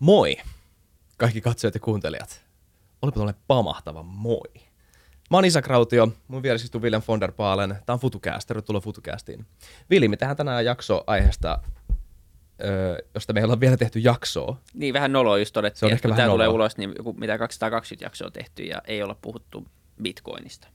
[0.00, 0.36] Moi,
[1.18, 2.44] kaikki katsojat ja kuuntelijat.
[3.02, 4.52] Olipa tuollainen pamahtava moi.
[5.30, 7.76] Mä oon Isak Rautio, mun vieressä istuu William von der Paalen.
[7.86, 9.46] Tää on FutuCast, tervetuloa FutuCastiin.
[9.90, 11.58] Vili, me tehdään tänään jakso aiheesta,
[12.64, 14.56] öö, josta meillä on vielä tehty jaksoa.
[14.74, 16.54] Niin, vähän noloa just todettiin, Se on että ehkä kun vähän tämä tulee noloa.
[16.54, 19.66] ulos, niin joku, mitä 220 jaksoa tehty ja ei olla puhuttu
[20.02, 20.68] bitcoinista.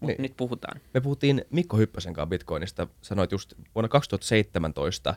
[0.00, 0.22] Mutta Niin.
[0.22, 0.80] nyt puhutaan.
[0.94, 5.14] Me puhuttiin Mikko Hyppösen kanssa Bitcoinista, sanoit just vuonna 2017,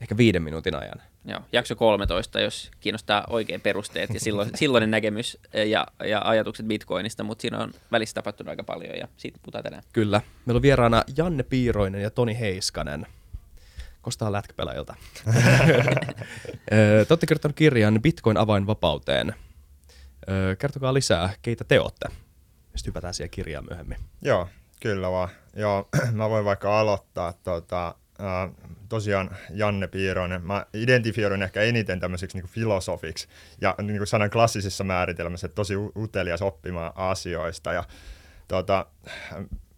[0.00, 1.02] ehkä viiden minuutin ajan.
[1.24, 7.24] Joo, jakso 13, jos kiinnostaa oikein perusteet ja silloin, silloinen näkemys ja, ja ajatukset bitcoinista,
[7.24, 9.82] mutta siinä on välissä tapahtunut aika paljon ja siitä puhutaan tänään.
[9.92, 10.20] Kyllä.
[10.46, 13.06] Meillä on vieraana Janne Piiroinen ja Toni Heiskanen.
[14.02, 14.94] Kostaa lätkäpelaajilta.
[16.70, 19.34] Te olette kirjoittanut kirjan Bitcoin avainvapauteen.
[20.28, 22.08] Ö, Kertokaa lisää, keitä te olette.
[22.76, 23.98] Sitten hypätään siihen kirjaan myöhemmin.
[24.22, 24.48] Joo,
[24.80, 25.28] kyllä vaan.
[25.56, 27.32] Joo, mä voin vaikka aloittaa.
[27.32, 28.50] Tota, äh,
[28.88, 30.42] tosiaan Janne Piiroinen.
[30.42, 33.28] Mä identifioidun ehkä eniten tämmöiseksi niin filosofiksi
[33.60, 37.72] ja niin kuin sanan klassisessa määritelmässä, että tosi utelias oppimaan asioista.
[37.72, 37.84] Ja,
[38.48, 38.86] tota,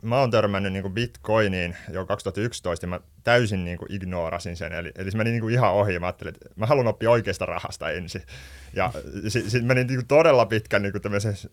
[0.03, 4.73] mä oon törmännyt niin kuin bitcoiniin jo 2011 ja mä täysin niin kuin ignorasin sen.
[4.73, 5.99] Eli, eli se meni niin kuin ihan ohi.
[5.99, 8.23] Mä ajattelin, että mä haluan oppia oikeasta rahasta ensin.
[8.75, 8.93] Ja
[9.29, 11.03] sitten sit meni niin kuin todella pitkän niin kuin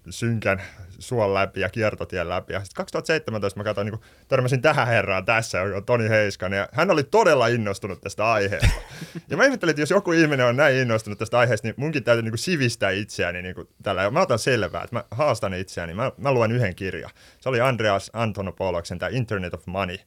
[0.09, 0.62] synkän
[1.00, 2.53] suon läpi ja kiertotien läpi.
[2.53, 6.58] Ja sitten 2017 mä katsoin, niin kuin, törmäsin tähän herraan tässä, joka on Toni Heiskanen.
[6.58, 8.81] Ja hän oli todella innostunut tästä aiheesta.
[9.30, 12.23] Ja mä ihmettelin, että jos joku ihminen on näin innostunut tästä aiheesta, niin munkin täytyy
[12.23, 14.03] niin kuin sivistää itseäni niin kuin tällä.
[14.03, 15.94] Ja mä otan selvää, että mä haastan itseäni.
[15.94, 17.12] Mä, mä luen yhden kirjan.
[17.40, 19.97] Se oli Andreas Antonopouloksen tämä Internet of Money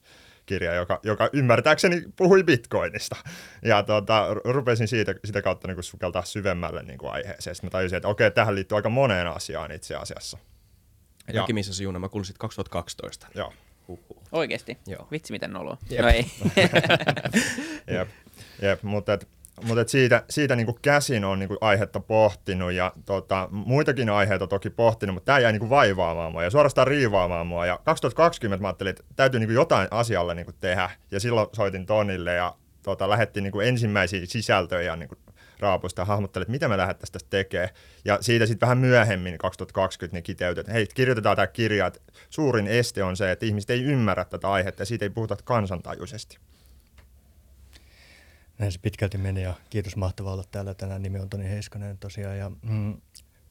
[0.45, 3.15] kirja, joka, joka ymmärtääkseni puhui bitcoinista.
[3.61, 7.55] Ja tota, ru- rupesin siitä, sitä kautta niin kuin sukeltaa syvemmälle niin kuin aiheeseen.
[7.55, 10.37] Sitten mä tajusin, että okei, tähän liittyy aika moneen asiaan itse asiassa.
[11.27, 11.33] Ja.
[11.33, 13.27] Jaki missä se Juna, mä kuulin sit 2012.
[13.35, 13.53] Joo,
[13.87, 14.23] Huhhuh.
[14.31, 14.77] Oikeasti?
[14.87, 15.07] Joo.
[15.11, 15.77] Vitsi, miten noloa.
[15.89, 16.01] Jep.
[16.01, 16.25] No ei.
[17.95, 18.09] jep,
[18.61, 19.27] jep mutta et,
[19.61, 24.09] mutta et siitä, siitä niin kuin käsin on niin kuin aihetta pohtinut ja tota, muitakin
[24.09, 27.65] aiheita toki pohtinut, mutta tämä jäi niin kuin vaivaamaan mua ja suorastaan riivaamaan mua.
[27.65, 31.47] Ja 2020 mä ajattelin, että täytyy niin kuin jotain asialle niin kuin tehdä ja silloin
[31.53, 35.19] soitin Tonille ja tota, lähdettiin niin kuin ensimmäisiä sisältöjä niin kuin
[35.59, 37.69] raapusta ja hahmottelin, että mitä me lähdettäisiin tästä tekemään.
[38.05, 41.99] Ja siitä sitten vähän myöhemmin 2020 niin kiteytettiin, että hei, kirjoitetaan tämä kirja, että
[42.29, 46.37] suurin este on se, että ihmiset ei ymmärrä tätä aihetta ja siitä ei puhuta kansantajuisesti.
[48.57, 51.01] Näin se pitkälti meni ja kiitos mahtavaa olla täällä tänään.
[51.01, 52.97] Nimi on Toni Heiskanen tosiaan ja mm,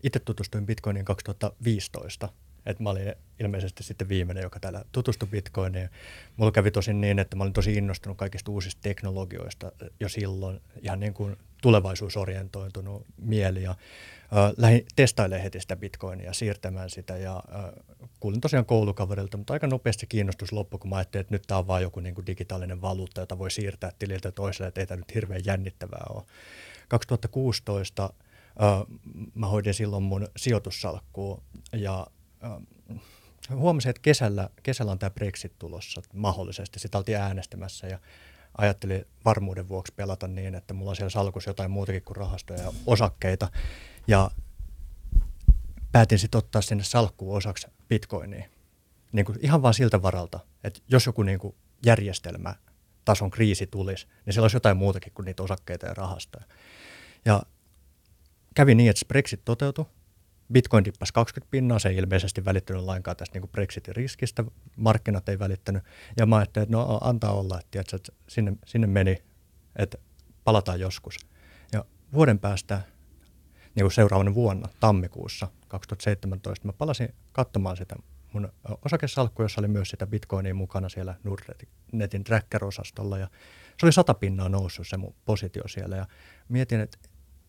[0.03, 2.29] itse tutustuin Bitcoiniin 2015.
[2.67, 5.89] Et mä olin ilmeisesti sitten viimeinen, joka täällä tutustui Bitcoiniin.
[6.37, 11.01] Mulla kävi tosin niin, että mä olin tosi innostunut kaikista uusista teknologioista jo silloin, ihan
[11.01, 13.62] niin kuin tulevaisuusorientoitunut mieli.
[13.62, 13.75] Ja,
[14.56, 17.43] lähdin testailemaan heti sitä Bitcoinia, siirtämään sitä ja
[18.20, 21.66] kuulin tosiaan koulukaverilta, mutta aika nopeasti kiinnostus loppui, kun mä ajattelin, että nyt tämä on
[21.66, 25.15] vaan joku niin kuin digitaalinen valuutta, jota voi siirtää tililtä toiselle, että ei tämä nyt
[25.15, 26.22] hirveän jännittävää ole.
[26.88, 28.10] 2016 äh,
[29.34, 32.06] mä hoidin silloin mun sijoitussalkkua ja
[32.44, 32.97] äh,
[33.54, 36.78] huomasin, että kesällä, kesällä on tämä Brexit tulossa mahdollisesti.
[36.78, 37.99] Sitä oltiin äänestämässä ja
[38.59, 42.72] ajattelin varmuuden vuoksi pelata niin, että mulla on siellä salkussa jotain muutakin kuin rahastoja ja
[42.87, 43.49] osakkeita.
[44.07, 44.31] Ja
[45.93, 48.45] päätin sitten ottaa sinne salkkuun osaksi bitcoinia.
[49.13, 51.55] Niin kuin ihan vaan siltä varalta, että jos joku niin kuin
[51.87, 52.55] järjestelmä
[53.05, 56.45] tason kriisi tulisi, niin siellä olisi jotain muutakin kuin niitä osakkeita ja rahastoja.
[57.25, 57.43] Ja
[58.55, 59.85] kävi niin, että Brexit toteutui.
[60.53, 64.45] Bitcoin dippasi 20 pinnaa, se ei ilmeisesti välittynyt lainkaan tästä niin Brexitin riskistä,
[64.77, 65.83] markkinat ei välittänyt.
[66.17, 69.23] Ja mä ajattelin, että no antaa olla, että, tiedätkö, että sinne, sinne meni,
[69.77, 69.99] että
[70.45, 71.17] palataan joskus.
[71.73, 72.83] Ja vuoden päästä,
[73.75, 77.97] niin kuin seuraavana vuonna, tammikuussa 2017, mä palasin katsomaan sitä
[78.33, 78.53] mun
[78.84, 83.19] osakesalkku, jossa oli myös sitä bitcoinia mukana siellä Nordnetin tracker-osastolla.
[83.19, 83.28] Ja
[83.78, 85.97] se oli sata pinnaa noussut se mun positio siellä.
[85.97, 86.06] Ja
[86.49, 86.99] mietin, että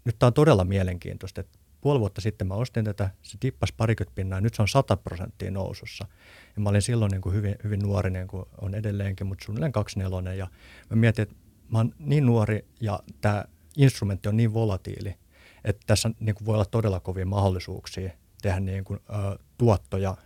[0.05, 4.15] nyt tämä on todella mielenkiintoista, että puoli vuotta sitten mä ostin tätä, se tippasi parikymmentä
[4.15, 6.07] pinnaa, ja nyt se on 100 prosenttia nousussa.
[6.55, 9.71] Ja mä olin silloin niin kuin hyvin, hyvin nuori, niin kuin on edelleenkin, mutta suunnilleen
[9.71, 10.33] 24.
[10.33, 10.47] Ja
[10.89, 11.35] mä mietin, että
[11.69, 13.45] mä oon niin nuori ja tämä
[13.77, 15.17] instrumentti on niin volatiili,
[15.65, 18.11] että tässä niin kuin voi olla todella kovia mahdollisuuksia
[18.41, 20.17] tehdä niin kuin, ö, tuottoja.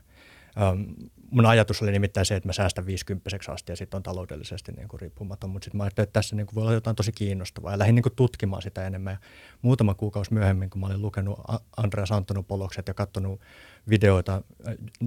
[0.61, 0.95] Öm,
[1.31, 4.87] mun ajatus oli nimittäin se, että mä säästän 50 asti ja sitten on taloudellisesti niin
[4.87, 7.71] kuin riippumaton, mutta sitten mä ajattelin, että tässä niin kuin voi olla jotain tosi kiinnostavaa
[7.71, 9.13] ja lähdin niin kuin tutkimaan sitä enemmän.
[9.13, 9.19] Ja
[9.61, 11.39] muutama kuukausi myöhemmin, kun mä olin lukenut
[11.77, 13.41] Andreas Antonopolokset ja katsonut
[13.89, 14.41] videoita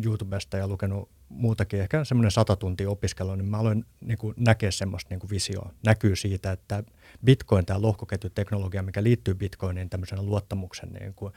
[0.04, 4.70] YouTubesta ja lukenut muutakin, ehkä semmoinen sata tuntia opiskelua, niin mä aloin niin kuin näkeä
[4.70, 5.72] semmoista niin kuin visioa.
[5.86, 6.84] Näkyy siitä, että
[7.24, 11.32] Bitcoin, tämä lohkoketjuteknologia, mikä liittyy Bitcoiniin tämmöisenä luottamuksen niin kuin,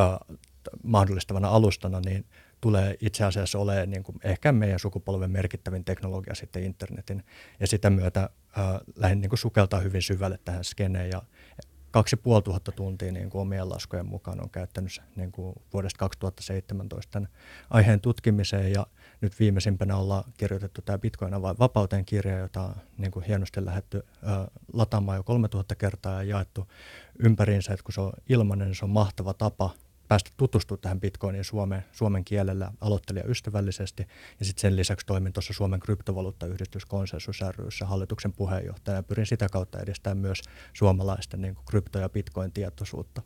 [0.00, 0.38] äh,
[0.82, 2.24] mahdollistavana alustana, niin
[2.60, 7.24] tulee itse asiassa olemaan niin kuin ehkä meidän sukupolven merkittävin teknologia sitten internetin.
[7.60, 8.20] Ja sitä myötä
[8.58, 8.64] äh,
[8.96, 11.22] lähdin niin kuin sukeltaa hyvin syvälle tähän skeneen ja
[11.90, 17.28] 2500 tuntia niin kuin omien laskujen mukaan on käyttänyt niin kuin vuodesta 2017 tämän
[17.70, 18.86] aiheen tutkimiseen ja
[19.24, 23.96] nyt viimeisimpänä ollaan kirjoitettu tämä Bitcoin vai vapauteen kirja, jota on niin kuin hienosti lähdetty
[23.98, 24.02] ö,
[24.72, 26.68] lataamaan jo 3000 kertaa ja jaettu
[27.18, 29.70] ympäriinsä, että kun se on ilmainen, niin se on mahtava tapa
[30.08, 34.06] päästä tutustumaan tähän Bitcoiniin suomen, suomen kielellä aloittelijaystävällisesti.
[34.38, 39.02] Ja sitten sen lisäksi toimin tuossa Suomen kryptovaluuttayhdistys Konsensus ryssä hallituksen puheenjohtaja.
[39.02, 40.42] Pyrin sitä kautta edistämään myös
[40.72, 43.22] suomalaisten niin kuin krypto- ja Bitcoin-tietoisuutta.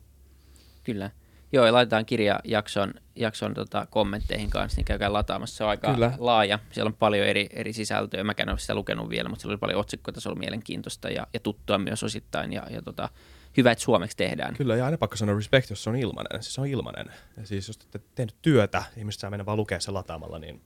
[0.83, 1.11] Kyllä.
[1.51, 5.57] Joo, ja laitetaan kirja jakson, jakson tota, kommentteihin kanssa, niin käykää lataamassa.
[5.57, 6.13] Se on aika Kyllä.
[6.17, 6.59] laaja.
[6.71, 8.23] Siellä on paljon eri, eri sisältöä.
[8.23, 11.27] Mä en ole sitä lukenut vielä, mutta siellä oli paljon otsikkoja, se oli mielenkiintoista ja,
[11.33, 12.53] ja tuttua myös osittain.
[12.53, 13.09] Ja, ja tota,
[13.57, 14.55] hyvä, että suomeksi tehdään.
[14.55, 16.43] Kyllä, ja aina pakko sanoa respect, jos se on ilmainen.
[16.43, 17.05] Siis se on ilmainen.
[17.37, 20.61] Ja siis jos te tehnyt työtä, ihmiset saa mennä vaan lukea sen lataamalla, niin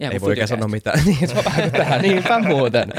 [0.00, 1.00] Ihan ei voi oikein sanoa mitään.
[1.06, 2.02] niin, se on vähän tähän.
[2.02, 2.92] Niinpä muuten.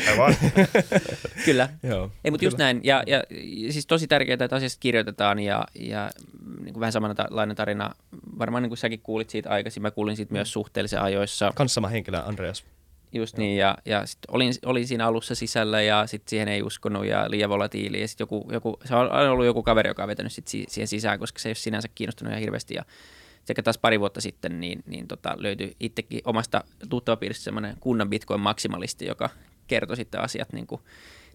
[1.45, 1.69] kyllä.
[1.83, 2.81] Joo, ei, mutta just näin.
[2.83, 3.23] Ja, ja,
[3.69, 6.09] siis tosi tärkeää, että asiasta kirjoitetaan ja, ja
[6.63, 7.89] niin kuin vähän samanlainen tarina.
[8.39, 9.83] Varmaan niin kuin säkin kuulit siitä aikaisin.
[9.83, 11.51] Mä kuulin siitä myös suhteellisen ajoissa.
[11.55, 12.63] Kans sama henkilö, Andreas.
[13.13, 13.45] Just Joo.
[13.45, 17.25] niin, ja, ja sit olin, olin siinä alussa sisällä ja sitten siihen ei uskonut ja
[17.29, 18.01] liian volatiili.
[18.01, 20.87] Ja sitten joku, joku, se on aina ollut joku kaveri, joka on vetänyt sit siihen
[20.87, 22.73] sisään, koska se ei ole sinänsä kiinnostunut ihan hirveästi.
[22.73, 22.85] Ja
[23.45, 29.05] sekä taas pari vuotta sitten niin, niin tota, löytyi itsekin omasta tuttavapiiristä semmoinen kunnan bitcoin-maksimalisti,
[29.05, 29.29] joka
[29.67, 30.81] kertoi sitten asiat, niin kuin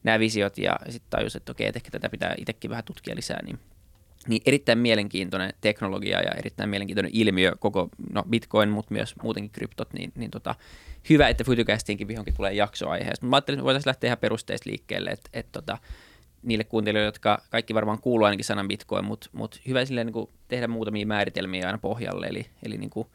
[0.04, 3.42] nämä visiot ja sitten tajusi, että okei, että ehkä tätä pitää itsekin vähän tutkia lisää,
[3.42, 3.58] niin
[4.28, 9.92] niin erittäin mielenkiintoinen teknologia ja erittäin mielenkiintoinen ilmiö koko no Bitcoin, mutta myös muutenkin kryptot,
[9.92, 10.54] niin, niin tota,
[11.10, 13.26] hyvä, että Futucastiinkin vihonkin tulee jaksoaiheesta.
[13.26, 15.78] Mä ajattelin, että voitaisiin lähteä ihan perusteista liikkeelle, että, että tota,
[16.46, 20.30] niille kuuntelijoille, jotka kaikki varmaan kuuluu ainakin sanan Bitcoin, mutta, mutta hyvä silleen, niin kuin
[20.48, 23.08] tehdä muutamia määritelmiä aina pohjalle, eli, eli niin kuin,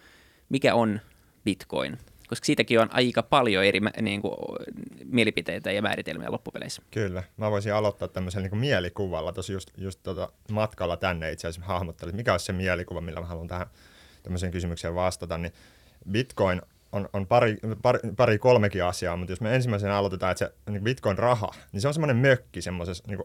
[0.49, 0.99] mikä on
[1.45, 1.97] Bitcoin?
[2.31, 4.33] koska siitäkin on aika paljon eri niin kuin,
[5.05, 6.81] mielipiteitä ja määritelmiä loppupeleissä.
[6.91, 7.23] Kyllä.
[7.37, 9.33] Mä voisin aloittaa tämmöisellä niin mielikuvalla.
[9.33, 13.25] Tuossa just, just tota, matkalla tänne itse asiassa hahmottelin, mikä on se mielikuva, millä mä
[13.25, 13.67] haluan tähän
[14.23, 15.37] tämmöiseen kysymykseen vastata.
[15.37, 15.53] Niin
[16.11, 16.61] Bitcoin
[16.91, 20.83] on, on pari, pari, pari kolmekin asiaa, mutta jos me ensimmäisenä aloitetaan, että se niin
[20.83, 23.19] Bitcoin-raha, niin se on semmoinen mökki semmoisessa niin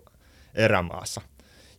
[0.54, 1.20] erämaassa.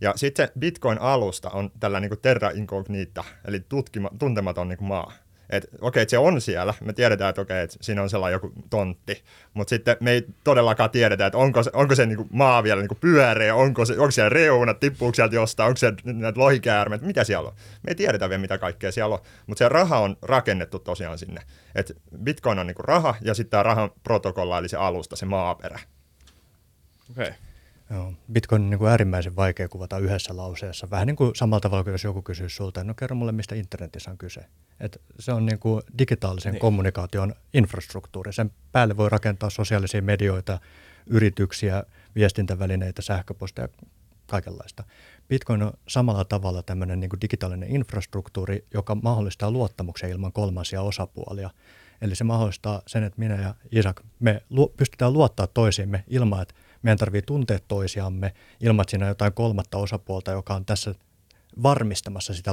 [0.02, 5.12] Ja sitten se Bitcoin-alusta on tällä niin terra incognita, eli tutkima, tuntematon niin maa
[5.50, 8.52] että okei, että se on siellä, me tiedetään, että okei, että siinä on sellainen joku
[8.70, 9.24] tontti,
[9.54, 12.96] mutta sitten me ei todellakaan tiedetä, että onko se, onko se niinku maa vielä niinku
[12.96, 17.50] pyöreä, onko, se, onko siellä reunat, tippuuko sieltä jostain, onko siellä näitä lohikäärmeitä, mitä siellä
[17.50, 17.56] on.
[17.84, 21.42] Me ei tiedetä vielä, mitä kaikkea siellä on, mutta se raha on rakennettu tosiaan sinne.
[21.76, 25.80] Et Bitcoin on niinku raha ja sitten tämä rahan protokolla, eli se alusta, se maaperä.
[27.12, 27.28] Okei.
[27.28, 27.47] Okay.
[27.90, 28.14] Joo.
[28.32, 30.90] Bitcoin on niin kuin äärimmäisen vaikea kuvata yhdessä lauseessa.
[30.90, 34.12] Vähän niin kuin samalla tavalla kuin jos joku kysyy sulta, no kerro mulle, mistä internetissä
[34.12, 34.46] on kyse.
[34.80, 36.60] Et se on niin kuin digitaalisen niin.
[36.60, 38.34] kommunikaation infrastruktuuri.
[38.34, 40.60] Sen päälle voi rakentaa sosiaalisia medioita,
[41.06, 41.84] yrityksiä,
[42.16, 43.68] viestintävälineitä, sähköposteja,
[44.28, 44.84] kaikenlaista.
[45.28, 51.50] Bitcoin on samalla tavalla tämmöinen niin kuin digitaalinen infrastruktuuri, joka mahdollistaa luottamuksen ilman kolmansia osapuolia.
[52.02, 56.54] Eli se mahdollistaa sen, että minä ja Isak, me lu- pystytään luottaa toisiimme ilman, että
[56.82, 60.96] meidän tarvii tuntea toisiamme ilman, että siinä on jotain kolmatta osapuolta, joka on tässä
[61.64, 62.52] varmistamassa sitä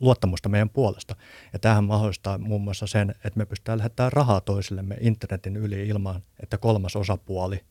[0.00, 1.16] luottamusta meidän puolesta.
[1.52, 6.22] Ja tähän mahdollistaa muun muassa sen, että me pystytään lähettämään rahaa toisillemme internetin yli ilman,
[6.40, 7.64] että kolmas osapuoli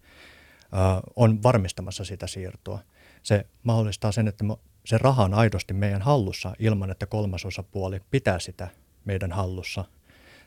[1.16, 2.80] on varmistamassa sitä siirtoa.
[3.24, 4.46] Se mahdollistaa sen, että
[4.86, 8.68] se raha on aidosti meidän hallussa ilman, että kolmas osapuoli pitää sitä
[9.06, 9.86] meidän hallussa.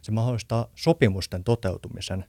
[0.02, 2.24] Se mahdollistaa sopimusten toteutumisen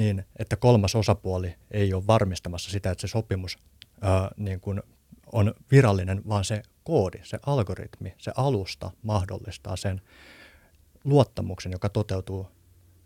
[0.00, 3.58] niin, että kolmas osapuoli ei ole varmistamassa sitä, että se sopimus
[4.00, 4.82] ää, niin kuin
[5.32, 10.00] on virallinen, vaan se koodi, se algoritmi, se alusta mahdollistaa sen
[11.04, 12.46] luottamuksen, joka toteutuu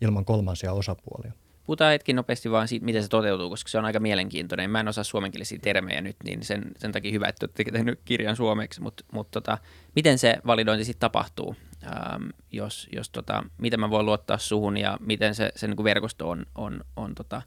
[0.01, 1.33] ilman kolmansia osapuolia.
[1.67, 4.71] Puhutaan hetki nopeasti vaan siitä, miten se toteutuu, koska se on aika mielenkiintoinen.
[4.71, 8.37] Mä en osaa suomenkielisiä termejä nyt, niin sen, sen takia hyvä, että olette tehnyt kirjan
[8.37, 9.59] suomeksi, mutta mut tota,
[9.97, 11.57] miten se validointi sitten tapahtuu?
[11.87, 16.31] Ähm, jos, jos tota, miten mä voin luottaa suhun ja miten se, se niin verkosto
[16.31, 17.43] on, on, on tota,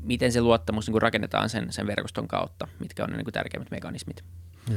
[0.00, 4.24] miten se luottamus niin rakennetaan sen, sen verkoston kautta, mitkä on ne niin tärkeimmät mekanismit.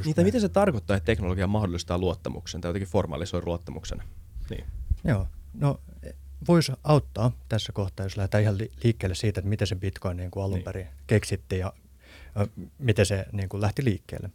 [0.05, 4.03] Niitä, miten se tarkoittaa, että teknologia mahdollistaa luottamuksen tai jotenkin formalisoi luottamuksen?
[4.49, 4.65] Niin.
[5.03, 5.81] Joo, no
[6.47, 10.43] voisi auttaa tässä kohtaa, jos lähdetään ihan liikkeelle siitä, että miten se Bitcoin niin kuin
[10.43, 10.63] alun niin.
[10.63, 11.73] perin keksittiin ja
[12.77, 14.29] miten se niin kuin lähti liikkeelle.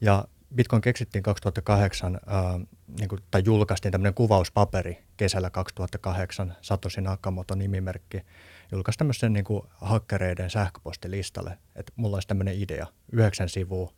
[0.00, 0.24] Ja
[0.54, 2.18] Bitcoin keksittiin 2008, ä,
[2.98, 8.20] niin kuin, tai julkaistiin tämmöinen kuvauspaperi kesällä 2008, Satoshi Nakamoto nimimerkki,
[8.72, 13.92] julkaisi tämmöisen niin kuin hakkereiden sähköpostilistalle, että mulla olisi tämmöinen idea, yhdeksän sivua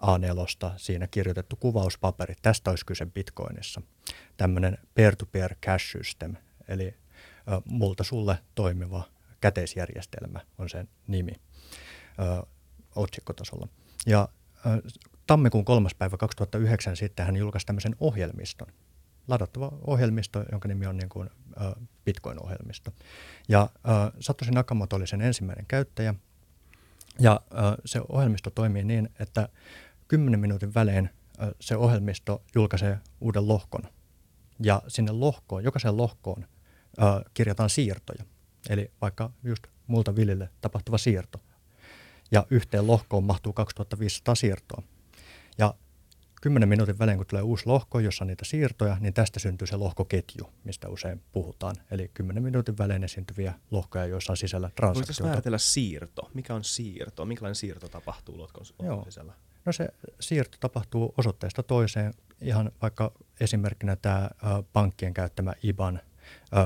[0.00, 3.82] A4, siinä kirjoitettu kuvauspaperi, tästä olisi kyse Bitcoinissa.
[4.36, 6.36] Tämmöinen peer-to-peer cash system,
[6.68, 9.02] eli ä, multa sulle toimiva
[9.40, 12.42] käteisjärjestelmä on sen nimi ä,
[12.96, 13.68] otsikkotasolla.
[14.06, 14.28] Ja
[15.30, 18.68] tammikuun kolmas päivä 2009 sitten hän julkaisi tämmöisen ohjelmiston,
[19.28, 21.30] ladattava ohjelmisto, jonka nimi on niin kuin,
[22.04, 22.90] Bitcoin-ohjelmisto.
[23.48, 23.70] Ja
[24.20, 26.14] Satoshi Nakamoto oli sen ensimmäinen käyttäjä,
[27.18, 27.40] ja
[27.84, 29.48] se ohjelmisto toimii niin, että
[30.08, 31.10] 10 minuutin välein
[31.60, 33.82] se ohjelmisto julkaisee uuden lohkon.
[34.62, 36.46] Ja sinne lohkoon, jokaiseen lohkoon
[37.34, 38.24] kirjataan siirtoja.
[38.68, 41.40] Eli vaikka just multa Vilille tapahtuva siirto.
[42.30, 44.82] Ja yhteen lohkoon mahtuu 2500 siirtoa.
[45.58, 45.74] Ja
[46.42, 49.76] 10 minuutin välein, kun tulee uusi lohko, jossa on niitä siirtoja, niin tästä syntyy se
[49.76, 51.76] lohkoketju, mistä usein puhutaan.
[51.90, 55.08] Eli 10 minuutin välein esiintyviä lohkoja, joissa on sisällä transaktioita.
[55.08, 56.30] Voisitko määritellä siirto?
[56.34, 57.24] Mikä on siirto?
[57.24, 58.64] Minkälainen siirto tapahtuu lohkon
[59.04, 59.32] sisällä?
[59.64, 59.88] No se
[60.20, 62.14] siirto tapahtuu osoitteesta toiseen.
[62.40, 64.30] Ihan vaikka esimerkkinä tämä
[64.72, 66.00] pankkien käyttämä IBAN,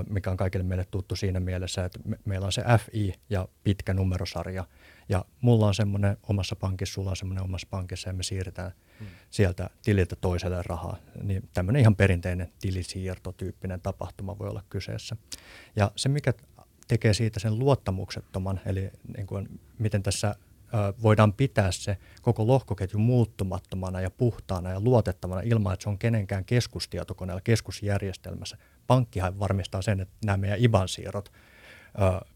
[0.08, 4.64] mikä on kaikille meille tuttu siinä mielessä, että meillä on se FI ja pitkä numerosarja.
[5.08, 9.06] Ja mulla on semmoinen omassa pankissa, sulla on semmoinen omassa pankissa ja me siirretään hmm.
[9.30, 10.96] sieltä tililtä toiselle rahaa.
[11.22, 15.16] Niin tämmöinen ihan perinteinen tilisiirtotyyppinen tapahtuma voi olla kyseessä.
[15.76, 16.32] Ja se, mikä
[16.88, 20.34] tekee siitä sen luottamuksettoman, eli niin kuin, miten tässä
[21.02, 26.44] voidaan pitää se koko lohkoketju muuttumattomana ja puhtaana ja luotettavana ilman, että se on kenenkään
[26.44, 28.56] keskustietokoneella, keskusjärjestelmässä.
[28.86, 32.26] Pankkihan varmistaa sen, että nämä meidän IBAN-siirrot ö,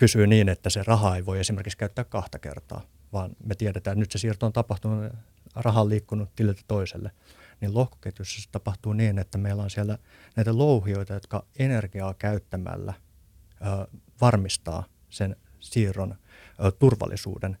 [0.00, 4.00] pysyy niin, että se raha ei voi esimerkiksi käyttää kahta kertaa, vaan me tiedetään, että
[4.00, 5.12] nyt se siirto on tapahtunut,
[5.54, 7.10] raha on liikkunut tililtä toiselle.
[7.60, 9.98] Niin lohkoketjussa se tapahtuu niin, että meillä on siellä
[10.36, 12.94] näitä louhioita, jotka energiaa käyttämällä
[13.60, 16.14] ö, varmistaa sen siirron
[16.78, 17.58] turvallisuuden.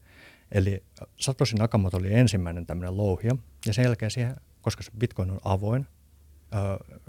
[0.52, 0.84] Eli
[1.16, 5.86] Satoshi Nakamoto oli ensimmäinen tämmöinen louhia, ja sen jälkeen siihen, koska se Bitcoin on avoin,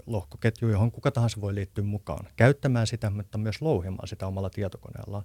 [0.06, 5.24] lohkoketju, johon kuka tahansa voi liittyä mukaan, käyttämään sitä, mutta myös louhimaan sitä omalla tietokoneellaan.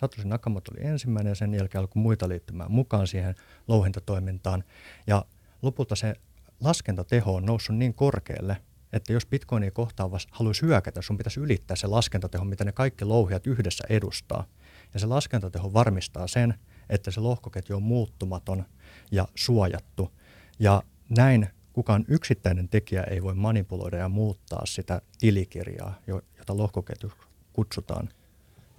[0.00, 3.34] Satoshi Nakamoto oli ensimmäinen ja sen jälkeen alkoi muita liittymään mukaan siihen
[3.68, 4.64] louhintatoimintaan.
[5.06, 5.24] Ja
[5.62, 6.14] lopulta se
[6.60, 8.56] laskentateho on noussut niin korkealle,
[8.92, 13.46] että jos Bitcoinia kohtaan haluaisi hyökätä, sun pitäisi ylittää se laskentateho, mitä ne kaikki louhijat
[13.46, 14.44] yhdessä edustaa–
[14.94, 16.54] ja se laskentateho varmistaa sen,
[16.88, 18.64] että se lohkoketju on muuttumaton
[19.10, 20.12] ja suojattu.
[20.58, 20.82] Ja
[21.16, 26.00] näin kukaan yksittäinen tekijä ei voi manipuloida ja muuttaa sitä tilikirjaa,
[26.38, 27.12] jota lohkoketju
[27.52, 28.08] kutsutaan.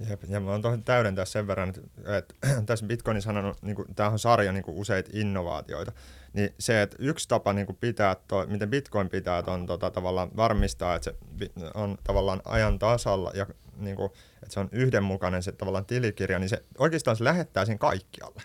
[0.10, 1.82] Jep, ja mä oon täydentää sen verran, että,
[2.18, 2.36] että
[2.66, 5.92] tässä Bitcoinissa on, niin kuin, tämähän on sarja niin kuin useita innovaatioita,
[6.34, 10.32] niin se, että yksi tapa niin kuin pitää, toi, miten Bitcoin pitää on tota, tavallaan
[10.36, 11.16] varmistaa, että se
[11.74, 13.46] on tavallaan ajan tasalla ja
[13.78, 14.12] niin kuin,
[14.44, 18.42] että se on yhdenmukainen se tavallaan tilikirja, niin se oikeastaan se lähettää sen kaikkialle.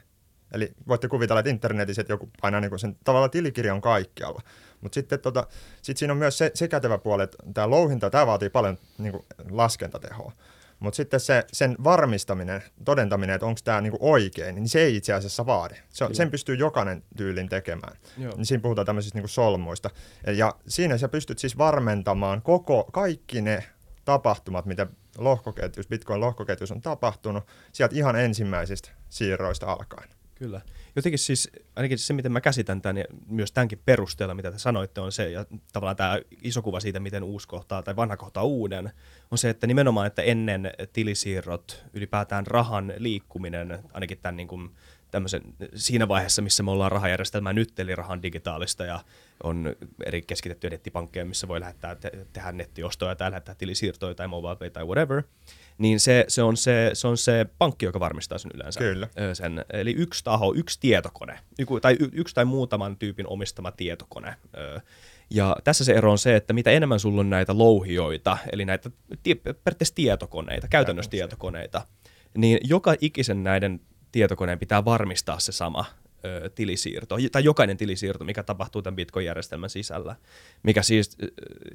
[0.53, 4.43] Eli voitte kuvitella, että internetissä että joku painaa niin sen tavallaan tilikirja on kaikkialla.
[4.81, 5.47] Mutta sitten tota,
[5.83, 9.13] sit siinä on myös se, se kätevä puoli, että tämä louhinta, tämä vaatii paljon niin
[9.13, 10.33] kuin laskentatehoa.
[10.81, 15.13] Mutta sitten se, sen varmistaminen, todentaminen, että onko tämä niinku oikein, niin se ei itse
[15.13, 15.75] asiassa vaadi.
[15.89, 17.97] Se on, sen pystyy jokainen tyylin tekemään.
[18.37, 19.91] Niin siinä puhutaan tämmöisistä niinku solmuista.
[20.37, 23.65] Ja siinä sä pystyt siis varmentamaan koko, kaikki ne
[24.05, 24.87] tapahtumat, mitä
[25.19, 30.09] lohkoketjus, Bitcoin-lohkoketjus on tapahtunut, sieltä ihan ensimmäisistä siirroista alkaen.
[30.41, 30.61] Kyllä.
[30.97, 35.01] Jotenkin siis, ainakin se, miten mä käsitän tämän, ja myös tämänkin perusteella, mitä te sanoitte,
[35.01, 38.93] on se, ja tavallaan tämä iso kuva siitä, miten uusi kohtaa tai vanha kohtaa uuden,
[39.31, 44.71] on se, että nimenomaan, että ennen tilisiirrot, ylipäätään rahan liikkuminen, ainakin tämän niin kuin,
[45.11, 45.43] tämmöisen,
[45.75, 49.01] siinä vaiheessa, missä me ollaan rahajärjestelmää nyt, eli rahan digitaalista ja
[49.43, 54.71] on eri keskitettyjä nettipankkeja, missä voi lähettää, te- tehdä nettiostoja tai lähettää tilisiirtoja tai mobile
[54.71, 55.23] tai whatever,
[55.81, 58.81] niin se, se, on se, se on se pankki, joka varmistaa sen yleensä.
[58.81, 59.09] Kyllä.
[59.33, 64.37] Sen, eli yksi taho, yksi tietokone, yksi tai, yksi tai muutaman tyypin omistama tietokone.
[65.31, 68.91] Ja tässä se ero on se, että mitä enemmän sulla on näitä louhioita, eli näitä
[69.25, 71.83] periaatteessa tietokoneita, käytännössä tietokoneita,
[72.37, 73.81] niin joka ikisen näiden
[74.13, 75.85] tietokoneen pitää varmistaa se sama
[76.25, 80.17] ö, tilisiirto, tai jokainen tilisiirto, mikä tapahtuu tämän Bitcoin-järjestelmän sisällä.
[80.63, 81.17] Mikä siis,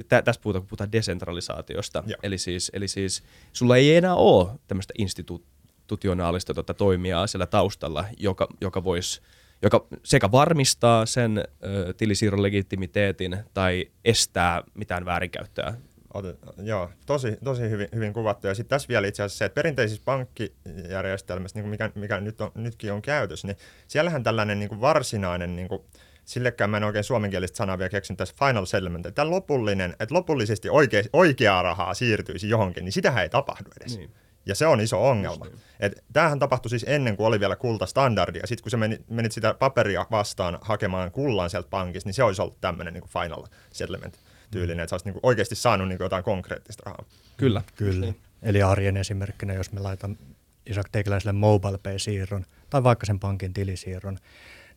[0.08, 3.24] tä, tässä puhutaan, kun puhutaan desentralisaatiosta, eli siis, eli siis
[3.54, 9.22] sulla ei enää ole tämmöistä institutionaalista tota, toimijaa siellä taustalla, joka, joka voisi
[9.62, 15.74] joka sekä varmistaa sen ö, tilisiirron legitimiteetin tai estää mitään väärinkäyttöä
[16.16, 18.48] Otet, joo, tosi, tosi hyvin, hyvin kuvattu.
[18.48, 22.52] Ja sitten tässä vielä itse asiassa se, että perinteisissä pankkijärjestelmissä, niin mikä, mikä nyt on,
[22.56, 23.58] nytkin on käytössä, niin
[23.88, 25.82] siellähän tällainen niin kuin varsinainen, niin kuin,
[26.26, 30.70] sillekään mä en oikein suomenkielistä sanaa vielä keksinyt tässä final settlement, että lopullinen, että lopullisesti
[30.70, 33.98] oikea, oikeaa rahaa siirtyisi johonkin, niin sitähän ei tapahdu edes.
[33.98, 34.12] Niin.
[34.46, 35.46] Ja se on iso ongelma.
[35.46, 35.60] Niin.
[35.80, 39.32] Et tämähän tapahtui siis ennen kuin oli vielä kultastandardi, ja sitten kun sä menit, menit
[39.32, 44.20] sitä paperia vastaan hakemaan kullan sieltä pankista, niin se olisi ollut tämmöinen niin final settlement
[44.52, 47.06] tyylinen, että sä olisit niin oikeasti saanut niin jotain konkreettista rahaa.
[47.38, 47.62] Kyllä.
[47.76, 48.06] Kyllä.
[48.06, 48.20] Niin.
[48.42, 50.18] Eli arjen esimerkkinä, jos me laitan
[50.66, 54.18] Isak Teikiläiselle mobile pay-siirron tai vaikka sen pankin tilisiirron,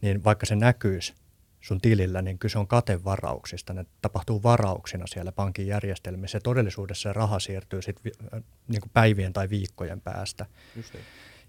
[0.01, 1.15] niin vaikka se näkyisi
[1.61, 3.73] sun tilillä, niin kyse on katevarauksista.
[3.73, 8.13] Ne tapahtuu varauksina siellä pankin järjestelmissä ja todellisuudessa se raha siirtyy sitten
[8.69, 10.47] niin kuin päivien tai viikkojen päästä.
[10.77, 11.05] Just niin.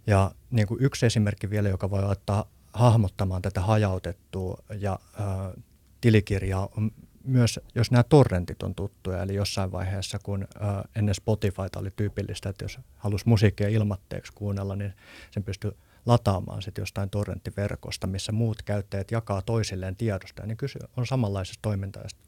[0.07, 5.63] Ja niin kuin yksi esimerkki vielä, joka voi ottaa hahmottamaan tätä hajautettua ja äh,
[6.01, 6.91] tilikirjaa on
[7.29, 12.49] myös, jos nämä torrentit on tuttuja, eli jossain vaiheessa, kun äh, ennen Spotifyta oli tyypillistä,
[12.49, 14.93] että jos halusi musiikkia ilmatteeksi kuunnella, niin
[15.31, 15.71] sen pystyi
[16.05, 22.19] lataamaan sitten jostain torrenttiverkosta, missä muut käyttäjät jakaa toisilleen tiedostoja, niin kyse on samanlaisesta toimintaista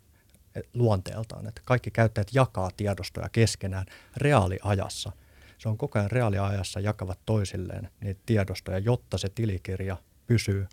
[0.74, 3.86] luonteeltaan, että kaikki käyttäjät jakaa tiedostoja keskenään
[4.18, 5.12] reaaliajassa.
[5.58, 10.68] Se on koko ajan reaaliajassa jakavat toisilleen niitä tiedostoja, jotta se tilikirja pysyy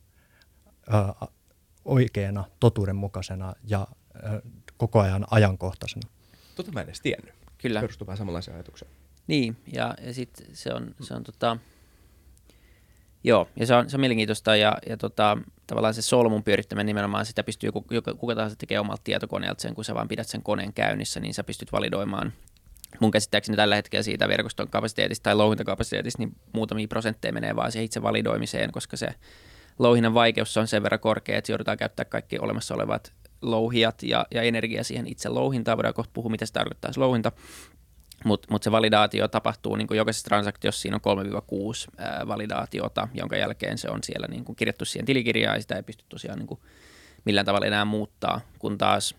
[0.90, 1.14] ää,
[1.84, 3.86] oikeana, totuudenmukaisena ja
[4.76, 6.10] koko ajan ajankohtaisena.
[6.54, 7.34] Tota mä en edes tiennyt.
[7.58, 7.80] Kyllä.
[7.80, 8.88] Perustuu vähän samanlaisia ajatuksia.
[9.26, 11.56] Niin, ja, ja sitten se on, se on tota,
[13.24, 17.26] Joo, ja se on, se on mielenkiintoista ja, ja tota, tavallaan se solmun pyörittäminen nimenomaan
[17.26, 20.72] sitä pystyy kuka, kuka tahansa tekee omalta tietokoneelta sen, kun sä vaan pidät sen koneen
[20.72, 22.32] käynnissä, niin sä pystyt validoimaan
[23.00, 27.84] mun käsittääkseni tällä hetkellä siitä verkoston kapasiteetista tai louhintakapasiteetista, niin muutamia prosentteja menee vaan siihen
[27.84, 29.08] itse validoimiseen, koska se
[29.78, 34.42] louhinnan vaikeus on sen verran korkea, että joudutaan käyttää kaikki olemassa olevat louhijat ja, ja
[34.42, 35.78] energia siihen itse louhintaan.
[35.78, 37.32] Voidaan kohta puhua, mitä se tarkoittaa se louhinta.
[38.24, 41.26] Mutta mut se validaatio tapahtuu niin kuin jokaisessa transaktiossa, siinä on
[41.90, 45.76] 3-6 ää, validaatiota, jonka jälkeen se on siellä niin kuin kirjattu siihen tilikirjaan ja sitä
[45.76, 46.60] ei pysty tosiaan niin kuin
[47.24, 49.14] millään tavalla enää muuttaa, kun taas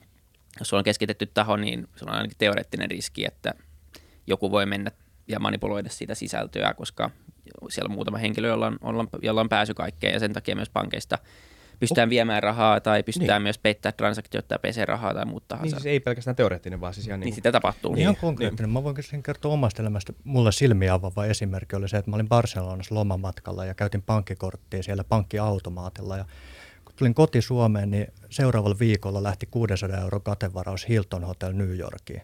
[0.59, 3.53] jos on keskitetty taho, niin se on ainakin teoreettinen riski, että
[4.27, 4.91] joku voi mennä
[5.27, 7.11] ja manipuloida sitä sisältöä, koska
[7.69, 11.17] siellä on muutama henkilö, jolla on, jolla on pääsy kaikkeen ja sen takia myös pankeista–
[11.79, 12.09] pystytään oh.
[12.09, 13.43] viemään rahaa tai pystytään niin.
[13.43, 15.75] myös peittämään transaktioita tai pesee rahaa tai muuta tahansa.
[15.75, 17.95] Niin siis ei pelkästään teoreettinen, vaan siis ihan niin, niin sitä tapahtuu.
[17.95, 18.01] Niin.
[18.01, 18.69] Ihan konkreettinen.
[18.69, 18.73] Niin.
[18.73, 20.13] Mä voin kertoa omasta elämästä.
[20.23, 25.03] Mulle silmiä avaava esimerkki oli se, että mä olin Barcelonassa lomamatkalla ja käytin pankkikorttia siellä
[25.03, 26.25] pankkiautomaatilla ja
[26.85, 32.21] kun tulin koti Suomeen, niin seuraavalla viikolla lähti 600 euro katevaraus Hilton Hotel New Yorkiin.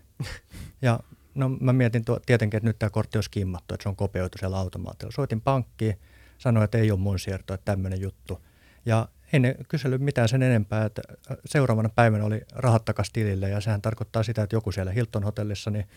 [0.81, 0.99] ja
[1.35, 4.37] no mä mietin tuo, tietenkin, että nyt tämä kortti on skimmattu, että se on kopioitu
[4.37, 5.11] siellä automaatilla.
[5.11, 5.99] Soitin pankkiin,
[6.37, 8.41] sanoin, että ei ole mun siirto, että tämmöinen juttu.
[8.85, 11.01] Ja ei ne kysellyt mitään sen enempää, että
[11.45, 15.71] seuraavana päivänä oli rahat takas tilille ja sehän tarkoittaa sitä, että joku siellä Hilton hotellissa
[15.71, 15.87] niin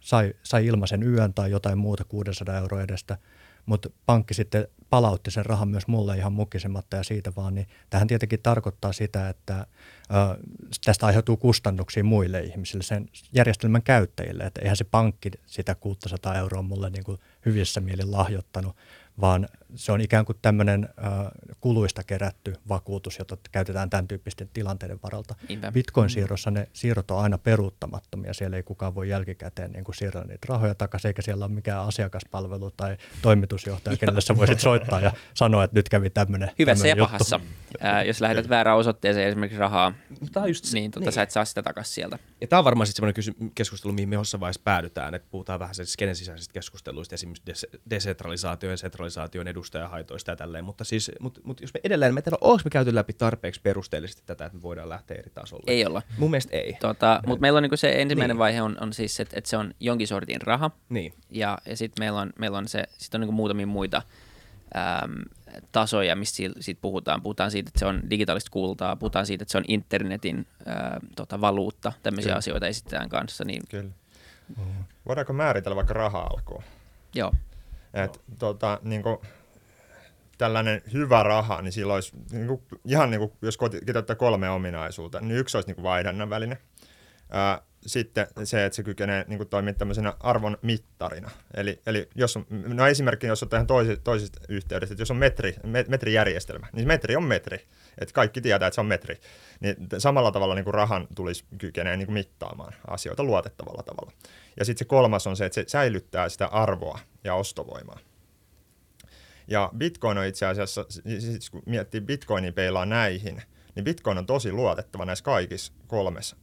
[0.00, 3.18] sai, sai ilmaisen yön tai jotain muuta 600 euroa edestä,
[3.66, 8.06] mutta pankki sitten palautti sen rahan myös mulle ihan mukisematta ja siitä vaan, niin tähän
[8.06, 10.44] tietenkin tarkoittaa sitä, että ö,
[10.84, 16.62] tästä aiheutuu kustannuksia muille ihmisille, sen järjestelmän käyttäjille, että eihän se pankki sitä 600 euroa
[16.62, 18.76] mulle niin kuin hyvissä mielin lahjoittanut,
[19.20, 21.10] vaan se on ikään kuin tämmöinen äh,
[21.60, 25.34] kuluista kerätty vakuutus, jota käytetään tämän tyyppisten tilanteiden varalta.
[25.72, 28.34] Bitcoin-siirrossa ne siirrot on aina peruuttamattomia.
[28.34, 31.80] Siellä ei kukaan voi jälkikäteen niin kuin siirrellä niitä rahoja takaisin, eikä siellä ole mikään
[31.80, 36.96] asiakaspalvelu tai toimitusjohtaja, kenelle sä voisit soittaa ja sanoa, että nyt kävi tämmöinen Hyvässä ja
[36.96, 37.40] pahassa.
[37.80, 39.92] Ää, jos lähetät väärään osoitteeseen esimerkiksi rahaa,
[40.32, 41.12] Tämä just, niin, tota, niin.
[41.12, 42.18] sä et saa sitä takaisin sieltä.
[42.40, 45.74] Ja tämä on varmaan sitten semmoinen keskustelu, mihin me jossain vaiheessa päädytään, että puhutaan vähän
[45.74, 51.60] skenen sisäisistä keskusteluista, esimerkiksi des- desentralisaation ja sentralisaation edustajahaitoista ja tälleen, mutta siis, mut, mut
[51.60, 54.88] jos me edelleen, me tiedä, onko me käyty läpi tarpeeksi perusteellisesti tätä, että me voidaan
[54.88, 55.64] lähteä eri tasolle?
[55.66, 56.02] Ei olla.
[56.18, 56.76] Mun mielestä ei.
[56.80, 58.38] Tota, mutta meillä on niinku se ensimmäinen niin.
[58.38, 61.12] vaihe on, on siis, että, että se on jonkin sortin raha, niin.
[61.30, 64.02] ja, ja sitten meillä on, meillä on se, sit on niinku muutamia muita
[64.76, 65.14] äm,
[65.72, 67.22] tasoja, mistä siitä puhutaan.
[67.22, 71.40] Puhutaan siitä, että se on digitaalista kultaa, puhutaan siitä, että se on internetin ää, tota,
[71.40, 72.38] valuutta, tämmöisiä Kyllä.
[72.38, 73.44] asioita esitetään kanssa.
[73.44, 73.62] Niin...
[73.70, 73.90] Kyllä.
[74.56, 74.84] Mm.
[75.06, 76.62] Voidaanko määritellä vaikka raha-alkuun?
[77.14, 77.32] Joo.
[77.94, 79.18] Et, tota, niin kuin,
[80.38, 85.20] tällainen hyvä raha, niin silloin olisi, niin kuin, ihan niin kuin, jos kiteyttää kolme ominaisuutta,
[85.20, 86.58] niin yksi olisi niin kuin vaihdannan väline.
[87.30, 91.30] Ää, sitten se, että se kykenee niin kuin toimia tämmöisenä arvon mittarina.
[91.54, 95.16] Eli, eli jos on, no esimerkki, jos ottaa ihan toisesta, toisesta yhteydestä, että jos on
[95.16, 95.56] metri,
[95.88, 97.66] metrijärjestelmä, niin metri on metri.
[97.98, 99.20] Että kaikki tietää, että se on metri.
[99.60, 104.12] Niin samalla tavalla niin kuin rahan tulisi kykenee niin kuin mittaamaan asioita luotettavalla tavalla.
[104.58, 107.98] Ja sitten se kolmas on se, että se säilyttää sitä arvoa ja ostovoimaa.
[109.48, 110.86] Ja Bitcoin on itse asiassa,
[111.18, 113.42] siis kun miettii Bitcoinin peilaa näihin,
[113.74, 116.36] niin Bitcoin on tosi luotettava näissä kaikissa kolmessa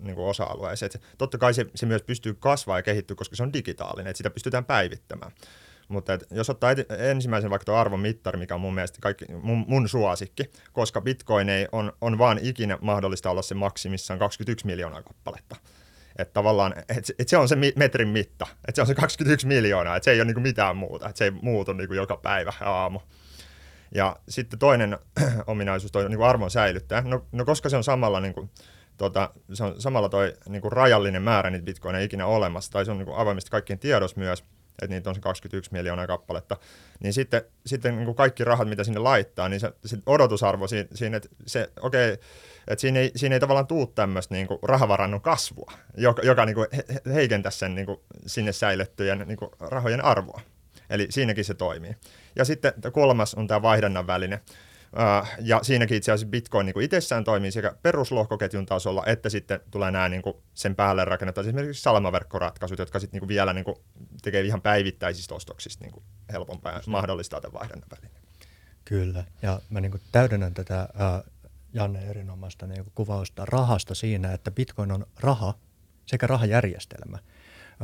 [0.00, 0.90] niin kuin osa-alueeseen.
[0.94, 4.18] Et totta kai se, se myös pystyy kasvamaan ja kehittyä, koska se on digitaalinen, että
[4.18, 5.32] sitä pystytään päivittämään.
[5.88, 9.24] Mutta et, jos ottaa et, ensimmäisen vaikka tuo arvon mittari, mikä on mun mielestä kaikki,
[9.42, 14.66] mun, mun suosikki, koska bitcoin ei on, on vaan ikinä mahdollista olla se maksimissaan 21
[14.66, 15.56] miljoonaa kappaletta.
[16.18, 19.96] Että tavallaan, et, et se on se metrin mitta, että se on se 21 miljoonaa,
[19.96, 22.70] että se ei ole niinku mitään muuta, että se ei muutu niinku joka päivä ja
[22.70, 23.00] aamu.
[23.94, 24.98] Ja sitten toinen
[25.46, 27.00] ominaisuus, toi niinku arvon säilyttää.
[27.00, 28.50] No, no koska se on samalla niinku,
[28.96, 32.90] tota, se on samalla toi niin kuin rajallinen määrä niitä bitcoineja ikinä olemassa, tai se
[32.90, 34.44] on niin kuin avoimesti kaikkien tiedos myös,
[34.82, 36.56] että niitä on se 21 miljoonaa kappaletta,
[37.00, 40.88] niin sitten, sitten niin kuin kaikki rahat, mitä sinne laittaa, niin se, se odotusarvo siinä,
[40.94, 42.24] siinä että se, okei, okay,
[42.68, 46.54] että siinä ei, siinä ei tavallaan tuu tämmöistä niin kuin rahavarannon kasvua, joka, joka niin
[46.54, 50.40] kuin he, heikentäisi sen niin kuin sinne säilyttyjen niin kuin rahojen arvoa.
[50.90, 51.96] Eli siinäkin se toimii.
[52.36, 54.40] Ja sitten kolmas on tämä vaihdannan väline.
[55.40, 60.08] Ja siinäkin itse asiassa Bitcoin niin itsessään toimii sekä peruslohkoketjun tasolla, että sitten tulee nämä
[60.08, 63.76] niin kuin sen päälle rakennetaan esimerkiksi salamaverkkoratkaisut, jotka sitten niin kuin vielä niin kuin
[64.22, 68.22] tekee ihan päivittäisistä ostoksista niin kuin helpompaa ja mahdollistaa tämän vaihdannan välineen.
[68.84, 70.88] Kyllä, ja mä niin kuin täydennän tätä
[71.76, 75.54] Janne erinomaista niin kuvausta rahasta siinä, että Bitcoin on raha
[76.06, 77.18] sekä rahajärjestelmä.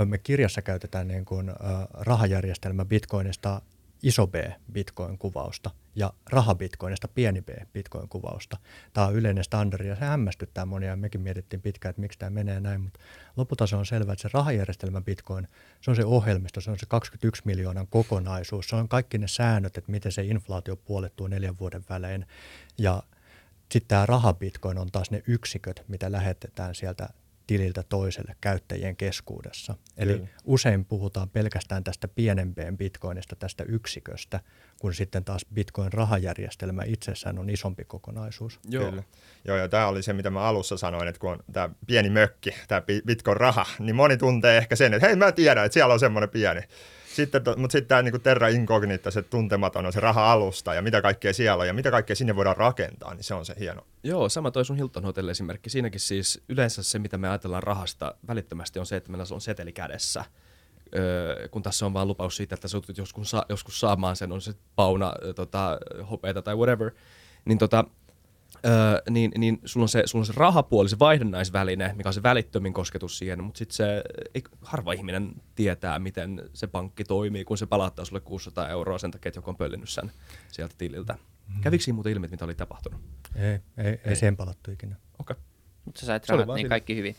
[0.05, 1.57] Me kirjassa käytetään niin kuin, uh,
[1.93, 3.63] rahajärjestelmä Bitcoinista
[4.03, 4.35] iso B
[4.73, 8.57] Bitcoin-kuvausta ja rahabitcoinista pieni B Bitcoin-kuvausta.
[8.93, 10.97] Tämä on yleinen standardi ja se hämmästyttää monia.
[10.97, 13.01] Mekin mietittiin pitkään, että miksi tämä menee näin, mutta
[13.37, 15.49] lopulta se on selvää, että se rahajärjestelmä Bitcoin,
[15.81, 19.79] se on se ohjelmisto, se on se 21 miljoonan kokonaisuus, se on kaikki ne säännöt,
[19.79, 22.27] että miten se inflaatio puolettuu neljän vuoden välein
[22.79, 23.03] ja
[23.73, 27.09] sitten tämä rahabitcoin on taas ne yksiköt, mitä lähetetään sieltä
[27.47, 29.75] tililtä toiselle käyttäjien keskuudessa.
[29.97, 30.29] Eli Kyllä.
[30.45, 34.41] usein puhutaan pelkästään tästä pienempien bitcoinista, tästä yksiköstä,
[34.81, 38.61] kun sitten taas bitcoin-rahajärjestelmä itsessään on isompi kokonaisuus.
[38.69, 38.91] Joo.
[38.91, 39.03] Kyllä.
[39.45, 42.55] Joo, ja tämä oli se, mitä mä alussa sanoin, että kun on tämä pieni mökki,
[42.69, 46.31] tämä bitcoin-raha, niin moni tuntee ehkä sen, että hei mä tiedän, että siellä on semmoinen
[46.31, 46.61] pieni.
[47.15, 51.33] Sitten, mutta sitten tämä niin Terra Incognita, se tuntematon on se raha-alusta ja mitä kaikkea
[51.33, 53.87] siellä on ja mitä kaikkea sinne voidaan rakentaa, niin se on se hieno.
[54.05, 55.71] Joo, sama toi sun Hilton Hotel esimerkki.
[55.71, 59.73] Siinäkin siis yleensä se, mitä me ajatellaan rahasta välittömästi on se, että meillä on seteli
[59.73, 60.25] kädessä.
[60.97, 64.41] Öö, kun tässä on vain lupaus siitä, että sä joskus, sa- joskus saamaan sen, on
[64.41, 65.79] se pauna, tota,
[66.11, 66.91] hopeita tai whatever,
[67.45, 67.85] niin tota,
[68.67, 72.23] öö, niin, niin sulla, on se, sulla on se rahapuoli, se vaihdannaisväline, mikä on se
[72.23, 74.03] välittömin kosketus siihen, mutta sitten se,
[74.35, 79.11] ei, harva ihminen tietää, miten se pankki toimii, kun se palauttaa sulle 600 euroa sen
[79.11, 80.13] takia, että joku on pöllinyt sen
[80.49, 81.19] sieltä tililtä.
[81.49, 81.61] Mm.
[81.61, 83.01] Kävikö siinä muuten ilmi, mitä oli tapahtunut?
[83.37, 84.97] Ei, ei, ei, ei sen palattu ikinä.
[85.19, 85.35] Okei.
[85.35, 85.45] Okay.
[85.85, 86.69] Mutta sä sait rahat, niin siinä.
[86.69, 87.17] kaikki hyvin.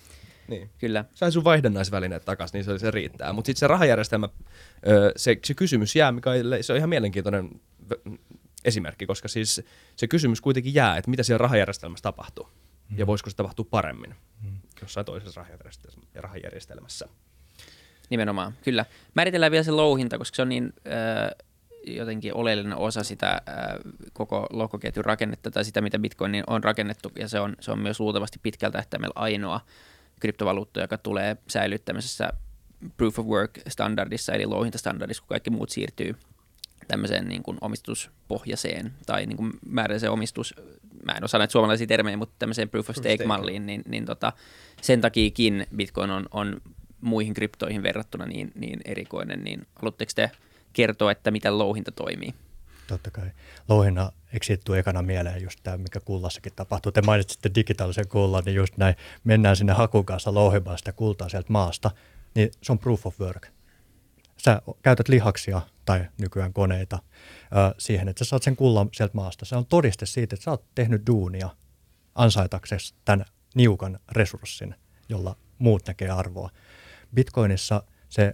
[0.47, 0.69] Niin.
[0.77, 1.05] Kyllä.
[1.13, 3.33] Sai sun vaihdannaisvälineet takaisin, niin se, se riittää.
[3.33, 4.29] Mutta sitten se rahajärjestelmä,
[5.15, 7.49] se, se kysymys jää, mikä se on ihan mielenkiintoinen
[8.65, 9.61] esimerkki, koska siis
[9.95, 12.49] se kysymys kuitenkin jää, että mitä siellä rahajärjestelmässä tapahtuu
[12.89, 12.97] mm.
[12.97, 14.57] ja voisiko se tapahtua paremmin mm.
[14.81, 15.45] jossain toisessa
[16.15, 17.07] rahajärjestelmässä.
[18.09, 18.85] Nimenomaan, kyllä.
[19.13, 21.47] Määritellään vielä se louhinta, koska se on niin äh,
[21.87, 23.41] jotenkin oleellinen osa sitä äh,
[24.13, 27.99] koko lohkoketjun rakennetta tai sitä, mitä Bitcoin on rakennettu, ja se on, se on myös
[27.99, 29.61] luultavasti pitkältä tähtäimellä ainoa
[30.19, 32.33] kryptovaluutta, joka tulee säilyttämisessä
[32.97, 36.15] proof of work standardissa, eli louhintastandardissa, kun kaikki muut siirtyy
[36.87, 40.55] tämmöiseen niin kuin omistuspohjaiseen tai niin kuin määräiseen omistus,
[41.05, 44.33] mä en osaa näitä suomalaisia termejä, mutta tämmöiseen proof of stake-malliin, niin, niin tota,
[44.81, 46.61] sen takiakin Bitcoin on, on
[47.01, 50.31] muihin kryptoihin verrattuna niin, niin erikoinen, niin haluatteko te
[50.73, 52.33] kertoa, että miten louhinta toimii?
[52.87, 53.31] Totta kai.
[53.69, 56.91] Louhinna eksittuu ekana mieleen just tämä, mikä kullassakin tapahtuu.
[56.91, 61.51] Te mainitsitte digitaalisen kullan, niin just näin mennään sinne hakun kanssa louhimaan sitä kultaa sieltä
[61.51, 61.91] maasta,
[62.35, 63.47] niin se on proof of work.
[64.45, 66.99] Sä käytät lihaksia tai nykyään koneita
[67.43, 69.45] ö, siihen, että sä saat sen kullan sieltä maasta.
[69.45, 71.49] Se on todiste siitä, että sä oot tehnyt duunia
[72.15, 73.25] ansaitaksesi tämän
[73.55, 74.75] niukan resurssin,
[75.09, 76.49] jolla muut näkee arvoa.
[77.15, 78.33] Bitcoinissa se ö,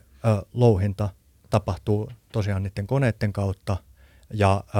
[0.53, 1.09] louhinta
[1.49, 3.77] tapahtuu tosiaan niiden koneiden kautta
[4.33, 4.71] ja ö,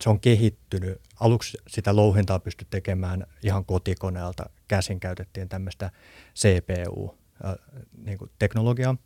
[0.00, 1.00] se on kehittynyt.
[1.20, 4.50] Aluksi sitä louhintaa pystyi tekemään ihan kotikoneelta.
[4.68, 5.90] Käsin käytettiin tämmöistä
[6.34, 8.96] CPU-teknologiaa.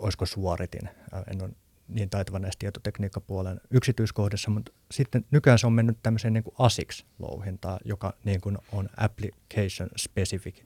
[0.00, 0.90] Olisiko suoritin?
[1.30, 1.50] En ole
[1.88, 8.14] niin taitava näissä tietotekniikkapuolen yksityiskohdissa, mutta sitten nykyään se on mennyt tämmöiseen niin ASICS-louhintaan, joka
[8.24, 10.62] niin kuin on application specific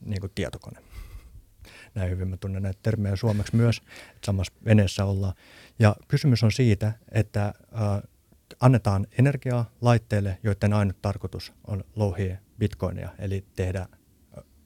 [0.00, 0.80] niin kuin tietokone.
[1.94, 5.34] Näin hyvin mä tunnen näitä termejä suomeksi myös, että samassa veneessä ollaan.
[5.78, 7.54] Ja kysymys on siitä, että
[8.60, 13.86] annetaan energiaa laitteille, joiden ainut tarkoitus on louhia bitcoinia, eli tehdä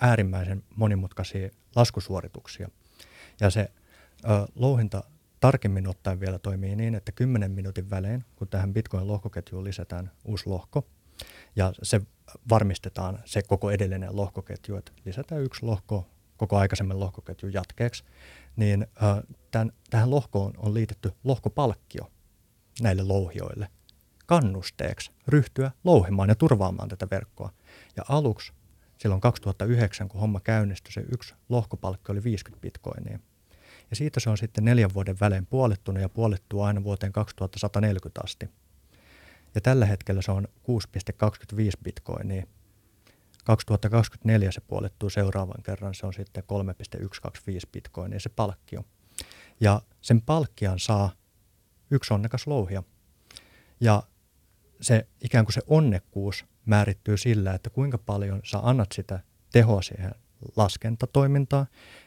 [0.01, 2.69] äärimmäisen monimutkaisia laskusuorituksia.
[3.41, 3.71] Ja se
[4.25, 5.05] ää, louhinta
[5.41, 10.87] tarkemmin ottaen vielä toimii niin, että 10 minuutin välein, kun tähän Bitcoin-lohkoketjuun lisätään uusi lohko,
[11.57, 12.01] ja se
[12.49, 18.05] varmistetaan se koko edellinen lohkoketju, että lisätään yksi lohko koko aikaisemman lohkoketjun jatkeeksi,
[18.57, 18.87] niin
[19.51, 22.11] tämän, tähän lohkoon on liitetty lohkopalkkio
[22.81, 23.69] näille louhioille
[24.27, 27.53] kannusteeksi ryhtyä louhimaan ja turvaamaan tätä verkkoa.
[27.97, 28.53] Ja aluksi
[29.05, 33.19] silloin 2009, kun homma käynnistyi, se yksi lohkopalkki oli 50 bitcoinia.
[33.91, 38.49] Ja siitä se on sitten neljän vuoden välein puolittunut ja puolittuu aina vuoteen 2140 asti.
[39.55, 42.47] Ja tällä hetkellä se on 6,25 bitcoinia.
[43.45, 48.85] 2024 se puolittuu seuraavan kerran, se on sitten 3,125 bitcoinia se palkkio.
[49.61, 51.13] Ja sen palkkian saa
[51.91, 52.83] yksi onnekas louhia.
[53.81, 54.03] Ja
[54.81, 59.21] se ikään kuin se onnekkuus määrittyy sillä, että kuinka paljon sä annat sitä
[59.53, 60.11] tehoa siihen
[60.57, 61.67] laskentatoimintaan.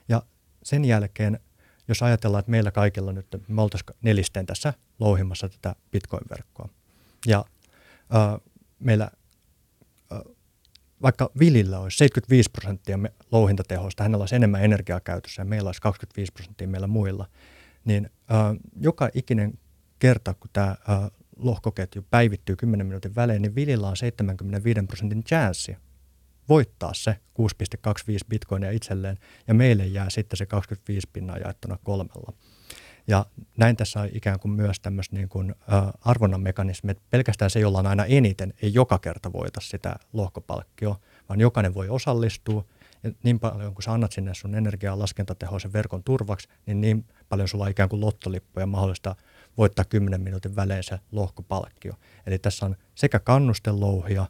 [0.09, 0.23] Ja
[0.63, 1.39] sen jälkeen,
[1.87, 6.69] jos ajatellaan, että meillä kaikilla nyt, me oltaisiin nelisteen tässä louhimassa tätä Bitcoin-verkkoa.
[7.25, 7.45] Ja
[8.15, 8.41] äh,
[8.79, 9.11] meillä
[10.11, 10.19] äh,
[11.01, 12.99] vaikka Vilillä olisi 75 prosenttia
[13.31, 17.25] louhintatehosta, hänellä olisi enemmän energiaa käytössä ja meillä olisi 25 prosenttia meillä muilla,
[17.85, 18.37] niin äh,
[18.79, 19.59] joka ikinen
[19.99, 20.75] kerta, kun tämä
[21.39, 25.78] lohkoketju päivittyy 10 minuutin välein, niin Vilillä on 75 prosentin chanssi
[26.50, 32.34] voittaa se 6,25 bitcoinia itselleen, ja meille jää sitten se 25 pinnaa jaettuna kolmella.
[33.08, 33.26] Ja
[33.58, 37.60] näin tässä on ikään kuin myös tämmöistä niin kuin, ä, arvonnan mekanismi, että pelkästään se,
[37.60, 42.65] jolla on aina eniten, ei joka kerta voita sitä lohkopalkkioa, vaan jokainen voi osallistua,
[43.03, 47.05] ja niin paljon kun sä annat sinne sun energiaa laskentatehoa sen verkon turvaksi, niin niin
[47.29, 49.15] paljon sulla on ikään kuin lottolippuja mahdollista
[49.57, 51.93] voittaa 10 minuutin välein se lohkopalkkio.
[52.25, 54.25] Eli tässä on sekä kannustelouhia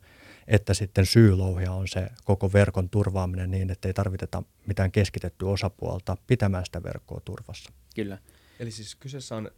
[0.47, 6.17] että sitten syylouhia on se koko verkon turvaaminen niin, että ei tarviteta mitään keskitettyä osapuolta
[6.27, 7.71] pitämään sitä verkkoa turvassa.
[7.95, 8.17] Kyllä.
[8.59, 9.51] Eli siis kyseessä on,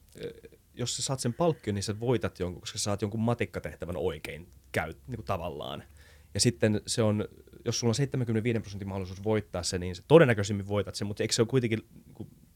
[0.73, 4.47] jos sä saat sen palkkion, niin sä voitat jonkun, koska sä saat jonkun matikkatehtävän oikein
[4.71, 5.83] käy, niin kuin tavallaan.
[6.33, 7.25] Ja sitten se on,
[7.65, 11.33] jos sulla on 75 prosentin mahdollisuus voittaa se, niin se todennäköisemmin voitat sen, mutta eikö
[11.33, 11.87] se ole kuitenkin,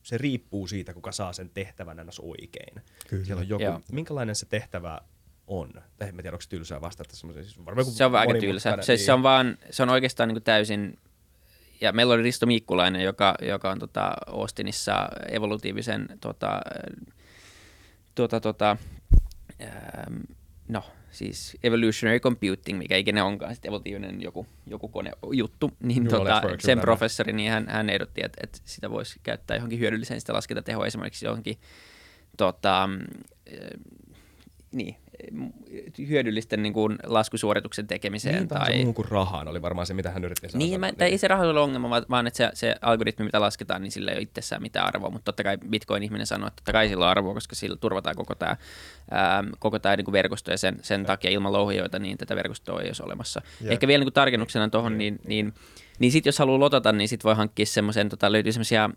[0.03, 2.81] se riippuu siitä, kuka saa sen tehtävän ennäs oikein.
[3.07, 3.25] Kyllä.
[3.25, 5.01] Siellä on joku, minkälainen se tehtävä
[5.47, 5.73] on?
[5.97, 7.45] Tai en tiedä, onko tylsää vastata semmoisen.
[7.45, 8.77] Siis se on aika tylsä.
[8.81, 9.05] Se, niin.
[9.05, 10.97] se, on vaan, se on oikeastaan niin täysin
[11.83, 16.61] ja meillä oli Risto Miikkulainen, joka, joka on tota Austinissa evolutiivisen tota,
[18.15, 18.77] tota, tota,
[19.61, 20.21] ähm,
[20.73, 26.79] no, siis evolutionary computing, mikä ikinä onkaan, sitten evolutiivinen joku, joku konejuttu, niin tota, sen
[26.79, 31.25] professori, niin hän, hän ehdotti, että, että sitä voisi käyttää johonkin hyödylliseen sitä laskentatehoa, esimerkiksi
[31.25, 31.57] johonkin
[32.37, 32.89] tota,
[34.71, 34.95] niin,
[36.07, 38.35] hyödyllisten niin kuin laskusuorituksen tekemiseen.
[38.35, 40.67] Niin, tai muuhun kuin rahaan oli varmaan se, mitä hän yritti sanoa.
[40.67, 41.01] Niin, mä, niin.
[41.01, 44.17] ei se raha ole ongelma, vaan että se, se algoritmi, mitä lasketaan, niin sillä ei
[44.17, 47.33] ole itsessään mitään arvoa, mutta totta kai Bitcoin-ihminen sanoo, että totta kai sillä on arvoa,
[47.33, 48.57] koska sillä turvataan koko tämä,
[49.11, 52.81] ää, koko tämä niin kuin verkosto ja sen, sen takia ilman louhijoita niin tätä verkostoa
[52.81, 53.41] ei olisi olemassa.
[53.61, 53.71] Yeah.
[53.71, 55.53] Ehkä vielä niin kuin tarkennuksena tuohon, niin, niin,
[55.99, 58.89] niin sitten jos haluaa lotata, niin sitten voi hankkia semmoisen, tota, löytyy semmoisia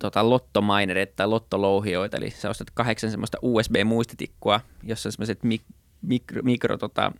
[0.00, 6.42] tota, lottomainereita tai lottolouhioita, eli sä ostat kahdeksan semmoista USB-muistitikkua, jossa on semmoiset mik- mikro,
[6.42, 7.12] mikro tota,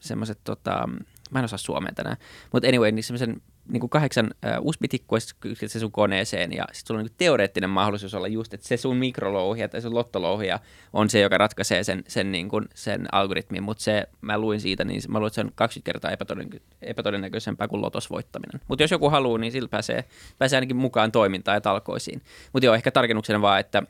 [0.00, 0.88] semmoiset tota,
[1.30, 2.16] mä en osaa suomea tänään,
[2.52, 5.18] mutta anyway, niin semmoisen niin kuin kahdeksan USB-tikkua
[5.66, 8.96] se sun koneeseen ja sitten sulla on niin teoreettinen mahdollisuus olla just, että se sun
[8.96, 10.60] mikrolouhija tai sun lottolouhija
[10.92, 14.84] on se, joka ratkaisee sen, sen, niin kuin, sen algoritmin, mutta se, mä luin siitä,
[14.84, 18.60] niin mä luin, että se on 20 kertaa epätodennäkö- epätodennäköisempää kuin lotos voittaminen.
[18.68, 20.04] Mutta jos joku haluaa, niin sillä pääsee,
[20.38, 22.22] pääsee ainakin mukaan toimintaan ja talkoisiin.
[22.52, 23.82] Mutta joo, ehkä tarkennuksena vaan, että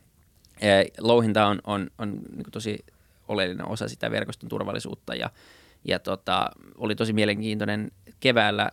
[0.99, 2.85] louhinta on, on, on niin tosi
[3.27, 5.29] oleellinen osa sitä verkoston turvallisuutta ja
[5.87, 8.71] ja tota, oli tosi mielenkiintoinen keväällä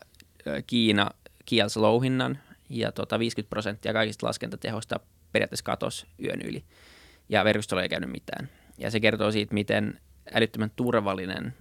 [0.66, 1.10] Kiina
[1.44, 5.00] kielsi louhinnan ja tota 50 prosenttia kaikista laskentatehosta
[5.32, 6.64] periaatteessa katosi yön yli
[7.28, 8.48] ja verkostolla ei käynyt mitään.
[8.78, 10.00] Ja se kertoo siitä, miten
[10.34, 11.54] älyttömän turvallinen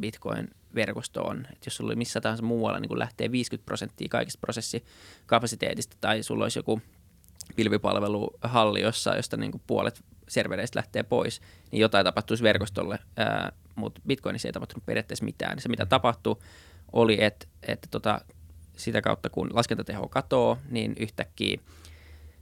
[0.00, 1.46] Bitcoin-verkosto on.
[1.52, 6.22] Et jos sulla oli missä tahansa muualla niin kun lähtee 50 prosenttia kaikista prosessikapasiteetista tai
[6.22, 6.82] sulla olisi joku
[7.56, 12.98] pilvipalveluhalli jossa, josta niin kuin puolet servereistä lähtee pois, niin jotain tapahtuisi verkostolle,
[13.74, 15.60] mutta Bitcoinissa ei tapahtunut periaatteessa mitään.
[15.60, 16.36] Se mitä tapahtui
[16.92, 18.20] oli, että, että tota,
[18.76, 21.58] sitä kautta kun laskentateho katoo, niin yhtäkkiä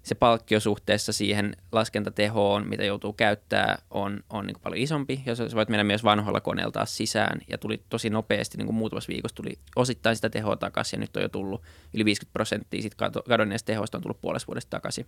[0.02, 5.22] se palkkio suhteessa siihen laskentatehoon, mitä joutuu käyttää, on, on niin paljon isompi.
[5.26, 8.76] Jos sä voit mennä myös vanhoilla koneilla taas sisään, ja tuli tosi nopeasti, niin kuin
[8.76, 11.62] muutamassa viikossa tuli osittain sitä tehoa takaisin, ja nyt on jo tullut
[11.94, 12.94] yli 50 prosenttia sit
[13.28, 15.06] kadonneesta tehosta on tullut puolesta vuodesta takaisin.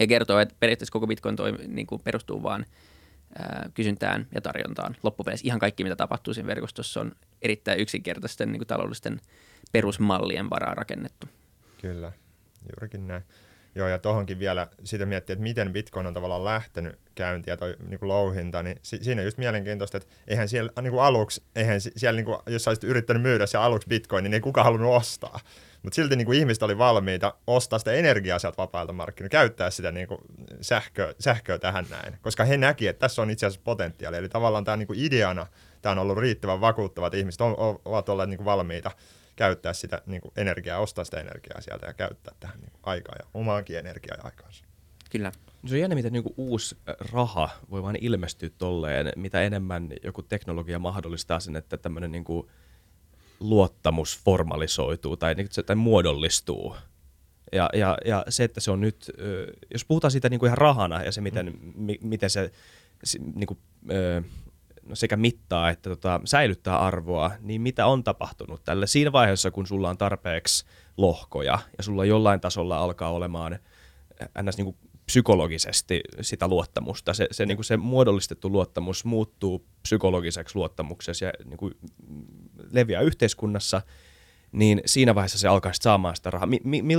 [0.00, 2.76] Ja kertoo, että periaatteessa koko Bitcoin toi, niin perustuu vaan ää,
[3.74, 4.96] kysyntään ja tarjontaan.
[5.02, 7.12] Loppupeleissä ihan kaikki, mitä tapahtuu siinä verkostossa, on
[7.42, 9.20] erittäin yksinkertaisten niin kuin taloudellisten
[9.72, 11.26] perusmallien varaan rakennettu.
[11.80, 12.12] Kyllä,
[12.62, 13.22] juurikin näin.
[13.74, 17.98] Joo, ja tuohonkin vielä sitä miettiä, että miten Bitcoin on tavallaan lähtenyt käyntiä toi niin
[17.98, 21.80] kuin louhinta, niin si- siinä on just mielenkiintoista, että eihän siellä niin kuin aluksi, eihän
[21.80, 25.40] siellä, niin kuin, jos olisit yrittänyt myydä siellä aluksi Bitcoin, niin ei kukaan halunnut ostaa.
[25.82, 29.92] Mutta silti niin kuin ihmiset oli valmiita ostaa sitä energiaa sieltä vapailta markkinoilta, käyttää sitä
[29.92, 30.20] niin kuin
[30.60, 34.18] sähköä, sähköä tähän näin, koska he näki, että tässä on itse asiassa potentiaalia.
[34.18, 35.46] Eli tavallaan tämä niin kuin ideana,
[35.82, 38.90] tämä on ollut riittävän vakuuttava, että ihmiset on, ovat olleet niin kuin valmiita
[39.36, 43.14] käyttää sitä niin kuin energiaa, ostaa sitä energiaa sieltä ja käyttää tähän niin kuin aikaa
[43.18, 44.64] ja omaankin energiaa ja aikaansa.
[45.10, 45.32] Kyllä.
[45.66, 46.76] Se on jännä, miten niin uusi
[47.12, 52.24] raha voi vain ilmestyä tolleen, mitä enemmän joku teknologia mahdollistaa sen, että tämmöinen niin
[53.40, 56.76] luottamus formalisoituu tai, niin, tai muodollistuu.
[57.52, 59.10] Ja, ja, ja se, että se on nyt,
[59.72, 61.72] jos puhutaan siitä niin kuin ihan rahana ja se, miten, mm.
[61.74, 62.52] mi, miten se
[63.34, 63.58] niin kuin,
[64.82, 69.66] no sekä mittaa että tota, säilyttää arvoa, niin mitä on tapahtunut tälle siinä vaiheessa, kun
[69.66, 70.64] sulla on tarpeeksi
[70.96, 73.58] lohkoja ja sulla jollain tasolla alkaa olemaan
[74.42, 74.56] ns.
[74.56, 74.76] Niin kuin
[75.08, 77.14] psykologisesti sitä luottamusta.
[77.14, 81.74] Se, se, niin kuin se muodollistettu luottamus muuttuu psykologiseksi luottamukseksi ja niin kuin
[82.70, 83.82] leviää yhteiskunnassa,
[84.52, 86.46] niin siinä vaiheessa se alkaa saamaan sitä rahaa.
[86.46, 86.94] Mi, mi, mi,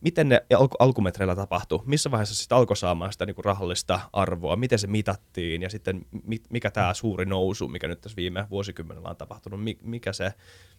[0.00, 1.82] miten ne alku, alkumetreillä tapahtui?
[1.86, 4.56] Missä vaiheessa sitten alkoi saamaan sitä niin kuin rahallista arvoa?
[4.56, 5.62] Miten se mitattiin?
[5.62, 6.06] Ja sitten
[6.50, 10.32] mikä tämä suuri nousu, mikä nyt tässä viime vuosikymmenellä on tapahtunut, mikä, se,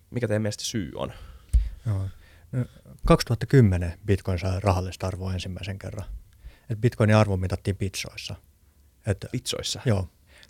[0.09, 1.13] mikä teidän mielestä syy on?
[1.85, 2.07] Joo.
[2.51, 2.65] No,
[3.07, 6.05] 2010 Bitcoin sai rahallista arvoa ensimmäisen kerran.
[6.69, 8.35] Et Bitcoinin arvo mitattiin pitsoissa.
[9.07, 9.81] Et, pitsoissa?
[9.85, 10.09] Joo.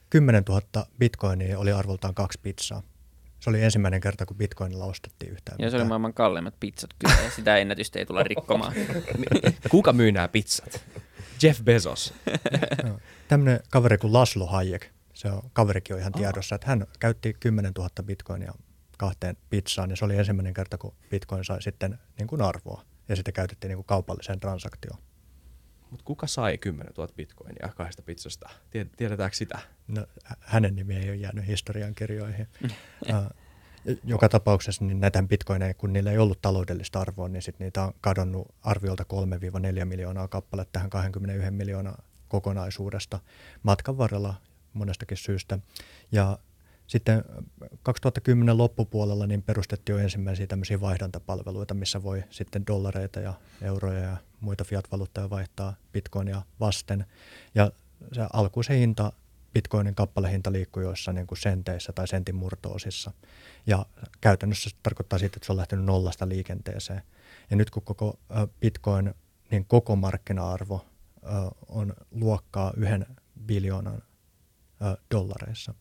[0.10, 0.62] 10 000
[1.00, 2.84] bitcoinia oli arvoltaan kaksi pizzaa.
[3.40, 5.58] Se oli ensimmäinen kerta, kun bitcoinilla ostettiin yhtään.
[5.60, 8.74] Ja se oli maailman kalleimmat pizzat kyllä, ja sitä ennätystä ei tulla rikkomaan.
[9.70, 10.86] Kuka myy nämä pizzat?
[11.44, 12.14] Jeff Bezos.
[12.84, 17.34] no, Tämmöinen kaveri kuin Laslo Hayek, se on, kaverikin on ihan tiedossa, että hän käytti
[17.40, 18.54] 10 000 bitcoinia
[18.98, 23.16] kahteen pizzaan, ja se oli ensimmäinen kerta, kun bitcoin sai sitten niin kuin arvoa, ja
[23.16, 25.00] sitä käytettiin niin kuin kaupalliseen transaktioon.
[25.96, 28.50] Mutta kuka sai 10 000 bitcoinia kahdesta pizzasta?
[28.98, 29.60] Tiedetäänkö sitä?
[29.88, 30.06] No,
[30.40, 32.48] hänen nimi ei ole jäänyt historiankirjoihin.
[32.64, 37.84] uh, joka tapauksessa niin näitä bitcoineja, kun niillä ei ollut taloudellista arvoa, niin sit niitä
[37.84, 39.06] on kadonnut arviolta
[39.82, 43.20] 3-4 miljoonaa kappaletta tähän 21 miljoonaa kokonaisuudesta
[43.64, 44.36] matkan varrella
[44.74, 45.60] monestakin syystä.
[46.12, 46.40] Ja
[46.88, 47.24] sitten
[47.84, 54.18] 2010 loppupuolella niin perustettiin jo ensimmäisiä tämmöisiä vaihdantapalveluita, missä voi sitten dollareita ja euroja ja
[54.40, 57.06] muita fiat-valuuttoja vaihtaa bitcoinia vasten.
[57.56, 57.72] Ja
[58.14, 59.14] se alkuisen hinta,
[59.54, 63.12] bitcoinin kappalehinta liikkui joissain niin kuin senteissä tai sentin murtoosissa.
[63.68, 63.86] Ja
[64.22, 67.02] käytännössä se tarkoittaa sitä, että se on lähtenyt nollasta liikenteeseen.
[67.50, 68.20] Ja nyt kun koko
[68.60, 69.14] bitcoin,
[69.52, 70.86] niin koko markkina-arvo
[71.68, 73.06] on luokkaa yhden
[73.46, 74.02] biljoonan
[75.12, 75.74] dollareissa,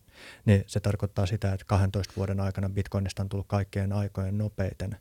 [0.44, 4.96] niin se tarkoittaa sitä, että 12 vuoden aikana bitcoinista on tullut kaikkien aikojen nopeiten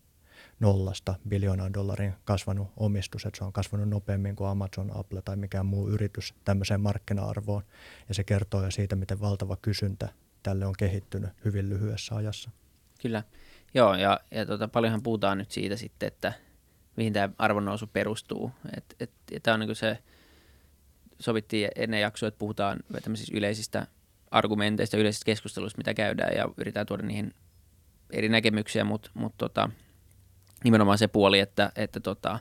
[0.59, 5.65] nollasta biljoonaan dollarin kasvanut omistus, että se on kasvanut nopeammin kuin Amazon, Apple tai mikään
[5.65, 7.63] muu yritys tämmöiseen markkina-arvoon.
[8.07, 10.09] Ja se kertoo jo siitä, miten valtava kysyntä
[10.43, 12.49] tälle on kehittynyt hyvin lyhyessä ajassa.
[13.01, 13.23] Kyllä.
[13.73, 16.33] Joo, ja, ja tota, paljonhan puhutaan nyt siitä sitten, että
[16.95, 18.51] mihin tämä arvonnousu perustuu.
[18.77, 19.11] Et, et,
[19.43, 19.97] tämä on niin se,
[21.19, 23.87] sovittiin ennen jaksoa, että puhutaan tämmöisistä yleisistä
[24.33, 27.33] argumenteista, yleisistä keskusteluista, mitä käydään, ja yritetään tuoda niihin
[28.09, 29.69] eri näkemyksiä, mutta mut tota,
[30.63, 32.39] nimenomaan se puoli, että, että, tota,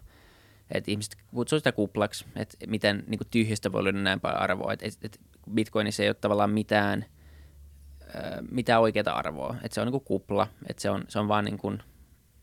[0.70, 4.86] että ihmiset kutsuu sitä kuplaksi, että miten niin tyhjästä voi olla näin paljon arvoa, että,
[5.02, 5.18] että
[5.54, 7.04] Bitcoinissa ei ole tavallaan mitään–
[8.50, 9.56] mitään oikeaa arvoa.
[9.62, 11.82] Että se on niin kuin kupla, että se on, se on vaan niin kuin,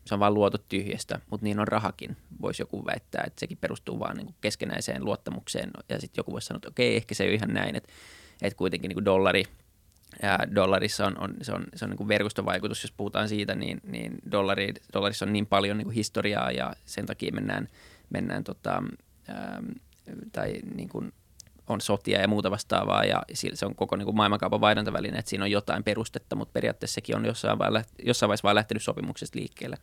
[0.06, 3.98] se on vaan luotu tyhjästä, mutta niin on rahakin, voisi joku väittää, että sekin perustuu
[3.98, 5.70] vaan niin kuin keskenäiseen luottamukseen.
[5.88, 7.92] Ja sitten joku voisi sanoa, että okei, ehkä se ei ole ihan näin, että,
[8.42, 9.44] että kuitenkin niin kuin dollari,
[10.22, 13.80] ja dollarissa on, on, se on, se on niin kuin verkostovaikutus, jos puhutaan siitä, niin,
[13.84, 17.68] niin dollari, dollarissa on niin paljon niin kuin historiaa ja sen takia mennään,
[18.10, 18.82] mennään tota,
[19.28, 19.66] ähm,
[20.32, 21.12] tai niin kuin
[21.66, 23.22] on sotia ja muuta vastaavaa, ja
[23.54, 27.16] se on koko niin kuin maailmankaupan vaihdantaväline, että siinä on jotain perustetta, mutta periaatteessa sekin
[27.16, 27.58] on jossain,
[28.04, 29.78] jossain vaiheessa vain lähtenyt sopimuksesta liikkeelle.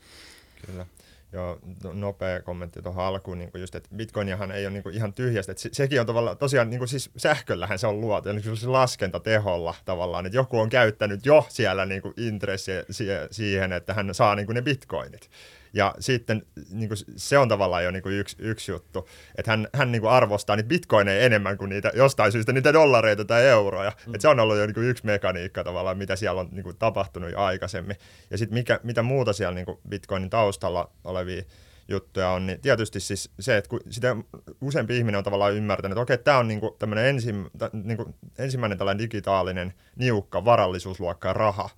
[0.65, 0.85] Kyllä.
[1.31, 5.51] Joo, no, nopea kommentti tuohon alkuun, niin just, että bitcoiniahan ei ole niin ihan tyhjästä,
[5.51, 9.75] että se, sekin on tavallaan, tosiaan niin siis sähköllähän se on luotu, eli siis laskentateholla
[9.85, 12.83] tavallaan, että joku on käyttänyt jo siellä niin intressiä
[13.31, 15.29] siihen, että hän saa niin ne bitcoinit.
[15.73, 19.67] Ja sitten niin kuin, se on tavallaan jo niin kuin yksi, yksi juttu, että hän,
[19.73, 23.91] hän niin kuin arvostaa niitä bitcoineja enemmän kuin niitä jostain syystä niitä dollareita tai euroja.
[24.07, 24.15] Mm.
[24.15, 26.77] Et se on ollut jo niin kuin yksi mekaniikka tavallaan, mitä siellä on niin kuin
[26.77, 27.97] tapahtunut jo aikaisemmin.
[28.29, 31.43] Ja sitten mikä, mitä muuta siellä niin kuin bitcoinin taustalla olevia
[31.87, 34.15] juttuja on, niin tietysti siis se, että kun sitä
[34.61, 37.97] useampi ihminen on tavallaan ymmärtänyt, että okei, tämä on niin kuin tämmöinen ensim, niin
[38.37, 41.69] ensimmäinen tällainen digitaalinen niukka varallisuusluokka raha,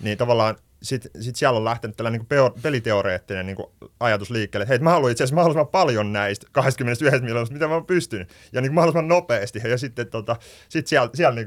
[0.00, 3.56] niin tavallaan sitten sit siellä on lähtenyt tällainen niin peliteoreettinen niin
[4.00, 7.74] ajatus liikkeelle, että hei, mä haluan itse asiassa mahdollisimman paljon näistä 21 miljoonasta, mitä mä
[7.74, 9.60] oon pystynyt, ja niin mahdollisimman nopeasti.
[9.64, 10.36] Ja sitten tota,
[10.68, 11.46] sit siellä, siellä niin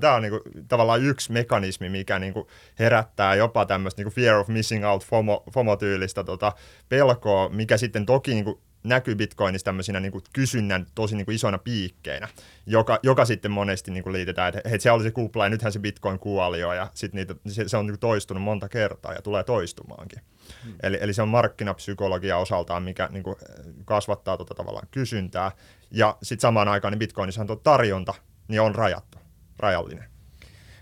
[0.00, 2.46] tämä on niin kuin, tavallaan yksi mekanismi, mikä niin kuin,
[2.78, 6.52] herättää jopa tämmöistä niin fear of missing out FOMO, FOMO-tyylistä tota,
[6.88, 11.34] pelkoa, mikä sitten toki niin kuin, näkyy Bitcoinissa tämmöisinä niin kuin kysynnän tosi niin kuin
[11.34, 12.28] isoina piikkeinä,
[12.66, 15.72] joka, joka sitten monesti niin kuin liitetään, että hei, se oli se kupla ja nythän
[15.72, 19.12] se Bitcoin kuoli jo ja sitten niitä, se, se on niin kuin toistunut monta kertaa
[19.12, 20.20] ja tulee toistumaankin.
[20.64, 20.74] Hmm.
[20.82, 23.36] Eli, eli se on markkinapsykologia osaltaan, mikä niin kuin
[23.84, 25.52] kasvattaa tuota tavallaan kysyntää
[25.90, 28.14] ja sitten samaan aikaan niin Bitcoinissa tuo tarjonta
[28.48, 29.18] niin on rajattu,
[29.58, 30.04] rajallinen.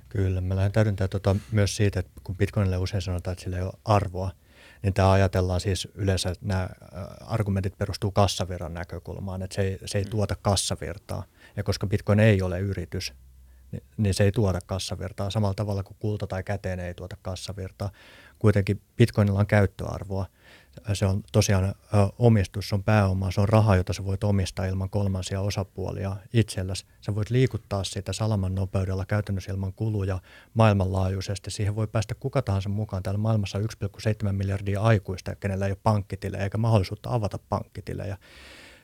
[0.08, 3.62] Kyllä, mä lähden täydentää tuota myös siitä, että kun Bitcoinille usein sanotaan, että sillä ei
[3.62, 4.30] ole arvoa,
[4.86, 6.68] niin tämä ajatellaan siis yleensä, että nämä
[7.20, 10.10] argumentit perustuu kassavirran näkökulmaan, että se ei, se ei mm.
[10.10, 11.24] tuota kassavirtaa.
[11.56, 13.12] Ja koska Bitcoin ei ole yritys,
[13.72, 17.90] niin, niin se ei tuota kassavirtaa samalla tavalla kuin kulta tai käteen ei tuota kassavirtaa.
[18.38, 20.26] Kuitenkin Bitcoinilla on käyttöarvoa
[20.92, 21.74] se on tosiaan
[22.18, 26.86] omistus, se on pääoma, se on raha, jota sä voit omistaa ilman kolmansia osapuolia itselläsi.
[27.00, 30.18] Sä voit liikuttaa sitä salaman nopeudella käytännössä ilman kuluja
[30.54, 31.50] maailmanlaajuisesti.
[31.50, 33.02] Siihen voi päästä kuka tahansa mukaan.
[33.02, 38.16] Täällä maailmassa on 1,7 miljardia aikuista, kenellä ei ole pankkitilejä eikä mahdollisuutta avata pankkitilejä.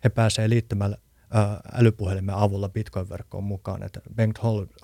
[0.04, 0.96] He pääsevät liittymään
[1.72, 3.82] älypuhelimen avulla Bitcoin-verkkoon mukaan.
[3.82, 4.38] Että Bengt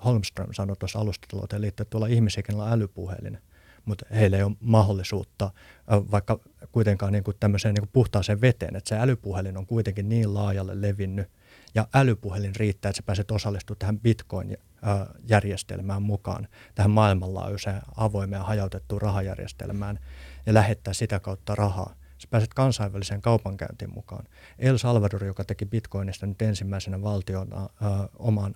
[0.05, 3.37] Holmström sanoi tuossa alustatalouteen liittyen, että tuolla ihmisiä, kenellä on älypuhelin–
[3.85, 5.51] mutta heillä ei ole mahdollisuutta
[5.87, 6.39] vaikka
[6.71, 10.81] kuitenkaan niin kuin tämmöiseen niin kuin puhtaaseen veteen, että se älypuhelin on kuitenkin niin laajalle
[10.81, 11.29] levinnyt
[11.75, 19.99] ja älypuhelin riittää, että sä pääset osallistumaan tähän Bitcoin-järjestelmään mukaan, tähän maailmanlaajuiseen avoimeen hajautettuun rahajärjestelmään
[20.45, 24.25] ja lähettää sitä kautta rahaa sä pääset kansainväliseen kaupankäyntiin mukaan.
[24.59, 28.53] El Salvador, joka teki bitcoinista nyt ensimmäisenä valtiona äh, oman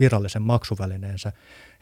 [0.00, 1.32] virallisen maksuvälineensä,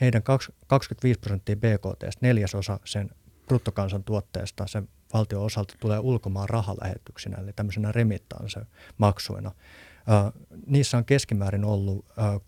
[0.00, 0.22] heidän
[0.66, 3.11] 25 prosenttia BKT, neljäsosa sen
[3.46, 8.66] bruttokansantuotteesta sen valtion osalta tulee ulkomaan rahalähetyksinä, eli tämmöisenä remittaansa
[8.98, 9.48] maksuina.
[9.48, 12.42] Uh, niissä on keskimäärin ollut uh,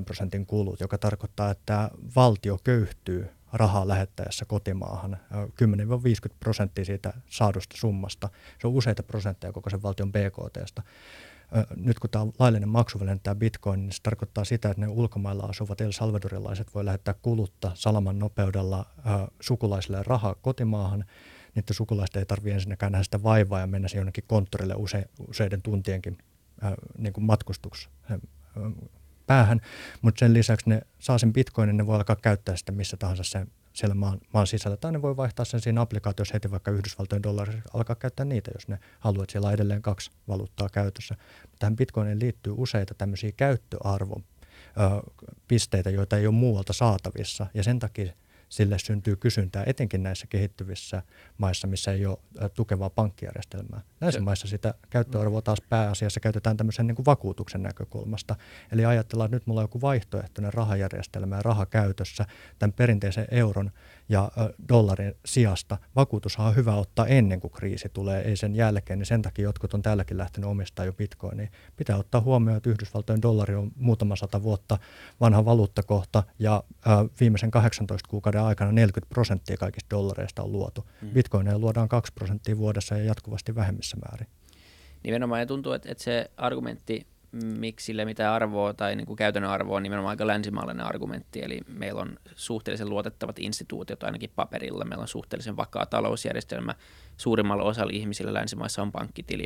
[0.00, 7.76] 10-50 prosentin kulut, joka tarkoittaa, että valtio köyhtyy rahaa lähettäessä kotimaahan 10-50 prosenttia siitä saadusta
[7.76, 8.28] summasta.
[8.60, 10.82] Se on useita prosentteja koko sen valtion BKTstä.
[11.76, 15.42] Nyt kun tämä on laillinen maksuväline, tämä bitcoin, niin se tarkoittaa sitä, että ne ulkomailla
[15.42, 18.86] asuvat El Salvadorilaiset voi lähettää kulutta salaman nopeudella
[19.40, 21.04] sukulaisille rahaa kotimaahan.
[21.54, 26.18] Niiden sukulaiset ei tarvitse ensinnäkään nähdä sitä vaivaa ja mennä jonnekin konttorille use, useiden tuntienkin
[26.98, 27.88] niin kuin matkustuks
[29.26, 29.60] päähän,
[30.02, 33.46] mutta sen lisäksi ne saa sen bitcoinin, ne voi alkaa käyttää sitä missä tahansa sen
[33.72, 37.62] siellä maan, maan sisällä, tai ne voi vaihtaa sen siinä applikaatiossa heti vaikka Yhdysvaltojen dollarissa,
[37.74, 41.16] alkaa käyttää niitä, jos ne haluaa, että siellä on edelleen kaksi valuuttaa käytössä.
[41.58, 44.24] Tähän bitcoiniin liittyy useita tämmöisiä käyttöarvon
[45.48, 48.12] pisteitä, joita ei ole muualta saatavissa, ja sen takia
[48.50, 51.02] sille syntyy kysyntää, etenkin näissä kehittyvissä
[51.38, 52.18] maissa, missä ei ole
[52.54, 53.80] tukevaa pankkijärjestelmää.
[54.00, 58.36] Näissä maissa sitä käyttöarvoa taas pääasiassa käytetään tämmöisen niin kuin vakuutuksen näkökulmasta.
[58.72, 62.26] Eli ajatellaan, että nyt mulla on joku vaihtoehtoinen rahajärjestelmä ja raha käytössä
[62.58, 63.70] tämän perinteisen euron
[64.10, 64.30] ja
[64.68, 65.78] dollarin sijasta.
[65.96, 69.74] Vakuutushan on hyvä ottaa ennen kuin kriisi tulee, ei sen jälkeen, niin sen takia jotkut
[69.74, 71.48] on täälläkin lähtenyt omistaa jo bitcoinia.
[71.76, 74.78] Pitää ottaa huomioon, että Yhdysvaltojen dollari on muutama sata vuotta
[75.20, 76.62] vanha valuuttakohta ja
[77.20, 80.86] viimeisen 18 kuukauden aikana 40 prosenttia kaikista dollareista on luotu.
[81.00, 81.10] Hmm.
[81.10, 84.26] Bitcoineja luodaan 2 prosenttia vuodessa ja jatkuvasti vähemmissä määrin.
[85.04, 89.50] Nimenomaan ja tuntuu, että, että se argumentti miksi sille mitään arvoa tai niin kuin käytännön
[89.50, 91.42] arvoa on nimenomaan aika länsimaalainen argumentti.
[91.42, 94.84] Eli meillä on suhteellisen luotettavat instituutiot ainakin paperilla.
[94.84, 96.74] Meillä on suhteellisen vakaa talousjärjestelmä.
[97.16, 99.44] Suurimmalla osalla ihmisillä länsimaissa on pankkitili.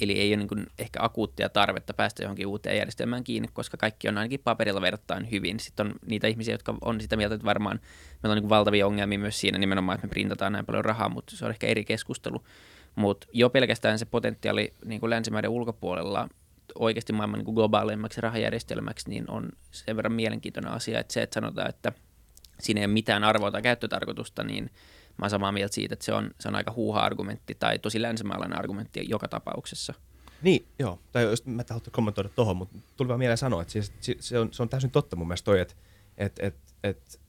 [0.00, 4.08] Eli ei ole niin kuin ehkä akuuttia tarvetta päästä johonkin uuteen järjestelmään kiinni, koska kaikki
[4.08, 5.60] on ainakin paperilla verrattain hyvin.
[5.60, 7.80] Sitten on niitä ihmisiä, jotka on sitä mieltä, että varmaan
[8.22, 11.08] meillä on niin kuin valtavia ongelmia myös siinä nimenomaan, että me printataan näin paljon rahaa,
[11.08, 12.44] mutta se on ehkä eri keskustelu.
[12.94, 16.28] Mutta jo pelkästään se potentiaali niin kuin länsimaiden ulkopuolella
[16.78, 21.68] oikeasti maailman niin globaaleimmaksi rahajärjestelmäksi, niin on sen verran mielenkiintoinen asia, että se, että sanotaan,
[21.68, 21.92] että
[22.60, 24.64] siinä ei ole mitään arvoa tai käyttötarkoitusta, niin
[25.18, 28.58] mä oon samaa mieltä siitä, että se on, se on aika huuha-argumentti tai tosi länsimaalainen
[28.58, 29.94] argumentti joka tapauksessa.
[30.42, 30.98] Niin, joo.
[31.12, 34.52] Tai jos mä haluan kommentoida tuohon, mutta tuli vaan mieleen sanoa, että siis, se, on,
[34.52, 35.74] se on täysin totta mun mielestä toi, että
[36.18, 37.20] et, et, et,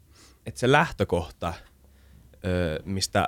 [0.45, 1.53] et se lähtökohta,
[2.85, 3.25] mistä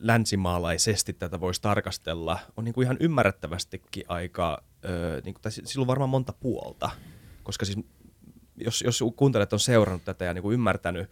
[0.00, 5.82] länsimaalaisesti tätä voisi tarkastella, on niin kuin ihan ymmärrettävästikin aika, ö, niin kuin, tai sillä
[5.82, 6.90] on varmaan monta puolta,
[7.42, 7.78] koska siis
[8.56, 11.10] jos, jos kuuntelet on seurannut tätä ja niin kuin ymmärtänyt,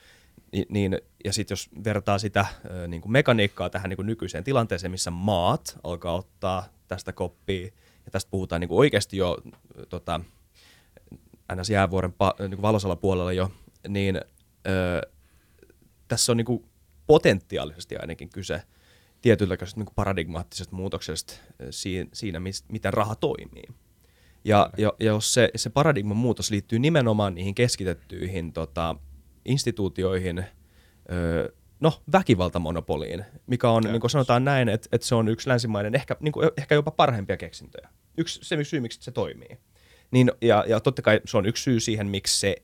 [0.53, 2.47] niin, niin, ja sitten jos vertaa sitä
[2.89, 7.65] niin kuin mekaniikkaa tähän niin kuin nykyiseen tilanteeseen, missä maat alkaa ottaa tästä koppia,
[8.05, 9.39] ja tästä puhutaan niin kuin oikeasti jo
[9.89, 10.21] tota,
[11.55, 11.71] ns.
[11.71, 13.53] jäävuoren niin kuin valosalla puolella jo,
[13.89, 14.17] niin
[14.67, 15.11] ö,
[16.09, 16.65] tässä on niin kuin
[17.07, 18.63] potentiaalisesti ainakin kyse
[19.25, 21.35] tietynlaisesta niin paradigmaattisesta muutoksesta
[21.71, 23.65] siinä, siinä miten raha toimii.
[24.45, 28.97] Ja, ja, ja jos se, se paradigman muutos liittyy nimenomaan niihin keskitettyihin tota,
[29.45, 30.45] instituutioihin,
[31.13, 35.95] ö, no väkivaltamonopoliin, mikä on, niin kuin sanotaan näin, että, että se on yksi länsimainen,
[35.95, 37.89] ehkä, niin kuin, ehkä jopa parhaimpia keksintöjä.
[38.19, 39.59] Yksi se syy, miksi se toimii.
[40.11, 42.57] Niin, ja, ja totta kai se on yksi syy siihen, miksi se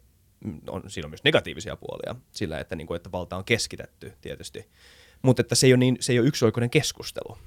[0.69, 4.67] on, siinä on myös negatiivisia puolia sillä, että, niin kuin, että valta on keskitetty tietysti.
[5.23, 7.39] Mutta että se ei ole, niin, se ei ole yksioikoinen keskustelu.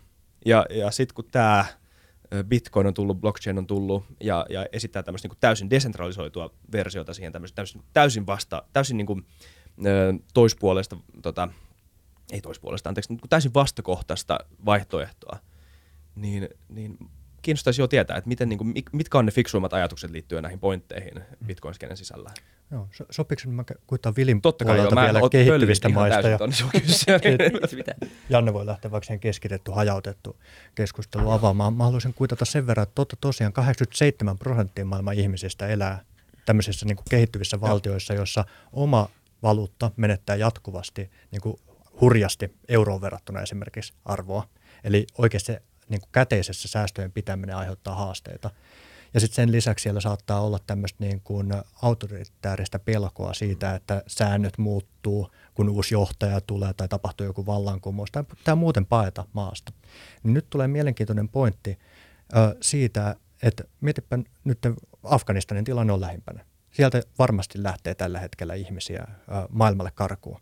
[0.46, 1.66] Ja, ja sitten kun tämä
[2.44, 7.32] Bitcoin on tullut, blockchain on tullut ja, ja esittää tämmöistä niin täysin desentralisoitua versiota siihen
[7.34, 9.26] tämmöistä täysin, täysin vasta, täysin niin kuin,
[10.34, 11.48] toispuolesta tota,
[12.32, 15.40] ei toispuolesta, anteeksi, niin täysin vastakohtaista vaihtoehtoa,
[16.16, 16.98] niin, niin
[17.44, 21.22] kiinnostaisi jo tietää, että miten, niin kuin, mitkä on ne fiksuimmat ajatukset liittyen näihin pointteihin
[21.46, 22.30] Bitcoin-skenen sisällä.
[22.72, 26.28] Joo, so, sopiiko mä kuitaan Vilin Totta kai joo, vielä kehittyvistä maista.
[26.30, 26.40] Ja,
[28.30, 30.38] Janne voi lähteä vaikka siihen keskitetty, hajautettu
[30.76, 31.74] keskustelu avaamaan.
[31.74, 36.06] Mä haluaisin kuitata sen verran, että totta tosiaan 87 prosenttia maailman ihmisistä elää
[36.46, 39.10] tämmöisissä niin kuin kehittyvissä valtioissa, jossa oma
[39.44, 41.60] valuutta menettää jatkuvasti niin kuin
[42.02, 44.48] hurjasti euroon verrattuna esimerkiksi arvoa.
[44.84, 45.54] Eli oikeasti
[45.90, 48.50] niin kuin käteisessä säästöjen pitäminen aiheuttaa haasteita.
[49.14, 54.58] Ja sitten sen lisäksi siellä saattaa olla tämmöistä niin kuin autoritääristä pelkoa siitä, että säännöt
[54.58, 59.74] muuttuu, kun uusi johtaja tulee tai tapahtuu joku vallankumous tai tämä muuten paeta maasta.
[60.24, 61.80] Niin nyt tulee mielenkiintoinen pointti
[62.36, 64.60] ö, siitä, että mietipä nyt
[65.04, 66.46] Afganistanin tilanne on lähimpänä.
[66.72, 69.16] Sieltä varmasti lähtee tällä hetkellä ihmisiä ö,
[69.50, 70.42] maailmalle karkuun.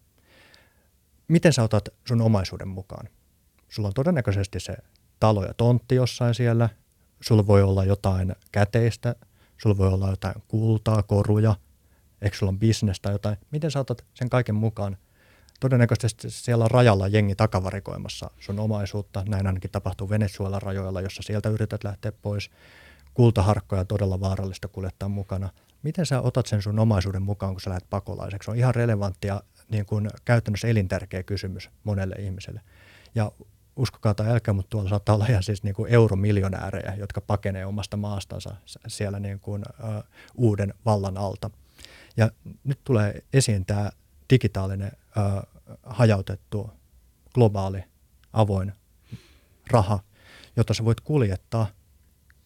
[1.27, 3.09] Miten sä otat sun omaisuuden mukaan?
[3.69, 4.73] Sulla on todennäköisesti se
[5.21, 6.69] talo ja tontti jossain siellä,
[7.21, 9.15] sulla voi olla jotain käteistä,
[9.57, 11.55] sulla voi olla jotain kultaa, koruja,
[12.21, 13.37] eikö sulla on bisnestä tai jotain.
[13.51, 14.97] Miten sä otat sen kaiken mukaan?
[15.59, 19.23] Todennäköisesti siellä on rajalla jengi takavarikoimassa sun omaisuutta.
[19.27, 22.49] Näin ainakin tapahtuu Venezuelan rajoilla, jossa sieltä yrität lähteä pois.
[23.13, 25.49] Kultaharkkoja todella vaarallista kuljettaa mukana.
[25.83, 28.45] Miten sä otat sen sun omaisuuden mukaan, kun sä lähdet pakolaiseksi?
[28.45, 32.61] Se on ihan relevanttia, niin kuin käytännössä elintärkeä kysymys monelle ihmiselle.
[33.15, 33.31] Ja
[33.75, 37.97] uskokaa tai älkää, mutta tuolla saattaa olla ihan siis niin kuin euromiljonäärejä, jotka pakenee omasta
[37.97, 38.55] maastansa
[38.87, 40.03] siellä niin kuin, uh,
[40.35, 41.49] uuden vallan alta.
[42.17, 42.31] Ja
[42.63, 43.91] nyt tulee esiin tämä
[44.29, 45.43] digitaalinen, uh,
[45.83, 46.71] hajautettu,
[47.33, 47.83] globaali,
[48.33, 48.73] avoin
[49.71, 49.99] raha,
[50.55, 51.67] jota sä voit kuljettaa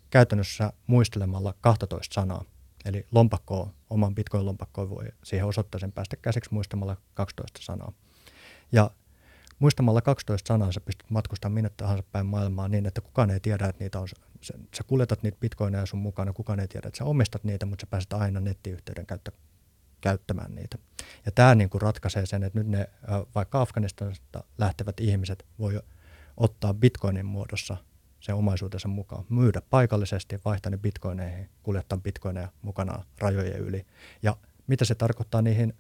[0.10, 2.44] käytännössä muistelemalla 12 sanaa.
[2.86, 7.92] Eli lompakkoa, oman bitcoin-lompakkoon voi siihen osoittaa sen päästä käsiksi muistamalla 12 sanaa.
[8.72, 8.92] Ja
[9.60, 13.66] muistamalla 12 sanaa sä pystyt matkustamaan minne tahansa päin maailmaa niin, että kukaan ei tiedä,
[13.66, 14.08] että niitä on,
[14.42, 17.84] sä, sä kuljetat niitä bitcoineja sun mukana, kukaan ei tiedä, että sä omistat niitä, mutta
[17.84, 19.32] sä pääset aina nettiyhteyden käyttä,
[20.02, 20.78] käyttämään niitä.
[21.26, 22.90] Ja tämä niin kuin ratkaisee sen, että nyt ne
[23.36, 25.82] vaikka Afganistanista lähtevät ihmiset voi
[26.38, 27.78] ottaa bitcoinin muodossa
[28.20, 33.86] sen omaisuutensa mukaan, myydä paikallisesti, vaihtaa ne bitcoineihin, kuljettaa bitcoineja mukanaan rajojen yli.
[34.22, 34.38] Ja
[34.68, 35.74] mitä se tarkoittaa niihin,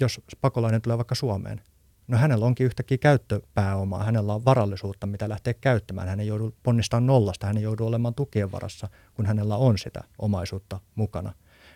[0.00, 1.62] jos pakolainen tulee vaikka Suomeen,
[2.08, 6.08] No hänellä onkin yhtäkkiä käyttöpääomaa, hänellä on varallisuutta, mitä lähtee käyttämään.
[6.08, 10.04] Hän ei joudu ponnistamaan nollasta, hän ei joudu olemaan tukien varassa, kun hänellä on sitä
[10.18, 11.32] omaisuutta mukana,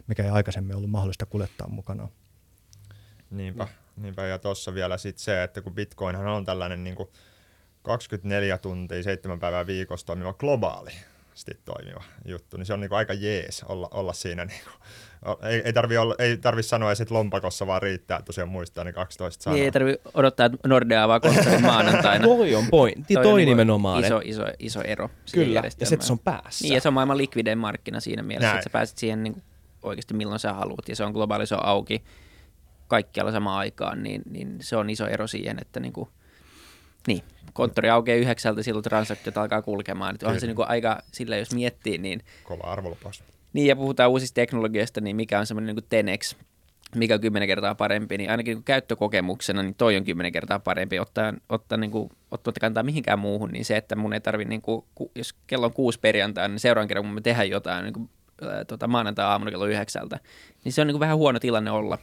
[0.07, 2.09] mikä ei aikaisemmin ollut mahdollista kuljettaa mukana.
[3.31, 4.27] Niinpä, niinpä.
[4.27, 7.09] ja tuossa vielä sitten se, että kun Bitcoinhan on tällainen niin kuin
[7.83, 10.91] 24 tuntia, 7 päivää viikossa toimiva globaali
[11.65, 14.75] toimiva juttu, niin se on niin kuin aika jees olla, olla siinä niin kuin
[15.43, 18.85] ei, ei tarvi, olla, ei tarvi sanoa edes, että lompakossa vaan riittää, että tosiaan muistaa
[18.85, 19.55] ne 12 sanaa.
[19.55, 22.25] Niin, ei tarvi odottaa, että Nordea avaa kontorin maanantaina.
[22.37, 24.05] toi on pointti, toi, toi niin nimenomaan.
[24.05, 25.11] Iso, iso, iso ero.
[25.33, 26.65] Kyllä, ja se, että se on päässä.
[26.65, 28.59] Niin, ja se on maailman likvidein markkina siinä mielessä, Näin.
[28.59, 29.43] että sä pääset siihen niin
[29.83, 32.05] oikeasti milloin sä haluat, ja se on globaali, se on auki
[32.89, 36.09] kaikkialla samaan aikaan, niin, niin se on iso ero siihen, että niin kuin,
[37.07, 37.23] niin,
[37.59, 40.15] konttori aukeaa yhdeksältä, silloin transaktiot alkaa kulkemaan.
[40.15, 42.21] Että onhan se niin kuin aika, sillä jos miettii, niin...
[42.45, 43.25] Kova arvolupaus.
[43.53, 46.35] Niin, ja puhutaan uusista teknologiasta, niin mikä on semmoinen niin Tenex,
[46.95, 50.99] mikä on kymmenen kertaa parempi, niin ainakin niin käyttökokemuksena, niin toi on kymmenen kertaa parempi.
[50.99, 54.63] Ottaa, ottaa, niin kuin, ottaa kantaa mihinkään muuhun, niin se, että mun ei tarvi, niin
[54.63, 54.85] kuin,
[55.15, 58.11] jos kello on kuusi perjantaina, niin seuraavan kerran, kun me tehdään jotain niin kuin,
[58.43, 60.21] ää, tota, maanantai-aamuna kello yhdeksältä,
[60.65, 61.99] niin se on niin kuin vähän huono tilanne olla,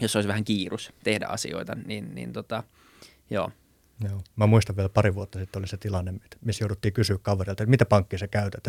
[0.00, 2.62] jos olisi vähän kiirus tehdä asioita, niin, niin tota,
[3.30, 3.50] joo,
[4.00, 4.20] Joo.
[4.36, 7.86] Mä muistan vielä pari vuotta sitten oli se tilanne, missä jouduttiin kysyä kaverilta, että mitä
[7.86, 8.66] pankkia sä käytät.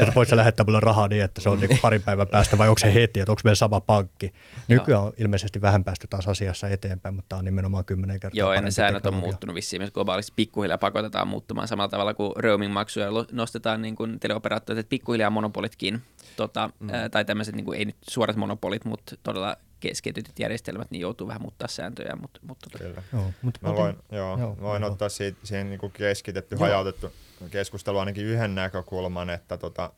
[0.00, 2.68] että voit sä lähettää mulle rahaa niin, että se on niin parin päivän päästä vai
[2.68, 4.32] onko se heti, että onko meillä sama pankki.
[4.68, 8.60] Nykyään on ilmeisesti vähän päästy taas asiassa eteenpäin, mutta tämä on nimenomaan kymmenen kertaa Joo,
[8.60, 10.32] ne säännöt on muuttunut vissiin myös globaalisti.
[10.36, 16.02] Pikkuhiljaa pakotetaan muuttumaan samalla tavalla kuin roaming-maksuja nostetaan niin kuin teleoperaattorit, että pikkuhiljaa monopolitkin,
[16.36, 16.90] tota, mm.
[16.90, 19.56] ää, tai tämmöiset, niin kuin, ei nyt suorat monopolit, mutta todella
[19.88, 22.16] keskitytyt järjestelmät, niin joutuu vähän muuttaa sääntöjä.
[22.20, 23.02] Mutta, mutta tota- Kyllä.
[23.12, 24.92] Joo, mutta mä voin, joo, joo, voin joo.
[24.92, 26.60] ottaa siitä, siihen niin kuin keskitetty, joo.
[26.60, 27.12] hajautettu
[27.50, 29.92] keskustelu ainakin yhden näkökulman, että, tota,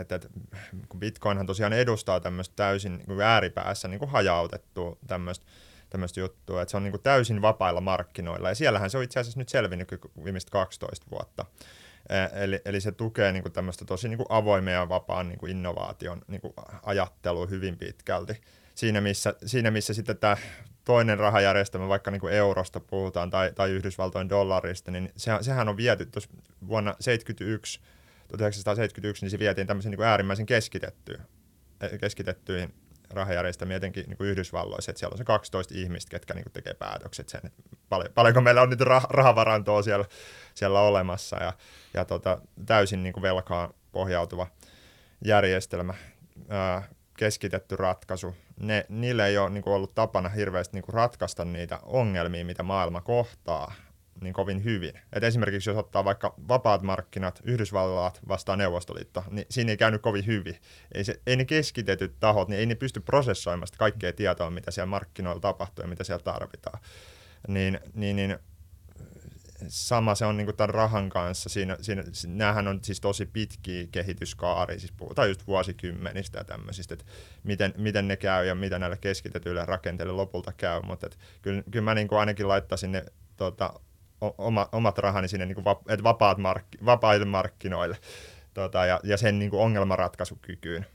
[0.00, 0.28] että, että
[0.88, 5.46] kun Bitcoinhan tosiaan edustaa tämmöistä täysin niin kuin ääripäässä niin kuin hajautettu tämmöistä
[5.90, 9.20] tämmöistä juttua, että se on niin kuin täysin vapailla markkinoilla, ja siellähän se on itse
[9.20, 9.88] asiassa nyt selvinnyt
[10.24, 11.44] viimeistä 12 vuotta.
[12.32, 15.50] Eli, eli se tukee niin kuin tämmöistä tosi niin kuin avoimen ja vapaan niin kuin
[15.50, 18.40] innovaation niin kuin ajattelua hyvin pitkälti
[18.78, 20.36] siinä missä, siinä missä sitten tämä
[20.84, 25.76] toinen rahajärjestelmä, vaikka niin kuin eurosta puhutaan tai, tai Yhdysvaltojen dollarista, niin se, sehän on
[25.76, 26.30] viety tuossa
[26.68, 27.80] vuonna 1971,
[28.28, 31.20] 1971, niin se vietiin tämmöisen niin kuin äärimmäisen keskitettyyn,
[32.00, 32.72] keskitettyyn
[33.10, 36.74] rahajärjestelmiä, etenkin niin kuin Yhdysvalloissa, että siellä on se 12 ihmistä, ketkä niin kuin tekee
[36.74, 40.04] päätökset sen, että paljon, paljonko meillä on nyt rah- rahavarantoa siellä,
[40.54, 41.52] siellä olemassa ja,
[41.94, 44.46] ja tota, täysin niin kuin velkaan pohjautuva
[45.24, 45.94] järjestelmä,
[46.48, 46.82] ää,
[47.16, 48.36] keskitetty ratkaisu.
[48.60, 52.62] Ne, niille ei ole niin kuin ollut tapana hirveästi niin kuin ratkaista niitä ongelmia, mitä
[52.62, 53.72] maailma kohtaa
[54.20, 54.92] niin kovin hyvin.
[55.12, 60.26] Et esimerkiksi jos ottaa vaikka vapaat markkinat, Yhdysvallat vastaan Neuvostoliitto, niin siinä ei käynyt kovin
[60.26, 60.56] hyvin.
[60.92, 64.70] Ei, se, ei ne keskitetyt tahot, niin ei ne pysty prosessoimaan sitä kaikkea tietoa, mitä
[64.70, 66.80] siellä markkinoilla tapahtuu ja mitä siellä tarvitaan.
[67.48, 68.38] Niin, niin, niin
[69.68, 71.48] sama se on niin tämän rahan kanssa.
[71.48, 77.04] Siinä, siinä, näähän on siis tosi pitkiä kehityskaari, siis puhutaan just vuosikymmenistä ja tämmöisistä, että
[77.42, 81.08] miten, miten ne käy ja mitä näille keskitetyille rakenteille lopulta käy, mutta
[81.42, 83.04] kyllä, kyllä mä niin ainakin laittaisin ne
[83.36, 83.80] tota,
[84.20, 85.64] oma, omat rahani sinne niin kuin
[86.04, 87.98] vapaat markki, vapaille markkinoille
[88.54, 90.86] tota, ja, ja sen niin ongelmanratkaisukykyyn.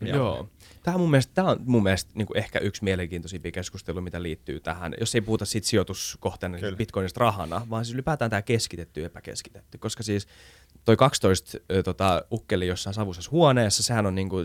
[0.00, 0.16] Ja.
[0.16, 0.48] Joo.
[0.82, 4.22] Tämä on mun mielestä, tämä on mun mielestä niin kuin ehkä yksi mielenkiintoisimpia keskustelu, mitä
[4.22, 9.00] liittyy tähän, jos ei puhuta siitä sijoituskohteena niin bitcoinista rahana, vaan siis ylipäätään tämä keskitetty
[9.00, 10.28] ja epäkeskitetty, koska siis
[10.84, 14.36] toi 12 tota, ukkeli jossain savusessa huoneessa, sehän on, niinku,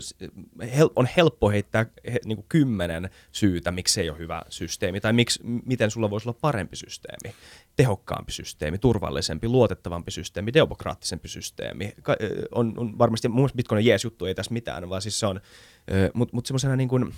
[0.76, 5.12] hel, on helppo heittää he, niinku kymmenen syytä, miksi se ei ole hyvä systeemi, tai
[5.12, 7.34] miksi, miten sulla voisi olla parempi systeemi,
[7.76, 11.92] tehokkaampi systeemi, turvallisempi, luotettavampi systeemi, demokraattisempi systeemi.
[12.02, 12.16] Ka,
[12.54, 15.40] on, on varmasti, mun mielestä Bitcoin jees juttu ei tässä mitään, vaan siis se on,
[16.14, 17.14] mutta mut semmoisena niin kuin,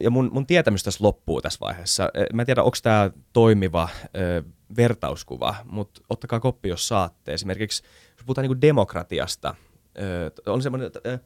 [0.00, 2.08] ja mun, mun tietämys tässä loppuu tässä vaiheessa.
[2.32, 4.42] Mä en tiedä, onko tämä toimiva ö,
[4.76, 7.34] vertauskuva, mutta ottakaa koppi, jos saatte.
[7.34, 7.82] Esimerkiksi,
[8.22, 9.54] jos puhutaan niin demokratiasta,
[9.98, 11.18] ö, on semmoinen, ö,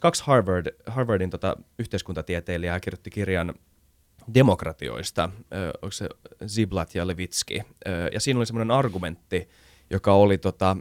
[0.00, 3.54] kaksi Harvard, Harvardin tota, yhteiskuntatieteilijää kirjoitti kirjan
[4.34, 6.08] demokratioista, ö, onko se
[6.46, 9.48] Ziblatt ja Levitski, ö, ja siinä oli semmoinen argumentti,
[9.90, 10.76] joka oli, tota,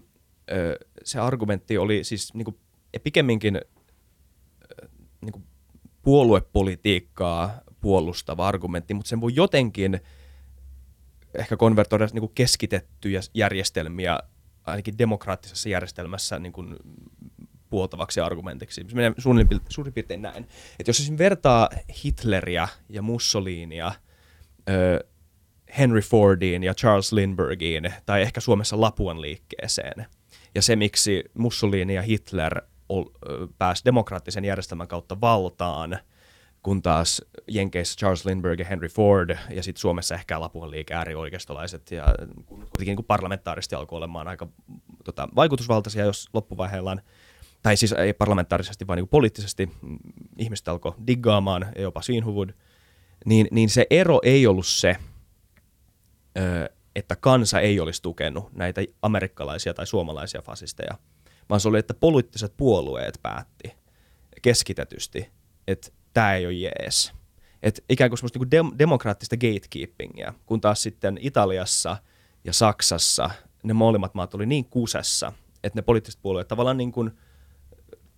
[0.51, 2.57] ö, se argumentti oli siis niin kuin,
[3.03, 3.61] pikemminkin
[5.21, 5.43] niin kuin
[6.01, 9.99] puoluepolitiikkaa puolustava argumentti, mutta sen voi jotenkin
[11.33, 14.19] ehkä konvertoida niin keskitettyjä järjestelmiä
[14.65, 16.75] ainakin demokraattisessa järjestelmässä niin kuin
[17.69, 18.85] puoltavaksi argumentiksi.
[18.87, 20.47] Se menee suurin, suurin piirtein näin.
[20.79, 21.69] Että jos esimerkiksi vertaa
[22.03, 23.91] Hitleriä ja Mussolinia
[24.69, 25.07] ö,
[25.77, 30.05] Henry Fordiin ja Charles Lindberghiin, tai ehkä Suomessa Lapuan liikkeeseen,
[30.55, 32.61] ja se, miksi Mussolini ja Hitler
[33.57, 35.99] pääsi demokraattisen järjestelmän kautta valtaan,
[36.65, 41.91] kun taas Jenkeissä Charles Lindbergh ja Henry Ford ja sitten Suomessa ehkä Lapuan liike äärioikeistolaiset
[41.91, 42.05] ja
[42.47, 44.47] kuitenkin niin parlamentaaristi alkoi olemaan aika
[45.03, 47.01] tota, vaikutusvaltaisia, jos loppuvaiheellaan.
[47.63, 49.71] Tai siis ei parlamentaarisesti, vaan niin poliittisesti.
[50.37, 52.49] Ihmiset alkoi diggaamaan, jopa Swinhuvud,
[53.25, 54.95] niin, niin se ero ei ollut se,
[56.95, 60.97] että kansa ei olisi tukenut näitä amerikkalaisia tai suomalaisia fasisteja,
[61.49, 63.73] vaan se oli, että poliittiset puolueet päätti
[64.41, 65.29] keskitetysti,
[65.67, 67.13] että tämä ei ole jees.
[67.63, 71.97] Että ikään kuin semmoista niin dem- demokraattista gatekeepingia, kun taas sitten Italiassa
[72.43, 73.29] ja Saksassa
[73.63, 77.11] ne molemmat maat oli niin kusessa, että ne poliittiset puolueet tavallaan niin kuin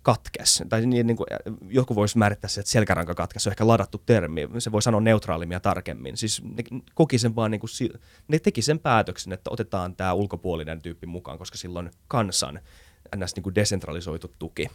[0.01, 0.63] katkes.
[0.69, 1.27] Tai niin, niin kuin,
[1.69, 5.55] joku voisi määrittää se, että selkäranka katkes, on ehkä ladattu termi, se voi sanoa neutraalimmin
[5.55, 6.17] ja tarkemmin.
[6.17, 7.69] Siis ne koki sen vaan, niin kuin,
[8.27, 12.59] ne teki sen päätöksen, että otetaan tämä ulkopuolinen tyyppi mukaan, koska silloin kansan
[13.15, 13.35] ns.
[13.35, 14.67] Niin kuin desentralisoitu tuki.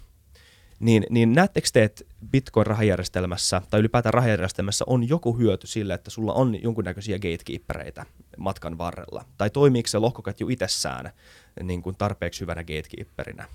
[0.82, 6.32] Niin, niin näettekö te, että Bitcoin-rahajärjestelmässä tai ylipäätään rahajärjestelmässä on joku hyöty sille, että sulla
[6.32, 8.06] on jonkunnäköisiä gatekeepereitä
[8.36, 9.24] matkan varrella?
[9.38, 11.10] Tai toimiiko se lohkoketju itsessään
[11.62, 13.48] niin kuin tarpeeksi hyvänä gatekeeperinä?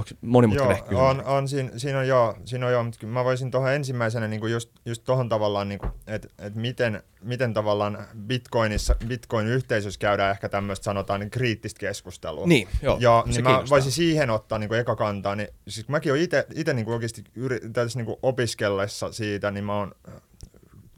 [0.00, 3.50] Onko monimutkainen joo, on, on, siinä, siinä, on joo, siinä on joo, mutta mä voisin
[3.50, 8.96] tuohon ensimmäisenä niin kuin just, just tuohon tavallaan, niin että et miten, miten tavallaan Bitcoinissa,
[9.06, 12.46] Bitcoin-yhteisössä käydään ehkä tämmöistä sanotaan niin kriittistä keskustelua.
[12.46, 16.12] Niin, joo, ja, niin mä voisin siihen ottaa niin kuin eka kantaa, niin siis mäkin
[16.12, 16.22] olen
[16.54, 19.92] itse niin oikeasti yri, tässä niin kuin opiskellessa siitä, niin mä oon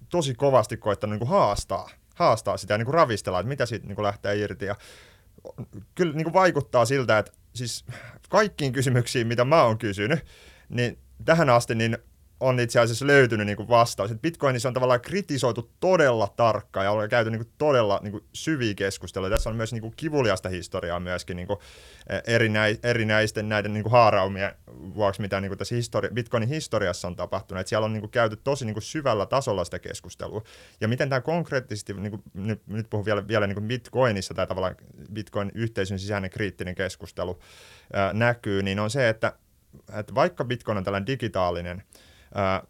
[0.09, 3.87] tosi kovasti koittanut niin kuin haastaa, haastaa sitä ja niin kuin ravistella, että mitä siitä
[3.87, 4.65] niin kuin lähtee irti.
[4.65, 4.77] Ja
[5.95, 7.85] kyllä niin kuin vaikuttaa siltä, että siis
[8.29, 10.25] kaikkiin kysymyksiin, mitä mä oon kysynyt,
[10.69, 11.99] niin tähän asti niin
[12.43, 14.11] on itse asiassa löytynyt niin kuin vastaus.
[14.11, 18.25] Et Bitcoinissa on tavallaan kritisoitu todella tarkkaan ja on käyty niin kuin todella niin kuin
[18.33, 19.31] syviä keskusteluja.
[19.31, 21.59] Tässä on myös niin kuin kivuliasta historiaa myöskin niin kuin
[22.09, 24.53] e, erinäi, erinäisten näiden niin kuin haaraumien
[24.95, 27.61] vuoksi, mitä niin kuin tässä histori- Bitcoinin historiassa on tapahtunut.
[27.61, 30.43] Et siellä on niin kuin käyty tosi niin kuin syvällä tasolla sitä keskustelua.
[30.81, 34.47] Ja miten tämä konkreettisesti, niin kuin, nyt, nyt puhun vielä, vielä niin kuin Bitcoinissa, tämä
[34.47, 34.77] tavallaan
[35.13, 37.39] Bitcoin-yhteisön sisäinen kriittinen keskustelu
[37.93, 39.33] ää, näkyy, niin on se, että,
[39.99, 41.83] että vaikka Bitcoin on tällainen digitaalinen,
[42.35, 42.63] ää,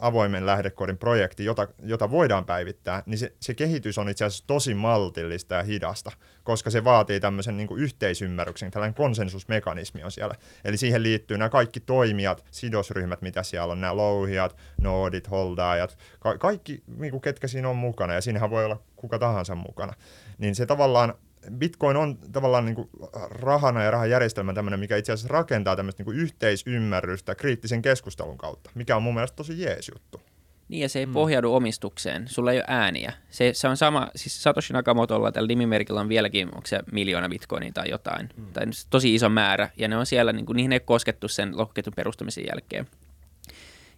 [0.00, 4.74] avoimen lähdekoodin projekti, jota, jota voidaan päivittää, niin se, se kehitys on itse asiassa tosi
[4.74, 6.12] maltillista ja hidasta,
[6.44, 10.34] koska se vaatii tämmöisen niin yhteisymmärryksen, tällainen konsensusmekanismi on siellä.
[10.64, 16.38] Eli siihen liittyy nämä kaikki toimijat, sidosryhmät, mitä siellä on, nämä louhijat, noodit, holdaajat, ka-
[16.38, 19.92] kaikki, niin kuin ketkä siinä on mukana, ja siinähän voi olla kuka tahansa mukana.
[20.38, 21.14] Niin se tavallaan
[21.52, 22.88] Bitcoin on tavallaan niin kuin
[23.30, 28.70] rahana ja rahajärjestelmä tämmöinen, mikä itse asiassa rakentaa tämmöistä niin kuin yhteisymmärrystä kriittisen keskustelun kautta,
[28.74, 30.20] mikä on mun mielestä tosi jees juttu.
[30.68, 31.12] Niin ja se ei mm.
[31.12, 33.12] pohjaudu omistukseen, sulla ei ole ääniä.
[33.30, 37.72] Se, se on sama, siis Satoshi Nakamotolla tällä nimimerkillä on vieläkin, onko se miljoona bitcoinia
[37.72, 38.46] tai jotain, mm.
[38.52, 41.94] tai tosi iso määrä, ja ne on siellä, niin kuin, niihin ei koskettu sen lohkoketjun
[41.96, 42.86] perustamisen jälkeen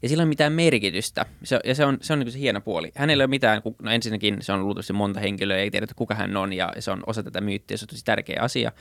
[0.03, 1.27] ja sillä ei ole mitään merkitystä.
[1.45, 2.93] Se, ja se on, se on niin se hieno puoli.
[2.95, 6.37] Hänellä ei ole mitään, no ensinnäkin se on luultavasti monta henkilöä, ei tiedä, kuka hän
[6.37, 8.73] on, ja se on osa tätä myyttiä, se on tosi tärkeä asia.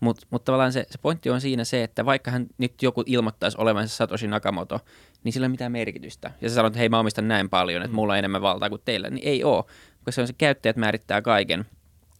[0.00, 3.58] Mutta mut tavallaan se, se pointti on siinä se, että vaikka hän nyt joku ilmoittaisi
[3.60, 4.80] olevansa Satoshi Nakamoto,
[5.24, 6.30] niin sillä ei ole mitään merkitystä.
[6.40, 8.82] Ja sä sanot, että hei mä omistan näin paljon, että mulla on enemmän valtaa kuin
[8.84, 9.64] teillä, niin ei ole,
[10.04, 11.66] koska se on se käyttäjät määrittää kaiken.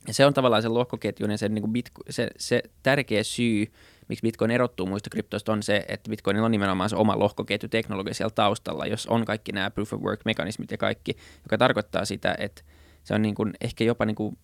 [0.07, 3.73] Ja se on tavallaan se lohkoketjun ja se, niin kuin se, se tärkeä syy,
[4.09, 8.35] miksi Bitcoin erottuu muista kryptoista on se, että Bitcoinilla on nimenomaan se oma lohkoketjuteknologia siellä
[8.35, 12.63] taustalla, jos on kaikki nämä proof of work-mekanismit ja kaikki, joka tarkoittaa sitä, että
[13.05, 14.39] se on niin kuin ehkä jopa niin kuin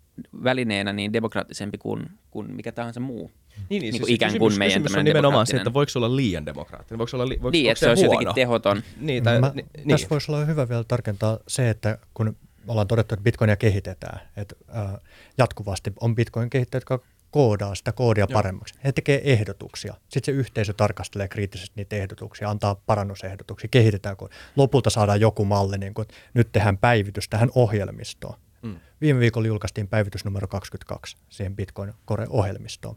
[0.45, 3.31] välineenä niin demokraattisempi kuin, kuin mikä tahansa muu.
[3.57, 5.99] Niin, niin, niin siis ikään kuin kysymys, meidän kysymys on nimenomaan se, että voiko se
[5.99, 8.83] olla liian demokraattinen, voiko olla li, voiko, niin, että se, olisi jotenkin tehoton.
[9.01, 12.37] Niin, tai, Mä, niin, tässä voisi olla hyvä vielä tarkentaa se, että kun
[12.69, 14.95] ollaan todettu, että Bitcoinia kehitetään, että äh,
[15.39, 18.37] jatkuvasti on Bitcoin kehittäjät, jotka koodaa sitä koodia Joo.
[18.37, 18.75] paremmaksi.
[18.85, 19.95] He tekee ehdotuksia.
[20.09, 24.17] Sitten se yhteisö tarkastelee kriittisesti niitä ehdotuksia, antaa parannusehdotuksia, kehitetään.
[24.57, 28.39] Lopulta saadaan joku malli, niin kuin, että nyt tehdään päivitys tähän ohjelmistoon.
[28.63, 28.77] Mm.
[29.01, 32.97] Viime viikolla julkaistiin päivitys numero 22 siihen Bitcoin Core-ohjelmistoon.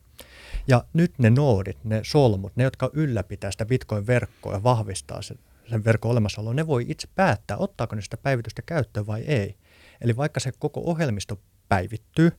[0.68, 5.86] Ja nyt ne noodit, ne solmut, ne jotka ylläpitää sitä Bitcoin-verkkoa ja vahvistaa sen, sen
[5.86, 9.56] verkon olemassaoloa, ne voi itse päättää, ottaako ne sitä päivitystä käyttöön vai ei.
[10.02, 12.32] Eli vaikka se koko ohjelmisto päivittyy,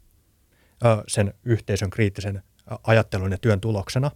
[1.07, 2.43] sen yhteisön kriittisen
[2.83, 4.11] ajattelun ja työn tuloksena,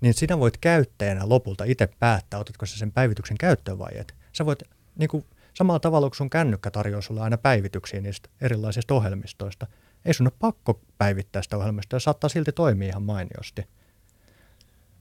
[0.00, 4.14] niin sinä voit käyttäjänä lopulta itse päättää, otatko sä sen päivityksen käyttöön vai et.
[4.32, 4.62] Sä voit
[4.98, 5.24] niin kuin,
[5.54, 9.66] samalla tavalla, kun sun kännykkä tarjoaa sulle aina päivityksiä niistä erilaisista ohjelmistoista,
[10.04, 13.66] ei sun ole pakko päivittää sitä ohjelmistoa, ja saattaa silti toimia ihan mainiosti.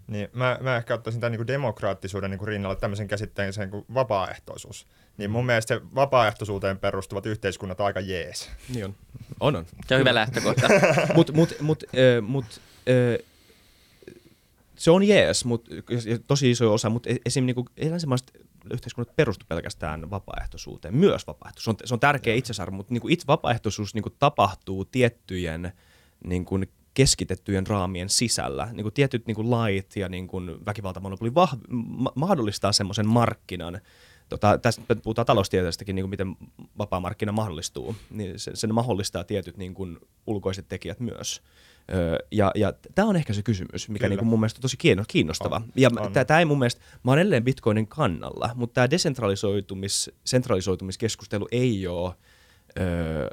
[0.08, 3.70] Niin, mä, mä ehkä ottaisin tämän niin kuin demokraattisuuden niin kuin rinnalla tämmöisen käsitteen sen
[3.70, 4.88] kuin vapaaehtoisuus.
[5.20, 8.50] Niin mun mielestä se vapaaehtoisuuteen perustuvat yhteiskunnat on aika jees.
[8.74, 8.96] Niin on.
[9.40, 9.66] On, on.
[9.88, 10.68] Se on hyvä lähtökohta.
[11.16, 12.46] Mutta mut, mut, äh, mut,
[12.90, 13.26] äh,
[14.76, 15.70] se on jees, mut,
[16.28, 17.46] tosi iso osa, mutta esim.
[17.46, 18.32] Niinku, ei länsimaiset
[18.74, 21.64] yhteiskunnat perustu pelkästään vapaaehtoisuuteen, myös vapaaehtoisuus.
[21.64, 25.72] Se on, se on tärkeä itsesarvo, mutta niinku itse vapaaehtoisuus niinku tapahtuu tiettyjen
[26.24, 26.60] niinku
[26.94, 28.68] keskitettyjen raamien sisällä.
[28.72, 33.82] Niin kuin tietyt niin kuin lait ja niin kuin väkivaltamonopoli vah- ma- mahdollistaa semmoisen markkinan,
[34.30, 36.36] tota, tässä puhutaan taloustieteestäkin, niin kuin miten
[36.78, 41.42] vapaa markkina mahdollistuu, niin se, sen mahdollistaa tietyt niin kuin ulkoiset tekijät myös.
[41.94, 44.78] Öö, ja, ja tämä on ehkä se kysymys, mikä niin kuin mun mielestä on tosi
[45.08, 45.56] kiinnostava.
[45.56, 45.90] On, ja
[46.28, 52.14] tämä ei mun mielestä, mä oon edelleen Bitcoinin kannalla, mutta tämä desentralisoitumis, centralisoitumiskeskustelu ei ole,
[52.80, 53.28] öö,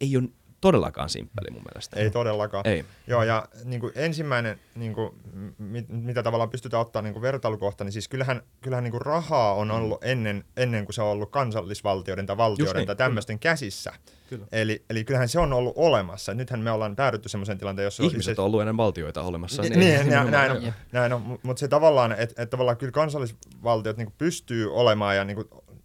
[0.00, 0.28] ei ole
[0.62, 2.00] todellakaan simppeli mun mielestä.
[2.00, 2.66] Ei todellakaan.
[2.66, 2.84] Ei.
[3.06, 5.10] Joo, ja niin kuin ensimmäinen, niin kuin,
[5.58, 9.54] mit, mitä tavallaan pystytään ottaa niin kuin vertailukohta, niin siis kyllähän, kyllähän niin kuin rahaa
[9.54, 9.74] on mm.
[9.74, 13.52] ollut ennen, ennen kuin se on ollut kansallisvaltioiden tai valtioiden niin, tai tämmöisten kyllä.
[13.52, 13.92] käsissä.
[14.28, 14.46] Kyllä.
[14.52, 16.34] Eli, eli kyllähän se on ollut olemassa.
[16.34, 18.02] Nythän me ollaan päädytty semmoiseen tilanteen, jossa...
[18.02, 19.62] Ihmiset on ollut ennen valtioita olemassa.
[19.62, 21.38] Niin, niin, niin näin, on, näin on.
[21.42, 25.36] Mutta se tavallaan, että et tavallaan kyllä kansallisvaltiot niin pystyy olemaan ja niin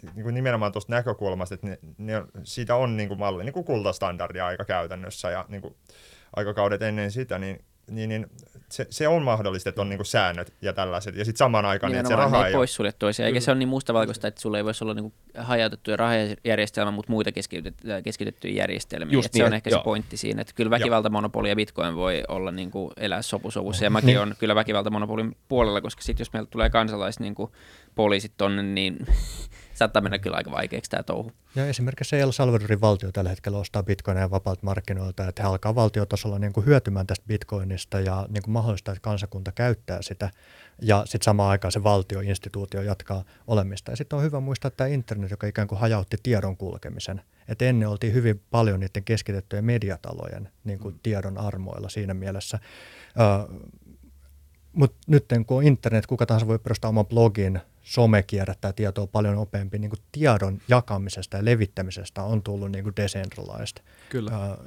[0.04, 3.66] niin kuin nimenomaan tuosta näkökulmasta, että ne, ne siitä on niin kuin malli, niin kuin
[3.66, 5.76] kultastandardia aika käytännössä ja niin kuin
[6.36, 8.28] aikakaudet ennen sitä, niin, niin, niin
[8.72, 11.94] se, se on mahdollista, että on niin kuin säännöt ja tällaiset, ja sitten samaan aikaan
[11.94, 14.66] niin, se raha ei, ei poissuljettu toisia, eikä se ole niin mustavalkoista, että sulla ei
[14.66, 19.14] voisi olla niin hajautettuja rahajärjestelmä, mutta muita keskitettyjä, keskitettyjä järjestelmiä.
[19.14, 19.80] Just niin, se on ehkä joo.
[19.80, 23.90] se pointti siinä, että kyllä väkivaltamonopoli ja bitcoin voi olla niin kuin elää sopusovussa, ja
[23.90, 24.20] mäkin niin.
[24.20, 27.52] on kyllä väkivaltamonopolin puolella, koska sitten jos meillä tulee kansalais niin kuin
[27.96, 28.98] poliisit tonne, niin
[29.78, 31.32] saattaa mennä kyllä aika vaikeaksi tämä touhu.
[31.56, 36.40] Ja esimerkiksi El Salvadorin valtio tällä hetkellä ostaa bitcoineja vapaalta markkinoilta, että he alkaa valtiotasolla
[36.40, 40.30] niin kuin hyötymään tästä bitcoinista ja niin kuin mahdollistaa, että kansakunta käyttää sitä
[40.82, 43.92] ja sitten samaan aikaan se valtioinstituutio jatkaa olemista.
[43.92, 47.22] Ja sitten on hyvä muistaa tämä internet, joka ikään kuin hajautti tiedon kulkemisen.
[47.48, 51.00] Et ennen oltiin hyvin paljon niiden keskitettyjen mediatalojen niin kuin mm.
[51.04, 52.60] tiedon armoilla siinä mielessä.
[54.74, 59.36] Mutta nyt kun on internet, kuka tahansa voi perustaa oman blogin, some kierrättää tietoa paljon
[59.36, 63.78] nopeampi, niin kuin tiedon jakamisesta ja levittämisestä on tullut niin kuin decentralized
[64.10, 64.32] Kyllä.
[64.32, 64.58] Ää,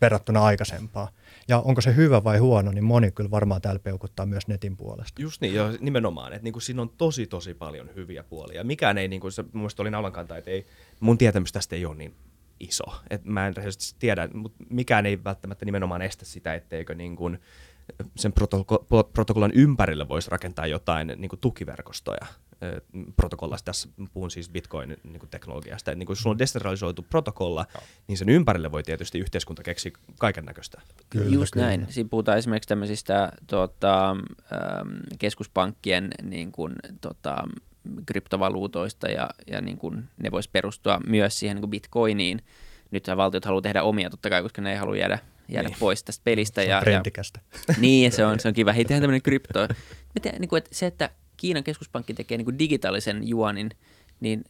[0.00, 1.10] verrattuna aikaisempaa.
[1.48, 5.22] Ja onko se hyvä vai huono, niin moni kyllä varmaan täällä peukuttaa myös netin puolesta.
[5.22, 6.32] Just niin, joo, nimenomaan.
[6.32, 8.64] Että niinku siinä on tosi, tosi paljon hyviä puolia.
[8.64, 10.66] Mikään ei, niinku, se, mun mielestä oli naulan että ei,
[11.00, 12.14] mun tietämys tästä ei ole niin
[12.60, 12.84] iso.
[13.10, 17.38] Et mä en rehellisesti tiedä, mutta mikään ei välttämättä nimenomaan estä sitä, etteikö niin kuin
[18.16, 22.26] sen protoko- protokollan ympärille voisi rakentaa jotain niin kuin tukiverkostoja
[23.16, 23.64] protokollasta.
[23.64, 25.94] Tässä puhun siis Bitcoin-teknologiasta.
[25.94, 27.66] Niin kun sulla on decentralisoitu protokolla,
[28.08, 30.80] niin sen ympärille voi tietysti yhteiskunta keksiä kaiken näköistä.
[31.10, 31.66] Kyllä, Just kyllä.
[31.66, 31.86] näin.
[31.90, 34.16] Siinä puhutaan esimerkiksi tämmöisistä tota,
[35.18, 37.36] keskuspankkien niin kuin, tota,
[38.06, 42.42] kryptovaluutoista ja, ja niin kuin ne voisi perustua myös siihen niin kuin bitcoiniin.
[42.90, 45.78] Nyt valtiot haluaa tehdä omia totta kai, koska ne ei halua jäädä, jäädä niin.
[45.80, 46.60] pois tästä pelistä.
[46.60, 47.40] Se on ja, trendikästä.
[47.68, 48.72] Ja, niin, se on, se on kiva.
[48.72, 49.68] Hei, tehdään tämmöinen krypto.
[50.14, 53.70] Miten, niin kuin, että se, että Kiinan keskuspankki tekee niin kuin digitaalisen juonin,
[54.20, 54.44] niin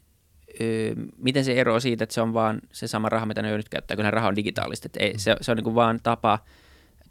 [0.60, 3.68] öö, miten se eroaa siitä, että se on vaan se sama raha, mitä ne nyt
[3.68, 4.86] käyttää, kun raha on digitaalista.
[4.86, 6.38] Että ei, se, se on niin kuin vaan tapa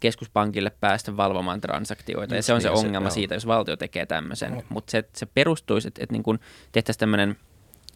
[0.00, 3.76] keskuspankille päästä valvomaan transaktioita, Just ja se on niin, se ongelma se, siitä, jos valtio
[3.76, 4.52] tekee tämmöisen.
[4.52, 4.62] No.
[4.68, 6.38] Mutta se, se perustuisi, että, että niin
[6.72, 7.36] tehtäisiin tämmöinen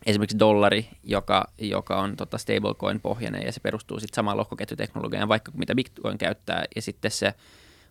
[0.06, 5.74] esimerkiksi dollari, joka, joka on tota stablecoin-pohjainen, ja se perustuu sitten samaan lohkoketjuteknologiaan, vaikka mitä
[5.74, 7.34] Bitcoin käyttää, ja sitten se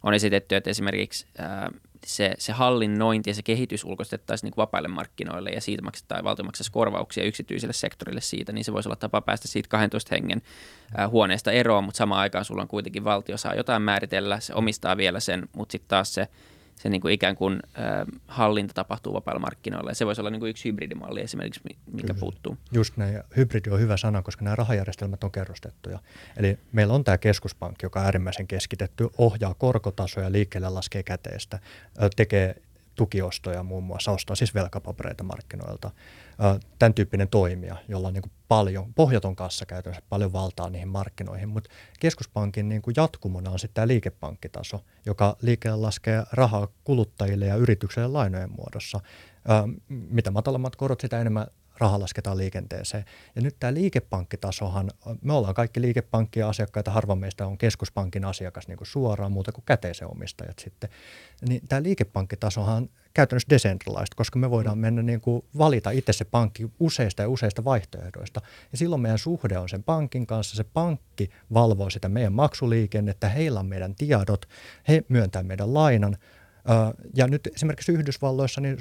[0.04, 1.72] on esitetty, että esimerkiksi ää,
[2.06, 7.24] se, se hallinnointi ja se kehitys ulkoistettaisiin niin vapaille markkinoille ja siitä maksetaan valtio korvauksia
[7.24, 10.42] yksityiselle sektorille siitä, niin se voisi olla tapa päästä siitä 12 hengen
[10.98, 14.98] ää, huoneesta eroon, mutta samaan aikaan sulla on kuitenkin valtio saa jotain määritellä, se omistaa
[14.98, 16.28] vielä sen, mutta sitten taas se
[16.82, 19.92] se niin kuin ikään kuin äh, hallinta tapahtuu vapailla markkinoilla.
[19.92, 22.20] Ja se voisi olla niin kuin yksi hybridimalli esimerkiksi, mikä Kyllä.
[22.20, 22.58] puuttuu.
[22.72, 23.14] Just näin.
[23.14, 26.00] Ja hybridi on hyvä sana, koska nämä rahajärjestelmät on kerrostettuja.
[26.38, 31.60] Eli meillä on tämä keskuspankki, joka on äärimmäisen keskitetty, ohjaa korkotasoja, liikkeelle laskee käteistä,
[32.16, 32.56] tekee
[32.96, 35.92] tukiostoja muun muassa, ostaa siis velkapapereita markkinoilta.
[36.80, 41.50] Tämän tyyppinen toimija, jolla on niin kuin paljon, pohjaton kassa käytännössä, paljon valtaa niihin markkinoihin,
[41.50, 41.70] mutta
[42.00, 48.08] keskuspankin niin kuin jatkumona on sitten tämä liikepankkitaso, joka liikkeelle laskee rahaa kuluttajille ja yrityksille
[48.08, 49.00] lainojen muodossa.
[49.90, 51.48] Mitä matalammat korot, sitä enemmän
[51.82, 53.06] raha lasketaan liikenteeseen.
[53.36, 58.78] Ja nyt tämä liikepankkitasohan, me ollaan kaikki liikepankkien asiakkaita, harva meistä on keskuspankin asiakas niin
[58.78, 60.90] kuin suoraan muuta kuin käteisen omistajat sitten.
[61.50, 66.72] Niin tämä liikepankkitasohan käytännössä decentralized, koska me voidaan mennä niin kuin valita itse se pankki
[66.80, 68.42] useista ja useista vaihtoehdoista.
[68.72, 73.60] Ja silloin meidän suhde on sen pankin kanssa, se pankki valvoo sitä meidän maksuliikennettä, heillä
[73.60, 74.46] on meidän tiedot,
[74.88, 76.18] he myöntää meidän lainan,
[77.16, 78.78] ja nyt esimerkiksi Yhdysvalloissa niin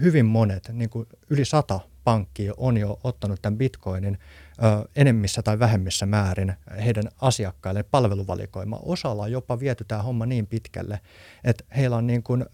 [0.00, 4.18] hyvin monet, niin kuin yli sata pankkia on jo ottanut tämän bitcoinin
[4.96, 8.78] enemmissä tai vähemmissä määrin heidän asiakkaille palveluvalikoima.
[8.82, 11.00] Osalla jopa viety tämä homma niin pitkälle,
[11.44, 12.46] että heillä on niin kuin,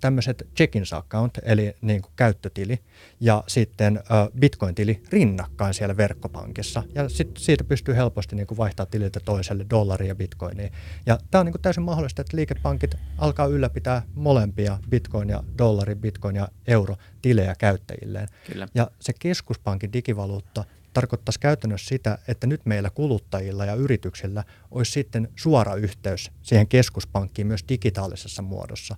[0.00, 2.78] tämmöiset check-in account, eli niin kuin käyttötili,
[3.20, 4.00] ja sitten
[4.40, 6.82] bitcoin-tili rinnakkain siellä verkkopankissa.
[6.94, 10.70] Ja sit siitä pystyy helposti niin kuin vaihtaa tililtä toiselle dollaria ja bitcoinia.
[11.06, 15.94] Ja tämä on niin kuin täysin mahdollista, että liikepankit alkaa ylläpitää molempia bitcoin ja dollari,
[15.94, 18.28] bitcoin ja euro tilejä käyttäjilleen.
[18.52, 18.68] Kyllä.
[18.74, 25.28] Ja se keskuspankin digivaluutta tarkoittaisi käytännössä sitä, että nyt meillä kuluttajilla ja yrityksillä olisi sitten
[25.36, 28.96] suora yhteys siihen keskuspankkiin myös digitaalisessa muodossa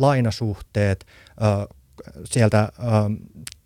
[0.00, 1.06] lainasuhteet
[2.24, 2.68] sieltä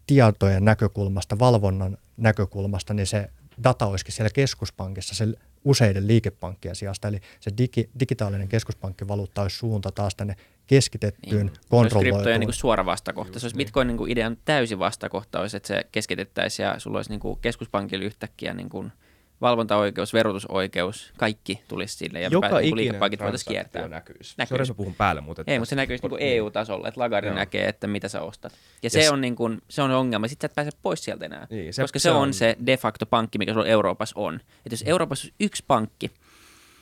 [0.06, 3.30] tietojen näkökulmasta, valvonnan näkökulmasta, niin se
[3.64, 5.26] data olisikin siellä keskuspankissa se
[5.64, 7.08] useiden liikepankkien sijasta.
[7.08, 11.56] Eli se digi, digitaalinen keskuspankkivaluutta olisi suunta taas tänne keskitettyyn, niin.
[11.68, 12.24] kontrolloituun.
[12.24, 13.40] Se olisi niin kuin suora vastakohta.
[13.40, 13.66] Se olisi niin.
[13.66, 17.38] Bitcoin niin kuin idean täysi vastakohta, olisi, että se keskitettäisiin ja sulla olisi niin kuin
[17.40, 18.92] keskuspankilla yhtäkkiä niin kuin–
[19.40, 23.88] valvontaoikeus, verotusoikeus, kaikki tulisi sille ja Joka ikinen liikepankit voitaisiin kiertää.
[23.88, 24.34] näkyisi.
[24.38, 24.66] näkyisi.
[24.66, 25.44] Se puhun päälle, mutta...
[25.46, 27.36] Ei, mutta se näkyisi niin EU-tasolla, että Lagarde Joo.
[27.36, 28.52] näkee, että mitä sä ostat.
[28.82, 31.46] Ja, se, on niin kuin, se on ongelma, sitten sä et pääse pois sieltä enää,
[31.50, 34.34] niin, se, koska se, se on, on se de facto pankki, mikä sulla Euroopassa on.
[34.34, 36.10] Että jos Euroopassa on yksi pankki,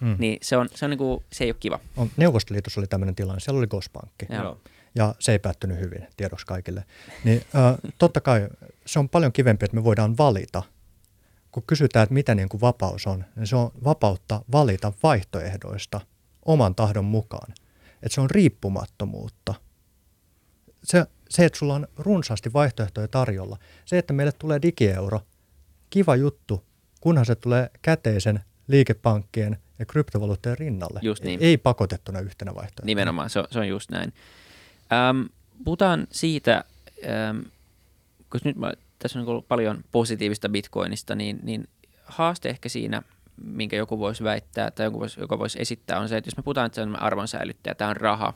[0.00, 0.16] hmm.
[0.18, 1.80] niin se, on, se, on niin kuin, se ei ole kiva.
[1.96, 4.26] On, Neuvostoliitossa oli tämmöinen tilanne, siellä oli Gospankki.
[4.30, 4.61] Joo.
[4.94, 6.84] Ja se ei päättynyt hyvin, tiedoksi kaikille.
[7.24, 8.48] Niin, äh, totta kai
[8.86, 10.62] se on paljon kivempi, että me voidaan valita–
[11.53, 16.00] kun kysytään, että mitä niin kuin vapaus on, niin se on vapautta valita vaihtoehdoista
[16.44, 17.53] oman tahdon mukaan.
[18.03, 19.55] Että se on riippumattomuutta.
[20.84, 23.59] Se, se, että sulla on runsaasti vaihtoehtoja tarjolla.
[23.84, 25.20] Se, että meille tulee digieuro,
[25.90, 26.64] kiva juttu,
[27.00, 31.00] kunhan se tulee käteisen liikepankkien ja kryptovaluuttojen rinnalle.
[31.03, 31.40] Just niin.
[31.42, 32.86] Ei pakotettuna yhtenä vaihtoehtona.
[32.86, 34.12] Nimenomaan, se on, se on just näin.
[34.92, 35.22] Ähm,
[35.64, 36.64] puhutaan siitä,
[37.05, 37.38] ähm,
[38.28, 38.72] koska nyt mä
[39.03, 41.68] tässä on ollut paljon positiivista bitcoinista, niin, niin
[42.05, 43.03] haaste ehkä siinä,
[43.44, 46.42] minkä joku voisi väittää tai joku voisi, joka voisi esittää, on se, että jos me
[46.42, 48.34] puhutaan, että se on arvonsäilyttäjä, tämä on raha,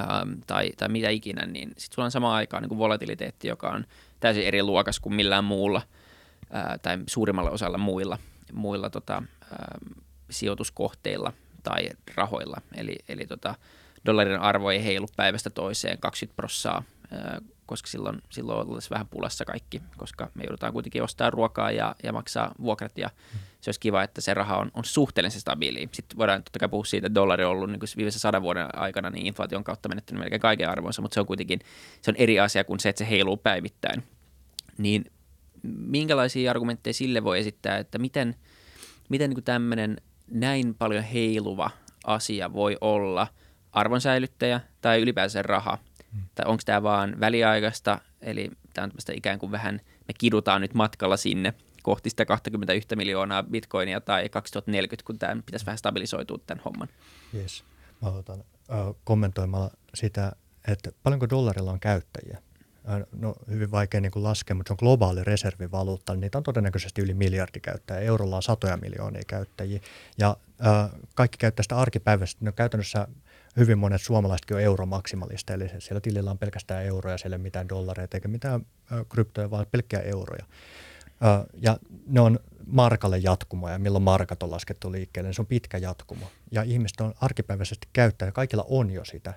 [0.00, 3.68] ähm, tai, tai mitä ikinä, niin sitten sulla on samaan aikaan niin kuin volatiliteetti, joka
[3.68, 3.84] on
[4.20, 5.82] täysin eri luokas kuin millään muulla
[6.50, 8.18] ää, tai suurimmalla osalla muilla,
[8.52, 9.78] muilla tota, ää,
[10.30, 11.32] sijoituskohteilla
[11.62, 12.60] tai rahoilla.
[12.74, 13.54] Eli, eli tota,
[14.06, 16.82] dollarin arvo ei heilu päivästä toiseen 20 prossaa,
[17.68, 22.12] koska silloin, silloin olisi vähän pulassa kaikki, koska me joudutaan kuitenkin ostamaan ruokaa ja, ja
[22.12, 23.10] maksaa vuokrat ja
[23.60, 25.88] se olisi kiva, että se raha on, on suhteellisen stabiili.
[25.92, 29.10] Sitten voidaan totta kai puhua siitä, että dollari on ollut niin viimeisen sadan vuoden aikana
[29.10, 31.60] niin inflaation kautta menettänyt melkein kaiken arvonsa, mutta se on kuitenkin
[32.02, 34.02] se on eri asia kuin se, että se heiluu päivittäin.
[34.78, 35.04] Niin
[35.62, 38.34] minkälaisia argumentteja sille voi esittää, että miten,
[39.08, 39.96] miten niin tämmöinen
[40.30, 41.70] näin paljon heiluva
[42.04, 43.26] asia voi olla
[43.72, 45.78] arvonsäilyttäjä tai ylipäänsä raha?
[46.34, 51.16] Tai onko tämä vaan väliaikaista, eli tämä on ikään kuin vähän, me kidutaan nyt matkalla
[51.16, 56.88] sinne kohti sitä 21 miljoonaa bitcoinia tai 2040, kun tämä pitäisi vähän stabilisoitua tämän homman.
[57.34, 57.64] Yes.
[58.02, 60.32] Mä äh, kommentoimalla sitä,
[60.68, 62.38] että paljonko dollarilla on käyttäjiä.
[63.12, 66.12] No, hyvin vaikea niin laskea, mutta se on globaali reservivaluutta.
[66.12, 68.00] Niin niitä on todennäköisesti yli miljardi käyttäjää.
[68.00, 69.80] Eurolla on satoja miljoonia käyttäjiä.
[70.18, 70.36] Ja
[70.66, 72.44] äh, kaikki käyttää sitä arkipäivästä.
[72.44, 73.08] No, käytännössä
[73.56, 78.16] hyvin monet suomalaisetkin on euromaksimalista, eli siellä tilillä on pelkästään euroja, siellä ei mitään dollareita
[78.16, 78.66] eikä mitään
[79.08, 80.44] kryptoja, vaan pelkkiä euroja.
[81.54, 86.30] Ja ne on markalle jatkumoja, milloin markat on laskettu liikkeelle, niin se on pitkä jatkumo.
[86.50, 89.34] Ja ihmiset on arkipäiväisesti käyttää, ja kaikilla on jo sitä.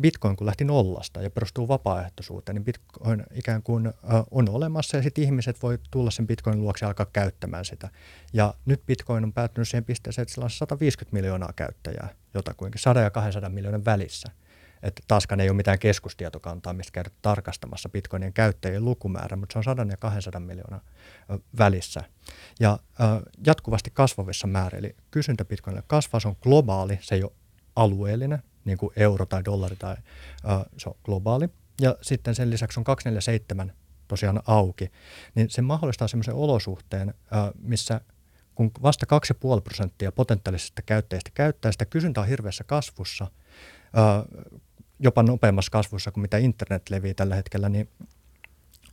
[0.00, 3.92] Bitcoin kun lähti nollasta ja perustuu vapaaehtoisuuteen, niin Bitcoin ikään kuin
[4.30, 7.88] on olemassa ja sitten ihmiset voi tulla sen Bitcoinin luokse ja alkaa käyttämään sitä.
[8.32, 13.00] Ja nyt Bitcoin on päättynyt siihen pisteeseen, että sillä on 150 miljoonaa käyttäjää jotakuinkin, 100
[13.00, 14.28] ja 200 miljoonan välissä.
[14.82, 19.64] Että taaskaan ei ole mitään keskustietokantaa, mistä käydä tarkastamassa Bitcoinien käyttäjien lukumäärä, mutta se on
[19.64, 20.80] 100 ja 200 miljoonaa
[21.58, 22.00] välissä.
[22.60, 22.78] Ja
[23.46, 27.32] jatkuvasti kasvavissa määrin, eli kysyntä Bitcoinille kasvaa, se on globaali, se ei ole
[27.76, 29.96] alueellinen, niin kuin euro tai dollari tai
[30.44, 31.48] uh, se on globaali.
[31.80, 33.72] Ja sitten sen lisäksi on 247
[34.08, 34.90] tosiaan auki,
[35.34, 38.00] niin se mahdollistaa sellaisen olosuhteen, uh, missä
[38.54, 39.06] kun vasta
[39.56, 44.44] 2,5 prosenttia potentiaalisista käyttäjistä käyttää sitä, kysyntä on hirveässä kasvussa, uh,
[44.98, 47.88] jopa nopeammassa kasvussa kuin mitä internet levii tällä hetkellä, niin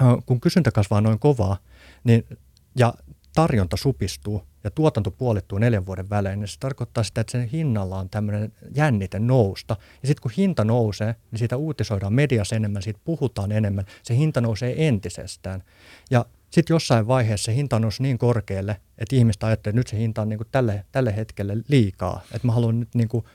[0.02, 1.58] uh, kun kysyntä kasvaa noin kovaa,
[2.04, 2.28] niin
[2.76, 2.94] ja
[3.36, 7.98] tarjonta supistuu ja tuotanto puolittuu neljän vuoden välein, niin se tarkoittaa sitä, että sen hinnalla
[7.98, 9.78] on tämmöinen jännite nousta.
[10.02, 14.42] Ja sitten kun hinta nousee, niin siitä uutisoidaan mediassa enemmän, siitä puhutaan enemmän, se hinta
[14.42, 15.64] nousee entisestään.
[16.12, 19.98] Ja sitten jossain vaiheessa se hinta nousi niin korkealle, että ihmistä ajattelee, että nyt se
[19.98, 23.26] hinta on niin kuin tälle, tälle hetkelle liikaa, että mä haluan nyt niin kuin,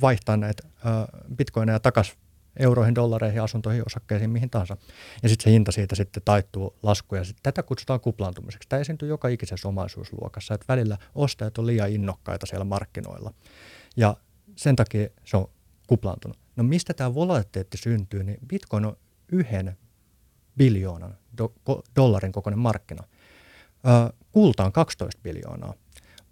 [0.00, 0.62] vaihtaa näitä
[1.36, 2.16] bitcoineja takaisin
[2.56, 4.76] euroihin, dollareihin, asuntoihin, osakkeisiin, mihin tahansa.
[5.22, 7.24] Ja sitten se hinta siitä sitten taittuu laskuja.
[7.24, 8.68] Sitten tätä kutsutaan kuplaantumiseksi.
[8.68, 13.34] Tämä esiintyy joka ikisessä omaisuusluokassa, että välillä ostajat on liian innokkaita siellä markkinoilla.
[13.96, 14.16] Ja
[14.56, 15.50] sen takia se on
[15.86, 16.38] kuplaantunut.
[16.56, 18.96] No mistä tämä volatiliteetti syntyy, niin Bitcoin on
[19.32, 19.78] yhden
[20.56, 23.04] biljoonan do- dollarin kokoinen markkina.
[23.86, 25.74] Ö, kulta on 12 biljoonaa.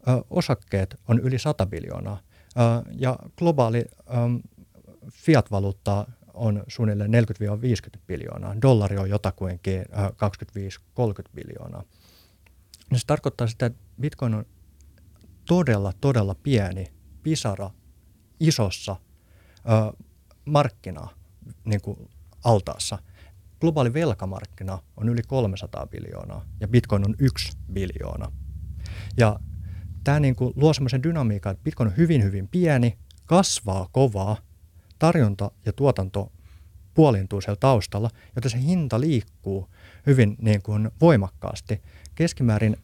[0.08, 2.20] Ö, osakkeet on yli 100 biljoonaa.
[2.56, 3.84] Ö, ja globaali
[5.12, 7.10] fiat-valuuttaa on suunnilleen
[7.96, 8.62] 40-50 biljoonaa.
[8.62, 9.84] Dollari on jotakuinkin 25-30
[11.34, 11.84] biljoonaa.
[12.90, 14.44] No se tarkoittaa sitä, että bitcoin on
[15.48, 16.86] todella, todella pieni
[17.22, 17.70] pisara
[18.40, 18.96] isossa
[19.56, 20.02] ö,
[20.44, 21.08] markkina
[21.64, 22.08] niin kuin
[22.44, 22.98] altaassa.
[23.60, 28.32] Globaali velkamarkkina on yli 300 biljoonaa ja bitcoin on 1 biljoona.
[29.16, 29.40] Ja
[30.04, 34.36] tämä niin kuin luo semmoisen dynamiikan, että bitcoin on hyvin, hyvin pieni, kasvaa kovaa–
[35.00, 36.32] tarjonta ja tuotanto
[36.94, 39.68] puolintuu siellä taustalla, joten se hinta liikkuu
[40.06, 41.82] hyvin niin kuin voimakkaasti.
[42.14, 42.76] Keskimäärin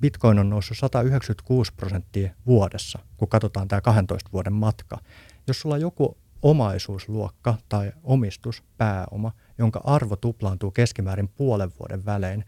[0.00, 4.98] Bitcoin on noussut 196 prosenttia vuodessa, kun katsotaan tämä 12 vuoden matka.
[5.46, 12.44] Jos sulla on joku omaisuusluokka tai omistus, pääoma, jonka arvo tuplaantuu keskimäärin puolen vuoden välein,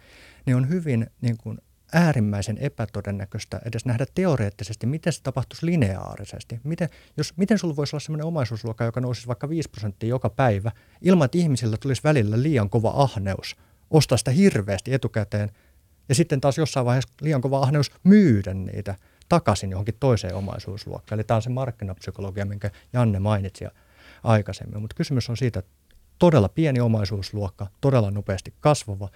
[0.46, 1.58] niin on hyvin niin kuin
[1.92, 6.60] äärimmäisen epätodennäköistä edes nähdä teoreettisesti, miten se tapahtuisi lineaarisesti.
[6.64, 10.72] Miten, jos, miten sulla voisi olla sellainen omaisuusluokka, joka nousisi vaikka 5 prosenttia joka päivä,
[11.02, 13.56] ilman että ihmisillä tulisi välillä liian kova ahneus
[13.90, 15.50] ostaa sitä hirveästi etukäteen,
[16.08, 18.94] ja sitten taas jossain vaiheessa liian kova ahneus myydä niitä
[19.28, 21.16] takaisin johonkin toiseen omaisuusluokkaan.
[21.16, 23.64] Eli tämä on se markkinapsykologia, minkä Janne mainitsi
[24.22, 24.80] aikaisemmin.
[24.80, 25.70] Mutta kysymys on siitä, että
[26.18, 29.08] todella pieni omaisuusluokka, todella nopeasti kasvava,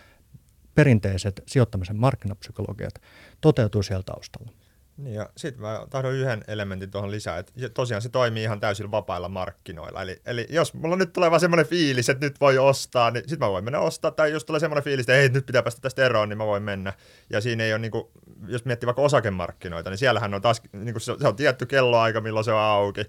[0.75, 2.95] perinteiset sijoittamisen markkinapsykologiat
[3.41, 4.53] toteutuu siellä taustalla.
[4.97, 8.91] Niin ja sitten mä tahdon yhden elementin tuohon lisää, että tosiaan se toimii ihan täysin
[8.91, 10.03] vapailla markkinoilla.
[10.03, 13.47] Eli, eli jos mulla nyt tulee vaan semmoinen fiilis, että nyt voi ostaa, niin sitten
[13.47, 14.11] mä voin mennä ostaa.
[14.11, 16.63] Tai jos tulee semmoinen fiilis, että ei, nyt pitää päästä tästä eroon, niin mä voin
[16.63, 16.93] mennä.
[17.31, 18.05] Ja siinä ei ole, niin kuin,
[18.47, 22.21] jos miettii vaikka osakemarkkinoita, niin siellähän on taas, niin kuin se, se on tietty kelloaika,
[22.21, 23.01] milloin se on auki,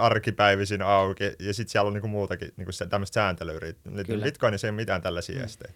[0.00, 1.24] arkipäivisin auki.
[1.38, 3.60] Ja sitten siellä on niin kuin muutakin niin kuin tämmöistä sääntelyä.
[4.22, 5.74] Bitcoinissa ei ole mitään tällaisia mm.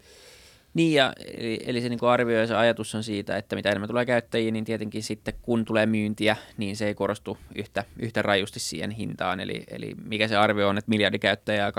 [0.74, 3.88] Niin, ja, eli, eli se niin arvio ja se ajatus on siitä, että mitä enemmän
[3.88, 8.60] tulee käyttäjiä, niin tietenkin sitten kun tulee myyntiä, niin se ei korostu yhtä, yhtä rajusti
[8.60, 9.40] siihen hintaan.
[9.40, 11.74] Eli, eli mikä se arvio on, että miljardi käyttäjää 2024-2025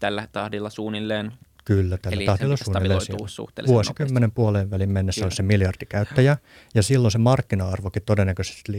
[0.00, 1.32] tällä tahdilla suunnilleen.
[1.64, 3.00] Kyllä, tällä Eli tahdilla suunnilleen
[3.66, 5.26] vuosikymmenen puoleen välin mennessä Kyllä.
[5.26, 6.36] on se miljardi käyttäjää,
[6.74, 8.72] ja silloin se markkina-arvokin todennäköisesti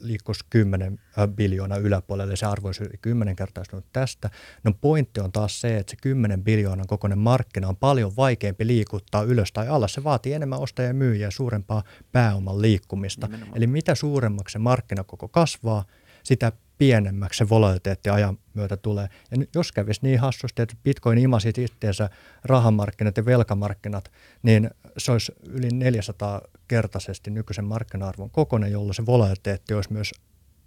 [0.00, 4.30] liikkuisi 10 äh, biljoonaa yläpuolelle, se arvo olisi 10 kertaistunut tästä.
[4.64, 9.22] No pointti on taas se, että se 10 biljoonan kokoinen markkina on paljon vaikeampi liikuttaa
[9.22, 9.94] ylös tai alas.
[9.94, 11.82] Se vaatii enemmän ostajia ja myyjiä suurempaa
[12.12, 13.26] pääoman liikkumista.
[13.26, 13.56] Nimenomaan.
[13.56, 15.84] Eli mitä suuremmaksi se markkinakoko kasvaa,
[16.22, 19.08] sitä pienemmäksi se volatiliteetti ajan myötä tulee.
[19.30, 22.10] Ja jos kävisi niin hassusti, että bitcoin imasi itseensä
[22.44, 24.12] rahamarkkinat ja velkamarkkinat,
[24.42, 30.12] niin se olisi yli 400 kertaisesti nykyisen markkina-arvon kokoinen, jolloin se volatiliteetti olisi myös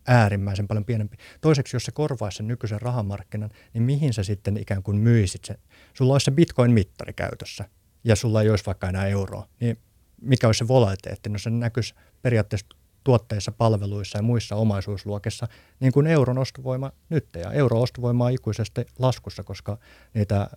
[0.08, 1.18] äärimmäisen paljon pienempi.
[1.42, 5.58] Toiseksi, jos se korvaisi sen nykyisen rahamarkkinan, niin mihin sä sitten ikään kuin myisit sen?
[5.94, 7.66] Sulla olisi se bitcoin-mittari käytössä
[8.04, 9.78] ja sulla ei olisi vaikka enää euroa, niin
[10.22, 11.30] mikä olisi se volatiliteetti?
[11.30, 12.68] No se näkyisi periaatteessa
[13.04, 15.48] tuotteissa, palveluissa ja muissa omaisuusluokissa,
[15.80, 17.28] niin kuin euron ostovoima nyt.
[17.36, 19.78] Ja euro ostovoima on ikuisesti laskussa, koska
[20.14, 20.48] niitä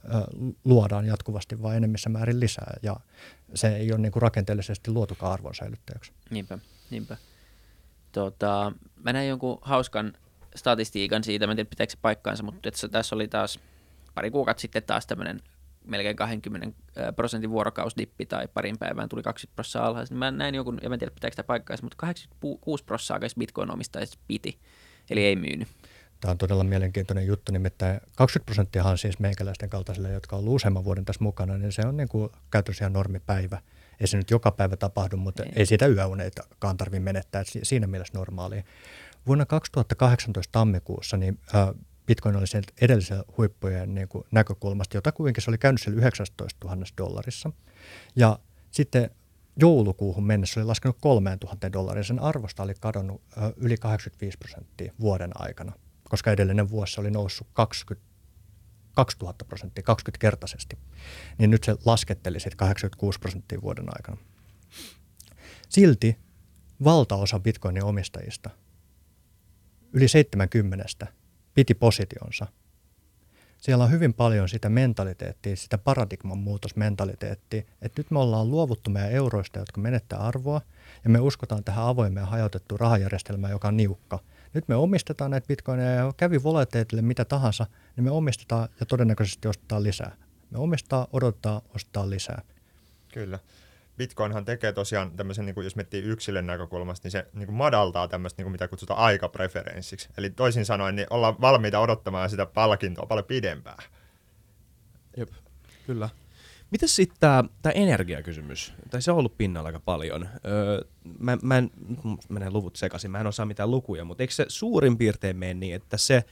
[0.65, 2.77] luodaan jatkuvasti vain enemmissä määrin lisää.
[2.83, 2.97] Ja
[3.55, 6.13] se ei ole niin kuin rakenteellisesti luotukaan arvon säilyttäjäksi.
[6.31, 6.59] Niinpä,
[6.91, 7.17] niinpä.
[8.13, 8.73] Tota,
[9.05, 10.13] mä näin jonkun hauskan
[10.57, 13.61] statistiikan siitä, mä en tiedä pitääkö se paikkaansa, mutta tässä oli taas
[14.15, 15.41] pari kuukautta sitten taas tämmöinen
[15.87, 16.83] melkein 20
[17.17, 20.15] prosentin vuorokausdippi tai parin päivään tuli 20 prosenttia alhaisesti.
[20.15, 24.19] Niin mä näin joku, ja mä en tiedä pitääkö sitä paikkaa, mutta 86 prosenttia bitcoin-omistajista
[24.29, 24.59] piti,
[25.11, 25.69] eli ei myynyt.
[26.21, 30.85] Tämä on todella mielenkiintoinen juttu, nimittäin 20 prosenttiahan siis meikäläisten kaltaisille, jotka on ollut useamman
[30.85, 33.63] vuoden tässä mukana, niin se on niin kuin käytössä ihan normipäivä.
[34.01, 38.19] Ei se nyt joka päivä tapahdu, mutta ei, ei sitä yöuneitakaan tarvitse menettää, siinä mielessä
[38.19, 38.63] normaalia.
[39.27, 41.69] Vuonna 2018 tammikuussa niin, äh,
[42.07, 46.69] Bitcoin oli sen edellisen huippujen niin kuin näkökulmasta, jota kuitenkin se oli käynyt siellä 19
[46.69, 47.51] 000 dollarissa.
[48.17, 48.39] Ja
[48.71, 49.11] sitten
[49.61, 52.05] joulukuuhun mennessä oli laskenut 3000 dollaria.
[52.05, 53.23] Sen arvosta oli kadonnut
[53.57, 55.73] yli 85 prosenttia vuoden aikana,
[56.11, 58.17] koska edellinen vuosi oli noussut 20
[58.97, 60.79] 2000 prosenttia, 20-kertaisesti.
[61.39, 64.17] Niin nyt se lasketteli sitten 86 prosenttia vuoden aikana.
[65.69, 66.19] Silti
[66.85, 68.51] valtaosa bitcoinin omistajista,
[69.93, 71.07] yli 70
[71.57, 72.47] piti positionsa.
[73.59, 79.13] Siellä on hyvin paljon sitä mentaliteettia, sitä paradigman muutosmentaliteettia, että nyt me ollaan luovuttu meidän
[79.13, 80.61] euroista, jotka menettää arvoa,
[81.05, 84.19] ja me uskotaan tähän avoimeen hajautettuun rahajärjestelmään, joka on niukka.
[84.55, 89.49] Nyt me omistetaan näitä bitcoineja, ja kävi volatiliteetille mitä tahansa, niin me omistetaan ja todennäköisesti
[89.49, 90.17] ostetaan lisää.
[90.51, 92.43] Me omistaa, odottaa, ostaa lisää.
[93.13, 93.39] Kyllä.
[93.97, 98.09] Bitcoinhan tekee tosiaan tämmöisen, niin kuin jos miettii yksilön näkökulmasta, niin se niin kuin madaltaa
[98.09, 100.09] tämmöistä, niin kuin mitä kutsutaan aikapreferenssiksi.
[100.17, 103.85] Eli toisin sanoen, niin ollaan valmiita odottamaan sitä palkintoa paljon pidempään.
[105.17, 105.29] Jep,
[105.87, 106.09] kyllä.
[106.71, 107.19] Miten sitten
[107.63, 108.73] tämä energiakysymys?
[108.91, 110.29] Tai se on ollut pinnalla aika paljon.
[110.47, 110.85] Öö,
[111.19, 111.71] mä, mä en,
[112.29, 115.75] menee luvut sekaisin, mä en osaa mitään lukuja, mutta eikö se suurin piirtein mene niin,
[115.75, 116.25] että se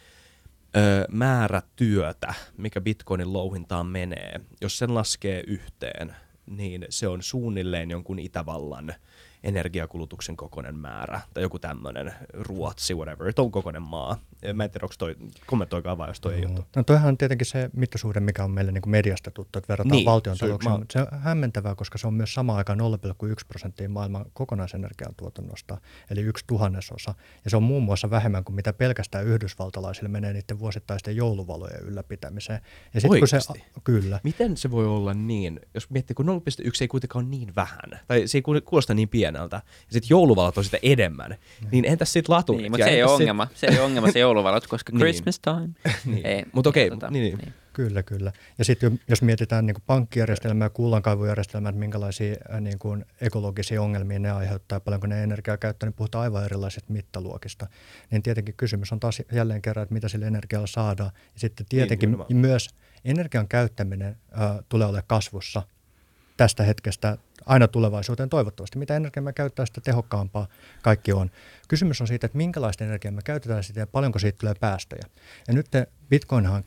[0.77, 7.91] öö, määrä työtä, mikä bitcoinin louhintaan menee, jos sen laskee yhteen, niin se on suunnilleen
[7.91, 8.95] jonkun Itävallan
[9.45, 14.17] energiakulutuksen kokoinen määrä, tai joku tämmöinen Ruotsi, whatever, on kokoinen maa.
[14.55, 15.17] Mä en tiedä, onko toi,
[15.47, 16.65] kommentoikaa vaan, jos toi no, ei juttu.
[16.77, 19.97] No toihan on tietenkin se mittasuhde, mikä on meille niin kuin mediasta tuttu, että verrataan
[19.97, 20.85] niin, valtion talouksiin, mä...
[20.91, 22.87] se on hämmentävää, koska se on myös samaan aikaan 0,1
[23.49, 25.79] prosenttia maailman kokonaisenergiantuotannosta,
[26.11, 27.15] eli yksi tuhannesosa,
[27.45, 32.61] ja se on muun muassa vähemmän kuin mitä pelkästään yhdysvaltalaisille menee niiden vuosittaisten jouluvalojen ylläpitämiseen.
[32.95, 33.39] Ja sit, kun se,
[33.85, 34.21] kyllä.
[34.23, 38.27] Miten se voi olla niin, jos miettii, kun 0,1 ei kuitenkaan ole niin vähän, tai
[38.27, 41.69] se ei kuulosta niin pieneltä, pieneltä, ja sitten jouluvalot on sitä enemmän, mm.
[41.73, 42.63] niin entäs sitten laturit?
[42.63, 44.99] Niin, mutta se ei ole ongelma, se ei ole ongelma se jouluvalot, koska niin.
[44.99, 45.69] Christmas time.
[46.23, 46.47] niin.
[46.53, 47.39] Mutta okei, okay, tota, niin, niin.
[47.39, 47.55] niin.
[47.73, 48.33] Kyllä, kyllä.
[48.59, 53.83] Ja sitten jos mietitään niin kuin pankkijärjestelmää ja kullankaivujärjestelmää, että minkälaisia äh, niin kuin ekologisia
[53.83, 57.67] ongelmia ne aiheuttaa, paljonko ne energiaa käyttää, niin puhutaan aivan erilaisista mittaluokista.
[58.11, 61.11] Niin tietenkin kysymys on taas jälleen kerran, että mitä sille energialla saadaan.
[61.15, 62.69] Ja sitten tietenkin niin, myös
[63.05, 65.63] energian käyttäminen äh, tulee olemaan kasvussa–
[66.37, 68.79] tästä hetkestä aina tulevaisuuteen toivottavasti.
[68.79, 70.47] Mitä energiaa me käyttää, sitä tehokkaampaa
[70.83, 71.31] kaikki on.
[71.69, 75.03] Kysymys on siitä, että minkälaista energiaa me käytetään sitä ja paljonko siitä tulee päästöjä.
[75.49, 75.67] Ja nyt
[76.11, 76.65] Bitcoinhan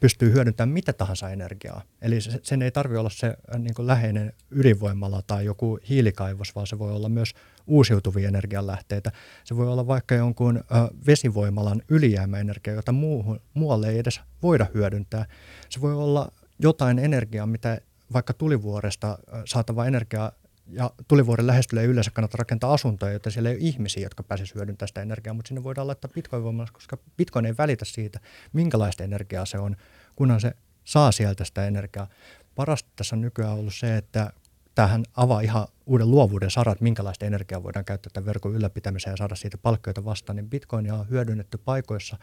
[0.00, 1.82] pystyy hyödyntämään mitä tahansa energiaa.
[2.02, 6.78] Eli sen ei tarvitse olla se niin kuin läheinen ydinvoimala tai joku hiilikaivos, vaan se
[6.78, 7.34] voi olla myös
[7.66, 9.12] uusiutuvia energianlähteitä.
[9.44, 10.64] Se voi olla vaikka jonkun
[11.06, 15.26] vesivoimalan ylijäämäenergia, jota muuhun, muualle ei edes voida hyödyntää.
[15.70, 17.78] Se voi olla jotain energiaa, mitä
[18.12, 20.32] vaikka tulivuoresta saatava energia
[20.68, 24.56] ja tulivuoren lähestyllä ei yleensä kannata rakentaa asuntoja, jotta siellä ei ole ihmisiä, jotka pääsisivät
[24.56, 28.20] hyödyntämään sitä energiaa, mutta sinne voidaan laittaa bitcoin koska bitcoin ei välitä siitä,
[28.52, 29.76] minkälaista energiaa se on,
[30.16, 30.52] kunhan se
[30.84, 32.08] saa sieltä sitä energiaa.
[32.54, 34.32] Parasta tässä on nykyään ollut se, että
[34.74, 39.34] tähän avaa ihan uuden luovuuden sarat, minkälaista energiaa voidaan käyttää tämän verkon ylläpitämiseen ja saada
[39.34, 42.18] siitä palkkioita vastaan, niin bitcoinia on hyödynnetty paikoissa,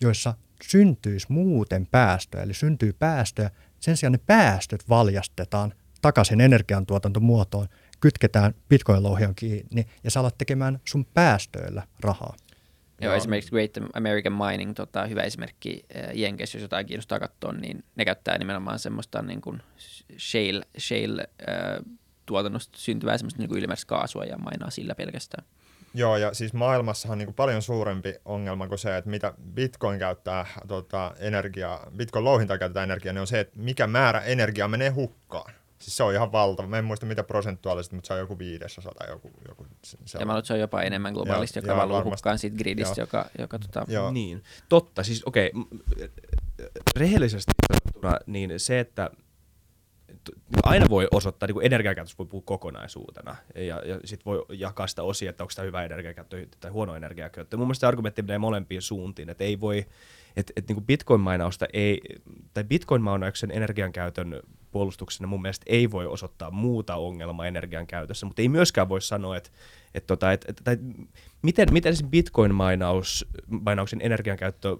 [0.00, 3.50] joissa syntyisi muuten päästöjä, eli syntyy päästöjä,
[3.82, 7.68] sen sijaan ne päästöt valjastetaan takaisin energiantuotantomuotoon,
[8.00, 12.36] kytketään bitcoin-louhion kiinni ja sä alat tekemään sun päästöillä rahaa.
[13.00, 15.84] Joo, esimerkiksi Great American Mining, tota, hyvä esimerkki
[16.14, 19.62] Jenkeissä, jos jotain kiinnostaa katsoa, niin ne käyttää nimenomaan semmoista niin kuin
[20.18, 21.94] shale, shale äh,
[22.26, 25.44] tuotannosta syntyvää semmoista niin kuin ylimääräistä kaasua ja mainaa sillä pelkästään.
[25.94, 29.98] Joo, ja siis maailmassahan on niin kuin paljon suurempi ongelma kuin se, että mitä Bitcoin
[29.98, 34.90] käyttää tota, energiaa, Bitcoin louhinta käytetään energiaa, niin on se, että mikä määrä energiaa menee
[34.90, 35.54] hukkaan.
[35.78, 36.68] Siis se on ihan valtava.
[36.68, 39.30] Mä en muista mitä prosentuaalisesti, mutta se on joku viidesosa tai joku...
[39.48, 42.94] joku se ja mä luulen, se on jopa enemmän globaalisti, joka valuu hukkaan siitä gridistä,
[43.00, 43.02] joo.
[43.02, 43.26] joka...
[43.38, 43.84] joka tota...
[43.88, 44.10] joo.
[44.10, 45.02] Niin, totta.
[45.02, 46.08] Siis okei, okay.
[46.96, 49.10] rehellisesti sanottuna, niin se, että
[50.62, 55.02] aina voi osoittaa, niin kuin energiakäytössä voi puhua kokonaisuutena, ja, ja sitten voi jakaa sitä
[55.02, 57.56] osia, että onko tämä hyvä energiakäyttö tai huono energiakäyttö.
[57.56, 59.86] Mun mielestä argumentti menee molempiin suuntiin, että ei voi,
[60.36, 62.00] että, että niin bitcoin-mainausta ei,
[62.54, 64.40] tai bitcoin-mainauksen energiankäytön
[64.70, 69.36] puolustuksena mun mielestä ei voi osoittaa muuta ongelmaa energian käytössä, mutta ei myöskään voi sanoa,
[69.36, 69.50] että,
[69.94, 70.86] että, tota, että, että, että
[71.42, 74.78] miten, miten se bitcoin-mainauksen energiankäyttö ö,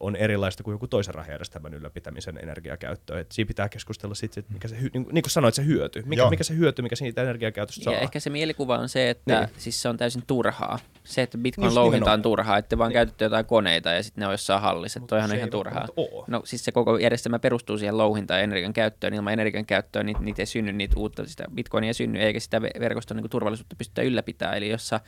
[0.00, 3.20] on erilaista kuin joku toisen rahajärjestelmän ylläpitämisen energiakäyttö.
[3.20, 6.02] Et siinä pitää keskustella sitten, että mikä se, niin, niin kuin sanoit, se hyöty.
[6.06, 7.92] Mikä, mikä se hyöty, mikä siitä energiakäytöstä saa.
[7.92, 9.48] Ja ehkä se mielikuva on se, että niin.
[9.58, 10.78] siis se on täysin turhaa.
[11.04, 12.94] Se, että bitcoin louhinta on turhaa, että vaan niin.
[12.94, 15.00] käytetty jotain koneita ja sitten ne on jossain hallissa.
[15.00, 15.88] Toihan on ihan turhaa.
[16.26, 19.14] No siis se koko järjestelmä perustuu siihen louhintaan ja energian käyttöön.
[19.14, 22.62] Ilman energian käyttöä niitä, niitä ei synny, niitä uutta, sitä bitcoinia ei synny, eikä sitä
[22.62, 24.56] verkoston niin turvallisuutta pystytä ylläpitämään.
[24.56, 25.00] Eli jos, sä,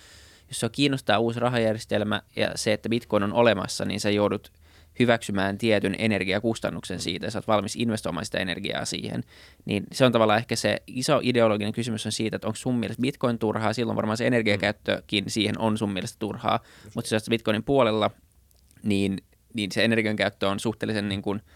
[0.50, 4.52] jos se kiinnostaa uusi rahajärjestelmä ja se, että bitcoin on olemassa, niin sä joudut
[4.98, 7.26] hyväksymään tietyn energiakustannuksen siitä.
[7.26, 9.24] Ja sä oot valmis investoimaan sitä energiaa siihen,
[9.64, 13.00] niin se on tavallaan ehkä se iso ideologinen kysymys on siitä, että onko sun mielestä
[13.00, 16.60] bitcoin turhaa, silloin varmaan se energiakäyttökin siihen on sun mielestä turhaa,
[16.94, 18.10] mutta jos bitcoinin puolella,
[18.82, 19.18] niin,
[19.54, 21.42] niin se energian käyttö on suhteellisen niin kuin–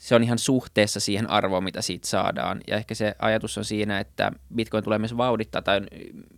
[0.00, 2.60] se on ihan suhteessa siihen arvoon, mitä siitä saadaan.
[2.66, 5.80] Ja ehkä se ajatus on siinä, että Bitcoin tulee myös vauhdittaa, tai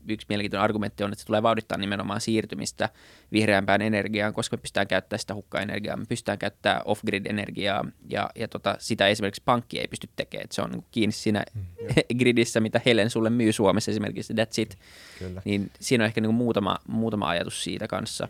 [0.08, 2.88] yksi mielenkiintoinen argumentti on, että se tulee vauhdittaa nimenomaan siirtymistä
[3.32, 8.76] vihreämpään energiaan, koska me pystytään käyttämään sitä hukka-energiaa, me pystytään käyttämään off-grid-energiaa, ja, ja tota,
[8.78, 10.44] sitä esimerkiksi pankki ei pysty tekemään.
[10.44, 11.64] Että se on niin kiinni siinä mm,
[12.18, 14.78] gridissä, mitä Helen sulle myy Suomessa esimerkiksi, that's it.
[15.18, 15.42] Kyllä.
[15.44, 18.28] Niin siinä on ehkä niin muutama, muutama ajatus siitä kanssa.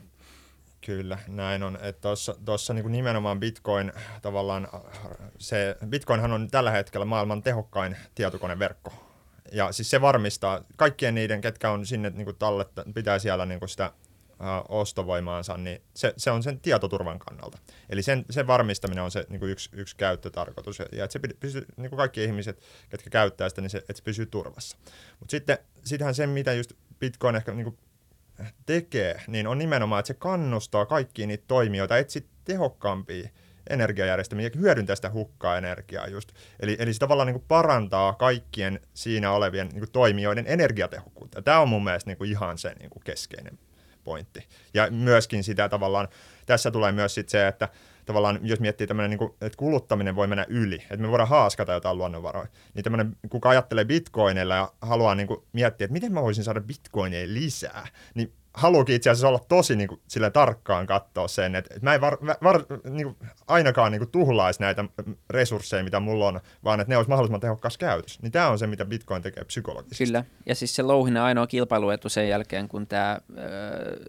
[0.86, 1.78] Kyllä, näin on.
[2.44, 3.92] Tuossa niin nimenomaan Bitcoin
[4.22, 4.68] tavallaan,
[5.38, 8.92] se, Bitcoinhan on tällä hetkellä maailman tehokkain tietokoneverkko.
[9.52, 13.58] Ja siis se varmistaa kaikkien niiden, ketkä on sinne niin kuin talletta, pitää siellä niin
[13.58, 13.92] kuin sitä
[14.32, 17.58] uh, ostovoimaansa, niin se, se on sen tietoturvan kannalta.
[17.90, 21.66] Eli sen, sen varmistaminen on se niin kuin yksi, yksi käyttötarkoitus, ja että se pysyy,
[21.76, 24.76] niin kuin kaikki ihmiset, ketkä käyttää sitä, niin se, että se pysyy turvassa.
[25.20, 27.78] Mutta sitten sittenhän se, mitä just Bitcoin ehkä niin kuin
[28.66, 33.28] tekee, niin on nimenomaan, että se kannustaa kaikkia niitä toimijoita etsiä tehokkaampia
[33.70, 36.32] energiajärjestelmiä ja hyödyntää sitä hukkaa energiaa just.
[36.60, 41.42] Eli, eli se tavallaan niin kuin parantaa kaikkien siinä olevien niin kuin toimijoiden energiatehokkuutta.
[41.42, 43.58] Tämä on mun mielestä niin kuin ihan se niin kuin keskeinen
[44.04, 44.48] pointti.
[44.74, 46.08] Ja myöskin sitä tavallaan,
[46.46, 47.68] tässä tulee myös sit se, että
[48.06, 51.72] tavallaan, jos miettii tämmöinen, niin kuin, että kuluttaminen voi mennä yli, että me voidaan haaskata
[51.72, 56.22] jotain luonnonvaroja, niin tämmöinen, kuka ajattelee bitcoinilla ja haluaa niin kuin, miettiä, että miten mä
[56.22, 60.00] voisin saada bitcoineja lisää, niin haluukin itse asiassa olla tosi niin kuin,
[60.32, 63.16] tarkkaan katsoa sen, että, että mä en var, var, niin kuin,
[63.48, 64.84] ainakaan niin kuin, tuhlaisi näitä
[65.30, 68.22] resursseja, mitä mulla on, vaan että ne olisi mahdollisimman tehokkaas käytös.
[68.22, 70.04] Niin tämä on se, mitä Bitcoin tekee psykologisesti.
[70.04, 73.18] Kyllä, ja siis se louhinnan ainoa kilpailuetu sen jälkeen, kun tämä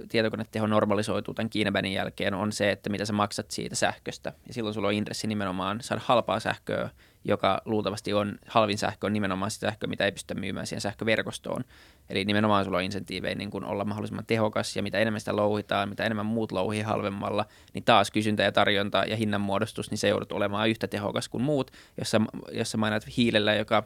[0.10, 4.34] tietokoneteho normalisoituu tämän Kiinabanin jälkeen, on se, että mitä sä maksat siitä sähköstä.
[4.48, 6.90] Ja silloin sulla on intressi nimenomaan saada halpaa sähköä
[7.26, 11.64] joka luultavasti on halvin sähkö, on nimenomaan sitä sähköä, mitä ei pystytä myymään siihen sähköverkostoon.
[12.10, 15.90] Eli nimenomaan sulla on insentiivejä niin kun olla mahdollisimman tehokas, ja mitä enemmän sitä louhitaan,
[15.90, 20.32] mitä enemmän muut louhii halvemmalla, niin taas kysyntä ja tarjonta ja hinnanmuodostus, niin se joudut
[20.32, 21.72] olemaan yhtä tehokas kuin muut.
[21.98, 22.22] Jos sä,
[22.52, 23.84] jos sä mainat hiilellä, joka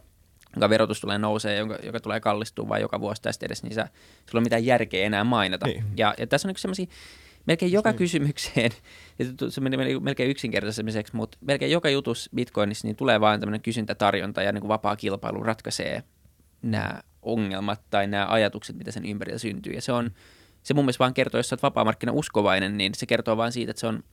[0.55, 3.81] jonka verotus tulee nousee, jonka, joka tulee kallistua vai joka vuosi tästä edes, niin sä,
[3.81, 3.91] sulla
[4.33, 5.65] ei ole mitään järkeä enää mainita.
[5.65, 5.83] Niin.
[5.97, 6.85] Ja, ja tässä on niin sellaisia
[7.45, 7.97] melkein joka niin.
[7.97, 8.71] kysymykseen,
[9.49, 14.51] se meni melkein yksinkertaisemiseksi, mutta melkein joka jutus Bitcoinissa niin tulee vain tämmöinen kysyntätarjonta ja
[14.51, 16.03] niin kuin vapaa kilpailu ratkaisee
[16.61, 19.73] nämä ongelmat tai nämä ajatukset, mitä sen ympärillä syntyy.
[19.73, 20.11] Ja se on,
[20.63, 23.71] se mun mielestä vaan kertoo, jos sä oot vapaamarkkina uskovainen, niin se kertoo vain siitä,
[23.71, 24.03] että se on,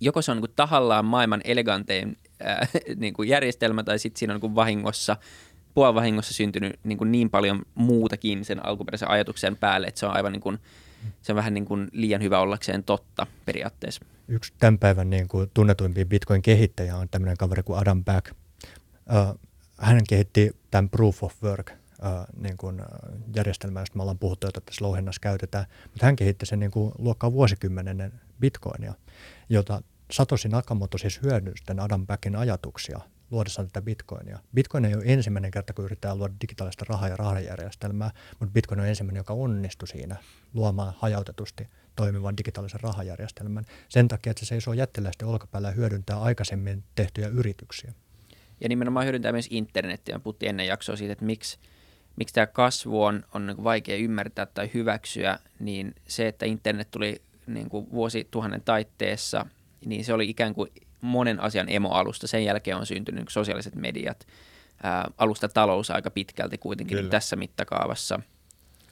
[0.00, 2.66] joko se on niin kuin tahallaan maailman elegantein ää,
[2.96, 5.16] niin kuin järjestelmä, tai sitten siinä on niin kuin vahingossa,
[5.74, 10.32] puolivahingossa syntynyt niin, kuin niin paljon muutakin sen alkuperäisen ajatuksen päälle, että se on aivan
[10.32, 10.58] niin kuin,
[11.22, 14.04] se on vähän niin kuin liian hyvä ollakseen totta periaatteessa.
[14.28, 18.30] Yksi tämän päivän niin kuin tunnetuimpia Bitcoin-kehittäjä on tämmöinen kaveri kuin Adam Back.
[19.78, 21.81] Hän kehitti tämän Proof of Work
[22.36, 22.82] niin kuin,
[23.36, 25.66] järjestelmää, josta me ollaan puhuttu, jota tässä louhennassa käytetään.
[25.84, 28.94] Mutta hän kehitti sen niin kuin luokkaa vuosikymmenen Bitcoinia,
[29.48, 33.00] jota Satoshi Nakamoto siis hyödynsi Adam Backin ajatuksia
[33.30, 34.38] luodessaan tätä bitcoinia.
[34.54, 38.10] Bitcoin ei ole ensimmäinen kerta, kun yritetään luoda digitaalista rahaa ja rahajärjestelmää,
[38.40, 40.16] mutta bitcoin on ensimmäinen, joka onnistui siinä
[40.54, 41.66] luomaan hajautetusti
[41.96, 43.64] toimivan digitaalisen rahajärjestelmän.
[43.88, 47.92] Sen takia, että se seisoo jättiläisten olkapäällä ja hyödyntää aikaisemmin tehtyjä yrityksiä.
[48.60, 50.18] Ja nimenomaan hyödyntää myös internetiä.
[50.18, 51.58] Puhuttiin ennen jaksoa siitä, että miksi,
[52.16, 57.22] miksi tämä kasvu on, on niin vaikea ymmärtää tai hyväksyä, niin se, että internet tuli
[57.46, 59.46] niin kuin vuosituhannen taitteessa,
[59.84, 60.70] niin se oli ikään kuin
[61.00, 62.26] monen asian emoalusta.
[62.26, 64.26] Sen jälkeen on syntynyt sosiaaliset mediat,
[64.82, 67.10] ää, alusta talous aika pitkälti kuitenkin Kyllä.
[67.10, 68.20] tässä mittakaavassa.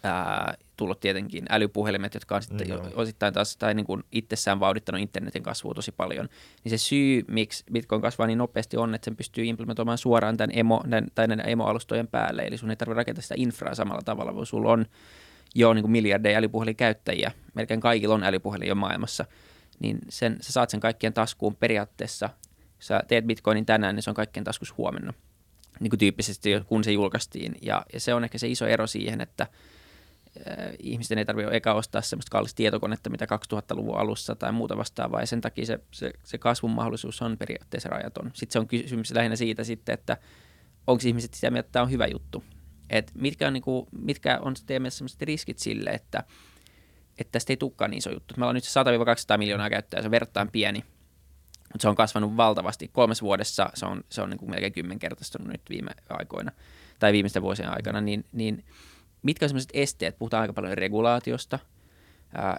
[0.02, 2.82] Ää, tullut tietenkin älypuhelimet, jotka on sitten no.
[2.94, 6.28] osittain taas tai niin kuin itsessään vauhdittanut internetin kasvua tosi paljon.
[6.64, 10.58] Niin se syy, miksi Bitcoin kasvaa niin nopeasti on, että sen pystyy implementoimaan suoraan tämän
[10.58, 12.42] emo, tämän, tai näiden emoalustojen päälle.
[12.42, 14.86] Eli sun ei tarvitse rakentaa sitä infraa samalla tavalla, vaan sulla on
[15.54, 17.32] jo niin kuin miljardeja älypuhelinkäyttäjiä.
[17.54, 19.24] Melkein kaikilla on älypuhelin jo maailmassa–
[19.80, 22.30] niin sen, sä saat sen kaikkien taskuun periaatteessa.
[22.78, 25.12] Sä teet bitcoinin tänään, niin se on kaikkien taskussa huomenna.
[25.80, 27.54] Niin kuin tyyppisesti, kun se julkaistiin.
[27.62, 29.46] Ja, ja se on ehkä se iso ero siihen, että
[30.78, 35.26] ihmisten ei tarvitse eka ostaa sellaista kallista tietokonetta, mitä 2000-luvun alussa tai muuta vastaavaa, ja
[35.26, 38.30] sen takia se, se, se kasvun mahdollisuus on periaatteessa rajaton.
[38.34, 40.16] Sitten se on kysymys lähinnä siitä sitten, että
[40.86, 42.44] onko ihmiset sitä mieltä, että tämä on hyvä juttu.
[42.90, 46.22] Et mitkä on, niin kuin, mitkä on teidän mielestä riskit sille, että–
[47.20, 48.34] että tästä ei tulekaan niin iso juttu.
[48.36, 48.64] Meillä on nyt
[49.34, 50.84] 100-200 miljoonaa käyttäjää, se on verrattain pieni,
[51.58, 52.88] mutta se on kasvanut valtavasti.
[52.88, 56.52] Kolmessa vuodessa se on, se on niin kuin melkein kymmenkertaistunut nyt viime aikoina
[56.98, 58.64] tai viimeisten vuosien aikana, niin, niin
[59.22, 60.18] mitkä on sellaiset esteet?
[60.18, 61.58] Puhutaan aika paljon regulaatiosta,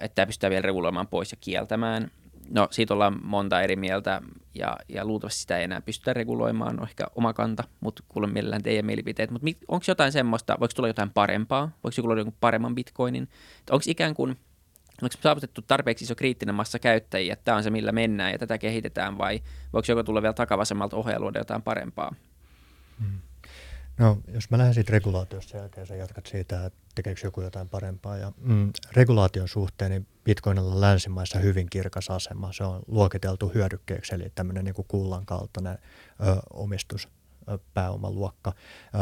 [0.02, 2.12] että tämä pystytään vielä reguloimaan pois ja kieltämään.
[2.50, 4.22] No siitä ollaan monta eri mieltä
[4.56, 8.64] ja, ja luultavasti sitä ei enää pystytä reguloimaan, on ehkä oma kanta, mutta kuulen mielellään
[8.64, 9.32] teidän mielipiteet.
[9.32, 11.72] Mutta onko jotain semmoista, voiko tulla jotain parempaa?
[11.84, 13.30] Voiko joku luoda paremman bitcoinin?
[13.70, 14.38] Onko ikään kuin–
[15.02, 18.58] onko saavutettu tarpeeksi iso kriittinen massa käyttäjiä, että tämä on se, millä mennään ja tätä
[18.58, 19.42] kehitetään, vai
[19.74, 22.16] voiko joko tulla vielä takavasemmalta ohjaa jotain parempaa?
[23.00, 23.20] Hmm.
[24.02, 28.18] No, jos mä lähden siitä regulaatiosta jälkeen, sä jatkat siitä, että tekeekö joku jotain parempaa.
[28.18, 32.53] Ja, mm, regulaation suhteen niin Bitcoinilla on länsimaissa hyvin kirkas asema.
[32.53, 35.78] Se on luokiteltu hyödykkeeksi, eli tämmöinen niin kullan kaltainen ö,
[36.53, 38.53] omistuspääomaluokka.
[38.95, 38.98] Ö,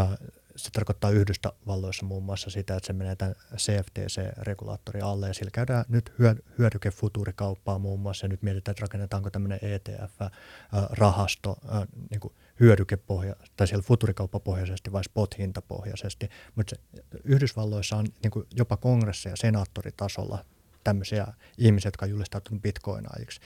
[0.55, 5.85] se tarkoittaa Yhdysvalloissa muun muassa sitä, että se menee tämän CFTC-regulaattori alle ja sillä käydään
[5.89, 6.13] nyt
[6.57, 11.57] hyödykefutuurikauppaa muun muassa ja nyt mietitään, että rakennetaanko tämmöinen ETF-rahasto
[12.09, 16.75] niin kuin hyödykepohja, tai siellä futurikauppapohjaisesti vai spot-hintapohjaisesti, mutta
[17.23, 20.45] Yhdysvalloissa on niin kuin jopa kongressi- ja senaattoritasolla
[20.83, 21.27] tämmöisiä
[21.57, 23.39] ihmisiä, jotka on julistautunut bitcoinaajiksi.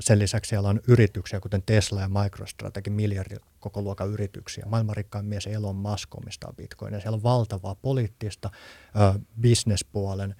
[0.00, 4.64] Sen lisäksi siellä on yrityksiä, kuten Tesla ja MicroStrategy, miljardin koko luokan yrityksiä.
[4.66, 7.00] Maailman rikkain mies Elon Musk omistaa bitcoinia.
[7.00, 8.50] Siellä on valtavaa poliittista,
[9.40, 10.34] bisnespuolen,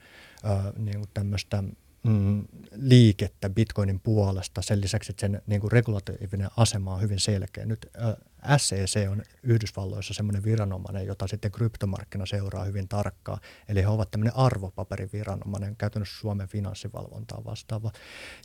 [0.78, 1.64] niin tämmöistä
[2.04, 4.62] mm, liikettä bitcoinin puolesta.
[4.62, 7.66] Sen lisäksi, että sen niin kuin regulatiivinen asema on hyvin selkeä.
[7.66, 13.40] Nyt äh, SEC on Yhdysvalloissa semmoinen viranomainen, jota sitten kryptomarkkina seuraa hyvin tarkkaan.
[13.68, 17.92] Eli he ovat tämmöinen arvopaperiviranomainen, käytännössä Suomen finanssivalvontaa vastaava.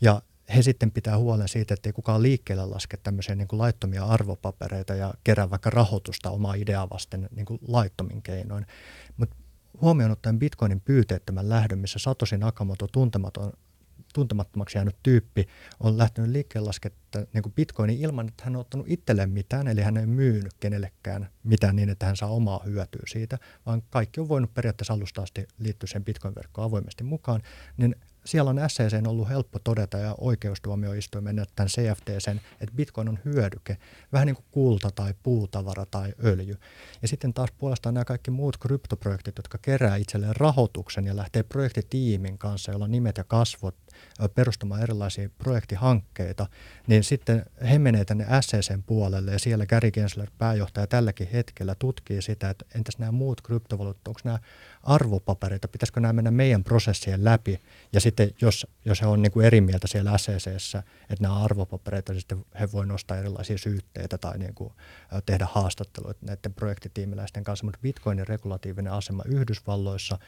[0.01, 0.21] Ja
[0.55, 4.95] he sitten pitää huolen siitä, että ei kukaan liikkeelle laske tämmöisiä niin kuin laittomia arvopapereita
[4.95, 8.65] ja kerää vaikka rahoitusta omaa ideaa vasten niin kuin laittomin keinoin.
[9.17, 9.35] Mutta
[9.81, 13.53] huomioon ottaen Bitcoinin pyyteettömän lähdön, missä Satoshi Nakamoto tuntematon
[14.13, 15.47] tuntemattomaksi jäänyt tyyppi
[15.79, 19.81] on lähtenyt liikkeelle lasketta niin kuin bitcoinin ilman, että hän on ottanut itselleen mitään, eli
[19.81, 24.29] hän ei myynyt kenellekään mitään niin, että hän saa omaa hyötyä siitä, vaan kaikki on
[24.29, 27.41] voinut periaatteessa alusta asti liittyä sen bitcoin-verkkoon avoimesti mukaan,
[27.77, 27.95] niin
[28.29, 33.77] siellä on SEC ollut helppo todeta ja oikeustuomioistuimen tämän CFTCn, että bitcoin on hyödyke,
[34.13, 36.57] vähän niin kuin kulta tai puutavara tai öljy.
[37.01, 42.37] Ja sitten taas puolestaan nämä kaikki muut kryptoprojektit, jotka kerää itselleen rahoituksen ja lähtee projektitiimin
[42.37, 43.75] kanssa, jolla nimet ja kasvot
[44.35, 46.47] perustamaan erilaisia projektihankkeita,
[46.87, 52.21] niin sitten he menee tänne SCCn puolelle ja siellä Gary Gensler, pääjohtaja tälläkin hetkellä tutkii
[52.21, 54.39] sitä, että entäs nämä muut kryptovaluutat, onko nämä
[54.83, 57.59] arvopapereita, pitäisikö nämä mennä meidän prosessien läpi?
[57.93, 62.13] Ja sitten jos, jos he on niin kuin eri mieltä siellä SCCssä, että nämä arvopapereita,
[62.13, 64.73] niin sitten he voi nostaa erilaisia syytteitä tai niin kuin
[65.25, 70.19] tehdä haastatteluita näiden projektitiimiläisten kanssa, mutta Bitcoinin regulatiivinen asema Yhdysvalloissa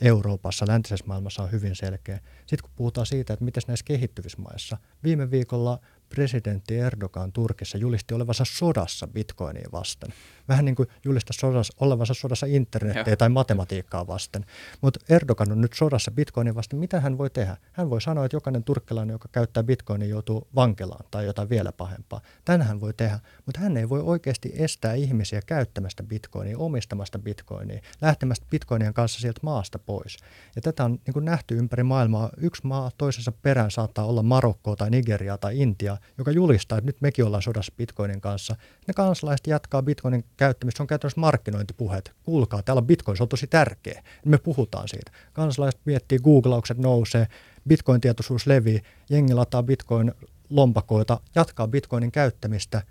[0.00, 2.20] Euroopassa, läntisessä maailmassa on hyvin selkeä.
[2.38, 5.78] Sitten kun puhutaan siitä, että miten näissä kehittyvissä maissa, viime viikolla
[6.08, 10.12] presidentti Erdogan Turkissa julisti olevansa sodassa bitcoinia vasten.
[10.48, 14.44] Vähän niin kuin julista sodassa, olevansa sodassa internetiä tai matematiikkaa vasten.
[14.80, 16.78] Mutta Erdogan on nyt sodassa bitcoinin vasten.
[16.78, 17.56] Mitä hän voi tehdä?
[17.72, 22.20] Hän voi sanoa, että jokainen turkkilainen, joka käyttää bitcoinia, joutuu vankilaan tai jotain vielä pahempaa.
[22.44, 27.80] Tänään hän voi tehdä, mutta hän ei voi oikeasti estää ihmisiä käyttämästä bitcoinia, omistamasta bitcoinia,
[28.00, 30.16] lähtemästä bitcoinien kanssa sieltä maasta pois.
[30.56, 32.30] Ja tätä on niin kuin nähty ympäri maailmaa.
[32.36, 37.00] Yksi maa toisensa perään saattaa olla Marokko tai Nigeria tai Intia, joka julistaa, että nyt
[37.00, 38.56] mekin ollaan sodassa bitcoinin kanssa.
[38.88, 42.12] Ne kansalaiset jatkaa bitcoinin käyttämistä, se on käytännössä markkinointipuheet.
[42.22, 44.02] Kuulkaa, täällä bitcoin, se on tosi tärkeä.
[44.24, 45.12] Me puhutaan siitä.
[45.32, 47.26] Kansalaiset miettii, googlaukset nousee,
[47.68, 50.12] bitcoin-tietoisuus levii, jengi lataa bitcoin
[50.50, 52.82] lompakoita, jatkaa bitcoinin käyttämistä,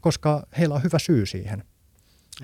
[0.00, 1.64] koska heillä on hyvä syy siihen.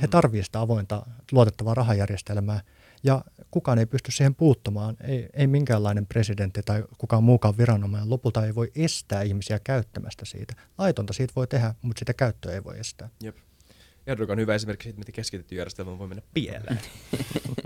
[0.01, 0.11] He mm.
[0.11, 2.61] tarvitsevat sitä avointa, luotettavaa rahajärjestelmää–
[3.07, 8.47] ja kukaan ei pysty siihen puuttumaan, ei, ei minkäänlainen presidentti tai kukaan muukaan viranomainen lopulta
[8.47, 10.55] ei voi estää ihmisiä käyttämästä siitä.
[10.79, 13.09] Laitonta siitä voi tehdä, mutta sitä käyttöä ei voi estää.
[13.23, 13.37] Jep.
[14.07, 16.81] Erdogan on hyvä esimerkki siitä, miten keskitetty järjestelmä voi mennä pieleen.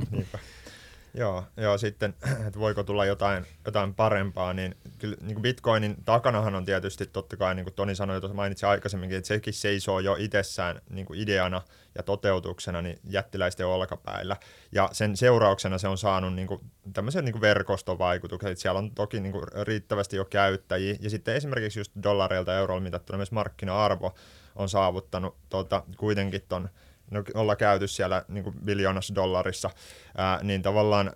[1.14, 2.14] Joo, joo, sitten,
[2.46, 7.36] että voiko tulla jotain, jotain parempaa, niin kyllä niin kuin Bitcoinin takanahan on tietysti totta
[7.36, 11.20] kai, niin kuin Toni sanoi, jo mainitsi aikaisemminkin, että sekin seisoo jo itsessään niin kuin
[11.20, 11.62] ideana
[11.94, 14.36] ja toteutuksena niin jättiläisten olkapäillä.
[14.72, 16.60] Ja sen seurauksena se on saanut niin kuin,
[16.92, 21.36] tämmöisen niin kuin verkostovaikutuksen, että siellä on toki niin kuin, riittävästi jo käyttäjiä, ja sitten
[21.36, 24.14] esimerkiksi just dollareilta ja euroilla mitattuna myös markkina-arvo
[24.56, 26.68] on saavuttanut tota, kuitenkin ton
[27.10, 29.70] no, olla käyty siellä niin kuin biljoonassa dollarissa,
[30.16, 31.12] ää, niin tavallaan,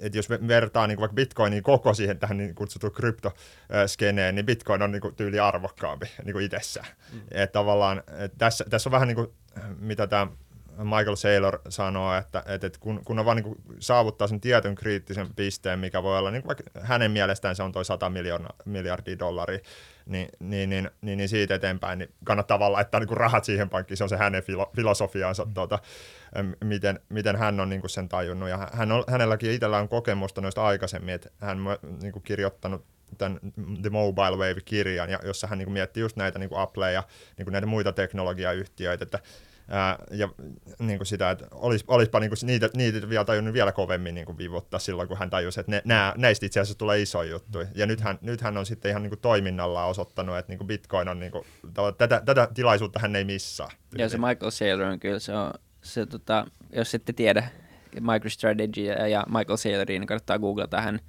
[0.00, 4.82] että jos vertaa niin kuin vaikka bitcoinin koko siihen tähän niin kutsuttuun kryptoskeneen, niin bitcoin
[4.82, 6.88] on niin kuin tyyli arvokkaampi niin kuin itsessään.
[7.12, 7.20] Mm.
[7.30, 9.28] Et tavallaan, et tässä, tässä on vähän niin kuin,
[9.78, 10.26] mitä tämä
[10.78, 15.34] Michael Saylor sanoo, että, että, että kun, kun on vaan niin saavuttaa sen tietyn kriittisen
[15.36, 19.58] pisteen, mikä voi olla, niin vaikka hänen mielestään se on toi 100 miljoona, miljardia dollaria,
[20.06, 23.98] niin, niin, niin, niin, niin siitä eteenpäin niin kannattaa vaan laittaa niin rahat siihen pankkiin,
[23.98, 25.54] se on se hänen filo, filosofiaansa, mm.
[25.54, 25.78] tuota,
[26.64, 28.48] miten, miten hän on niin kuin sen tajunnut.
[28.48, 32.84] Ja hän on, hänelläkin itsellä on kokemusta noista aikaisemmin, että hän on niin kuin kirjoittanut
[33.18, 33.38] tämän
[33.82, 37.02] The Mobile Wave-kirjan, jossa hän niin kuin miettii just näitä niin kuin Apple ja
[37.36, 39.18] niin kuin näitä muita teknologiayhtiöitä, että
[39.68, 40.28] Ää, ja
[40.78, 44.26] niin kuin sitä, että olis, olispa niin kuin niitä, niitä vielä tajunnut vielä kovemmin niin
[44.26, 47.58] kuin vivuttaa silloin, kun hän tajusi, että ne, nää, näistä itse asiassa tulee iso juttu.
[47.74, 51.20] Ja nythän, nythän on sitten ihan niin kuin toiminnalla osoittanut, että niin kuin Bitcoin on,
[51.20, 51.44] niin kuin,
[51.98, 53.70] tätä, tätä tilaisuutta hän ei missaa.
[53.98, 55.52] Ja se Michael Saylor on kyllä, se on,
[55.82, 57.48] se, tota, jos ette tiedä
[58.00, 60.80] MicroStrategy ja Michael Saylorin, niin kannattaa googlata.
[60.80, 61.00] Hän,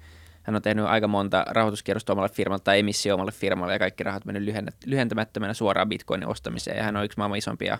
[0.42, 4.24] hän on tehnyt aika monta rahoituskierrosta omalle firmalle tai emissio omalle firmalle ja kaikki rahat
[4.24, 4.54] mennyt
[4.86, 6.76] lyhentämättömänä suoraan Bitcoinin ostamiseen.
[6.76, 7.78] Ja hän on yksi maailman isompia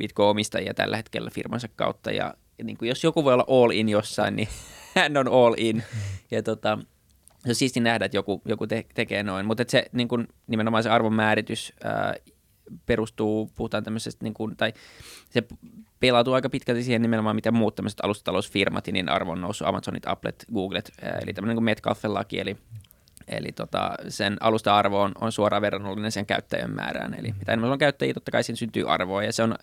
[0.00, 2.10] Bitcoin-omistajia tällä hetkellä firmansa kautta.
[2.10, 4.48] Ja, ja niin kuin jos joku voi olla all in jossain, niin
[4.96, 5.82] hän on all in.
[6.30, 6.78] Ja tota,
[7.44, 9.46] se on siisti nähdä, että joku, joku te, tekee noin.
[9.46, 12.14] Mutta se niin kuin, nimenomaan se arvonmääritys ää,
[12.86, 14.72] perustuu, puhutaan tämmöisestä, niin kuin, tai
[15.30, 15.42] se
[16.00, 20.92] pelautuu aika pitkälti siihen nimenomaan, mitä muut tämmöiset alustatalousfirmat, niin arvon noussut, Amazonit, Applet, Googlet,
[21.02, 22.56] ää, eli tämmöinen niin Metcalfen-laki, eli
[23.30, 27.14] Eli tota, sen alusta-arvo on, on suoraan verrannollinen sen käyttäjän määrään.
[27.14, 29.24] Eli mitä enemmän on käyttäjiä, totta kai siinä syntyy arvoa.
[29.24, 29.54] Ja se on,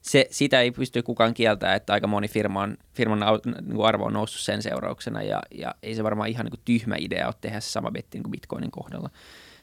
[0.00, 3.20] se, sitä ei pysty kukaan kieltämään, että aika moni firman, firman
[3.66, 5.22] niin arvo on noussut sen seurauksena.
[5.22, 8.30] Ja, ja ei se varmaan ihan niin tyhmä idea ole tehdä se sama betti niin
[8.30, 9.10] Bitcoinin kohdalla.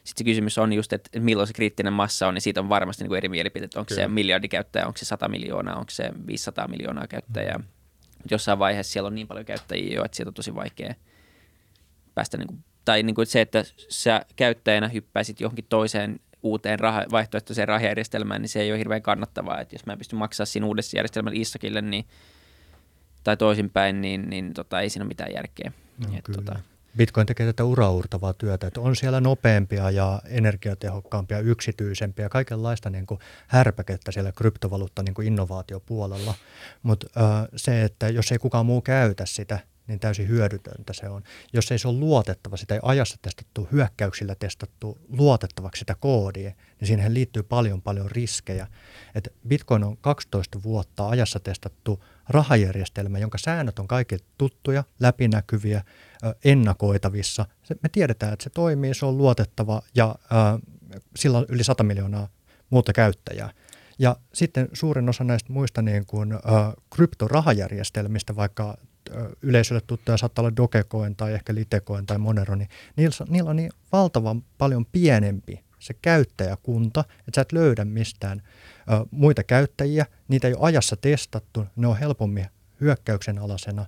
[0.04, 3.04] Sitten se kysymys on just, että milloin se kriittinen massa on, niin siitä on varmasti
[3.04, 3.74] niin kuin eri mielipiteet.
[3.74, 4.02] Onko Kyllä.
[4.02, 7.58] se miljardi käyttäjää, onko se 100 miljoonaa, onko se 500 miljoonaa käyttäjää.
[7.58, 7.64] Mm.
[8.30, 10.94] Jossain vaiheessa siellä on niin paljon käyttäjiä jo, että siitä on tosi vaikea
[12.14, 17.04] päästä niin kuin tai niin kuin se, että sä käyttäjänä hyppäisit johonkin toiseen uuteen raha,
[17.10, 19.60] vaihtoehtoiseen rahajärjestelmään, niin se ei ole hirveän kannattavaa.
[19.60, 22.04] Että jos mä pystyn maksaa siinä uudessa järjestelmässä Issakille niin,
[23.24, 25.72] tai toisinpäin, niin, niin tota, ei siinä ole mitään järkeä.
[25.98, 26.58] No, Et, tota,
[26.96, 33.20] Bitcoin tekee tätä uraurtavaa työtä, että on siellä nopeampia ja energiatehokkaampia, yksityisempiä, kaikenlaista niin kuin
[33.46, 36.34] härpäkettä siellä kryptovaluutta niin kuin innovaatiopuolella.
[36.82, 37.06] Mutta
[37.56, 41.22] se, että jos ei kukaan muu käytä sitä, niin täysin hyödytöntä se on.
[41.52, 46.86] Jos ei se ole luotettava, sitä ei ajassa testattu, hyökkäyksillä testattu luotettavaksi sitä koodia, niin
[46.86, 48.66] siihen liittyy paljon paljon riskejä.
[49.14, 55.84] Et Bitcoin on 12 vuotta ajassa testattu rahajärjestelmä, jonka säännöt on kaikille tuttuja, läpinäkyviä,
[56.44, 57.46] ennakoitavissa.
[57.82, 60.58] Me tiedetään, että se toimii, se on luotettava ja ää,
[61.16, 62.28] sillä on yli 100 miljoonaa
[62.70, 63.50] muuta käyttäjää.
[63.98, 66.38] Ja sitten suurin osa näistä muista niin kuin, ä,
[66.94, 68.78] kryptorahajärjestelmistä, vaikka
[69.42, 73.70] yleisölle tuttuja saattaa olla Dogecoin tai ehkä Litecoin tai Monero, niin niillä, niillä on niin
[73.92, 78.42] valtavan paljon pienempi se käyttäjäkunta, että sä et löydä mistään
[78.92, 82.46] ö, muita käyttäjiä, niitä ei ole ajassa testattu, ne on helpommin
[82.80, 83.86] hyökkäyksen alasena.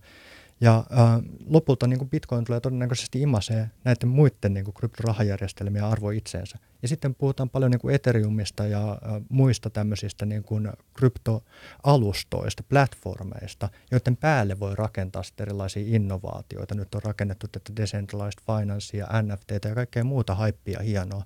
[0.61, 6.11] Ja äh, lopulta niin kuin Bitcoin tulee todennäköisesti imasee näiden muiden niin kuin kryptorahajärjestelmien arvo
[6.11, 6.59] itseensä.
[6.87, 8.99] Ja sitten puhutaan paljon niin kuin Ethereumista ja äh,
[9.29, 16.75] muista tämmöisistä niin kuin kryptoalustoista, platformeista, joiden päälle voi rakentaa sitten erilaisia innovaatioita.
[16.75, 21.25] Nyt on rakennettu tätä decentralized financea, NFT ja kaikkea muuta haippia hienoa.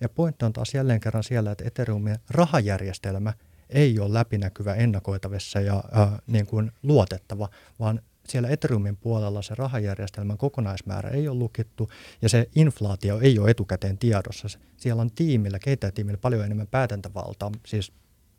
[0.00, 3.32] Ja pointti on taas jälleen kerran siellä, että Ethereumin rahajärjestelmä
[3.70, 7.48] ei ole läpinäkyvä, ennakoitavissa ja äh, niin kuin luotettava,
[7.80, 8.00] vaan
[8.32, 11.90] siellä Ethereumin puolella se rahajärjestelmän kokonaismäärä ei ole lukittu
[12.22, 14.48] ja se inflaatio ei ole etukäteen tiedossa.
[14.76, 17.92] Siellä on tiimillä, kehittäjätiimillä paljon enemmän päätäntävaltaa, siis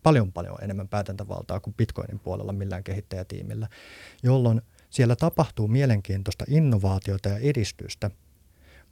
[0.03, 3.67] paljon paljon enemmän päätäntävaltaa kuin Bitcoinin puolella millään kehittäjätiimillä,
[4.23, 8.11] jolloin siellä tapahtuu mielenkiintoista innovaatiota ja edistystä–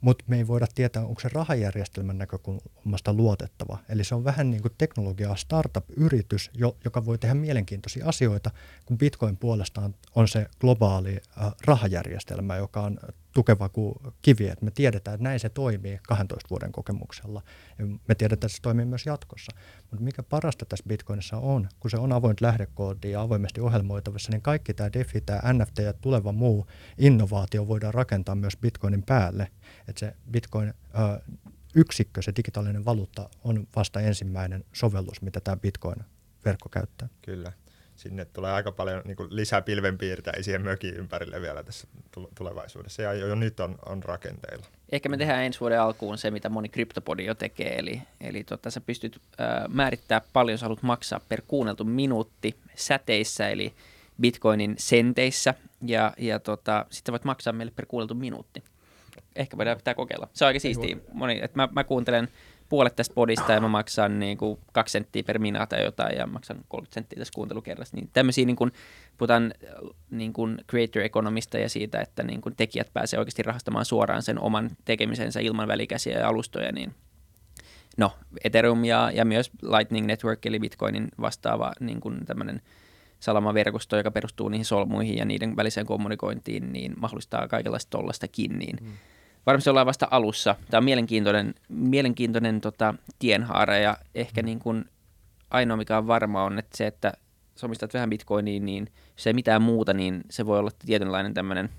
[0.02, 3.78] mutta me ei voida tietää, onko se rahajärjestelmän näkökulmasta luotettava.
[3.88, 6.50] Eli se on vähän niin kuin teknologiaa startup-yritys,
[6.84, 8.50] joka voi tehdä mielenkiintoisia asioita,
[8.86, 12.98] kun Bitcoin puolestaan on se globaali äh, rahajärjestelmä, joka on
[13.32, 17.42] tukeva kuin kivi, että me tiedetään, että näin se toimii 12 vuoden kokemuksella.
[17.78, 19.52] Ja me tiedetään, että se toimii myös jatkossa.
[19.90, 24.42] Mutta mikä parasta tässä Bitcoinissa on, kun se on avoin lähdekoodi ja avoimesti ohjelmoitavissa, niin
[24.42, 26.66] kaikki tämä DeFi, tämä NFT ja tuleva muu
[26.98, 29.48] innovaatio voidaan rakentaa myös Bitcoinin päälle.
[29.88, 31.32] Että se Bitcoin ö,
[31.74, 37.08] yksikkö, se digitaalinen valuutta, on vasta ensimmäinen sovellus, mitä tämä Bitcoin-verkko käyttää.
[37.22, 37.52] Kyllä
[37.96, 41.88] sinne tulee aika paljon niin kuin lisää pilvenpiirtäjiä siihen mökin ympärille vielä tässä
[42.34, 44.66] tulevaisuudessa, ja jo, jo nyt on, on rakenteilla.
[44.92, 48.70] Ehkä me tehdään ensi vuoden alkuun se, mitä moni kryptopodi jo tekee, eli, eli tota,
[48.70, 53.74] sä pystyt äh, määrittää paljon sä haluat maksaa per kuunneltu minuutti säteissä, eli
[54.20, 55.54] bitcoinin senteissä,
[55.86, 58.64] ja, ja tota, sitten voit maksaa meille per kuunneltu minuutti.
[59.36, 60.28] Ehkä voidaan pitää kokeilla.
[60.32, 60.96] Se on aika siistiä.
[61.12, 62.28] Moni, että mä, mä kuuntelen
[62.72, 66.26] puolet tästä podista ja mä maksan niin kuin kaksi senttiä per minä tai jotain ja
[66.26, 67.96] maksan 30 senttiä tässä kuuntelukerrasta.
[67.96, 68.72] Niin tämmöisiä, niin kuin,
[69.18, 69.54] puhutaan
[70.10, 74.38] niin kuin creator economista ja siitä, että niin kuin tekijät pääsee oikeasti rahastamaan suoraan sen
[74.38, 76.94] oman tekemisensä ilman välikäsiä ja alustoja, niin
[77.96, 78.12] no,
[78.44, 82.62] Ethereum ja, ja myös Lightning Network eli Bitcoinin vastaava niin kuin tämmöinen
[83.20, 88.92] salamaverkosto, joka perustuu niihin solmuihin ja niiden väliseen kommunikointiin, niin mahdollistaa kaikenlaista tollastakin, niin mm
[89.46, 90.54] varmasti ollaan vasta alussa.
[90.70, 94.46] Tämä on mielenkiintoinen, mielenkiintoinen tota, tienhaara ja ehkä mm.
[94.46, 94.84] niin kuin
[95.50, 97.12] ainoa mikä on varma on, että se, että
[97.56, 101.70] sä omistat vähän bitcoiniin, niin jos ei mitään muuta, niin se voi olla tietynlainen tämmöinen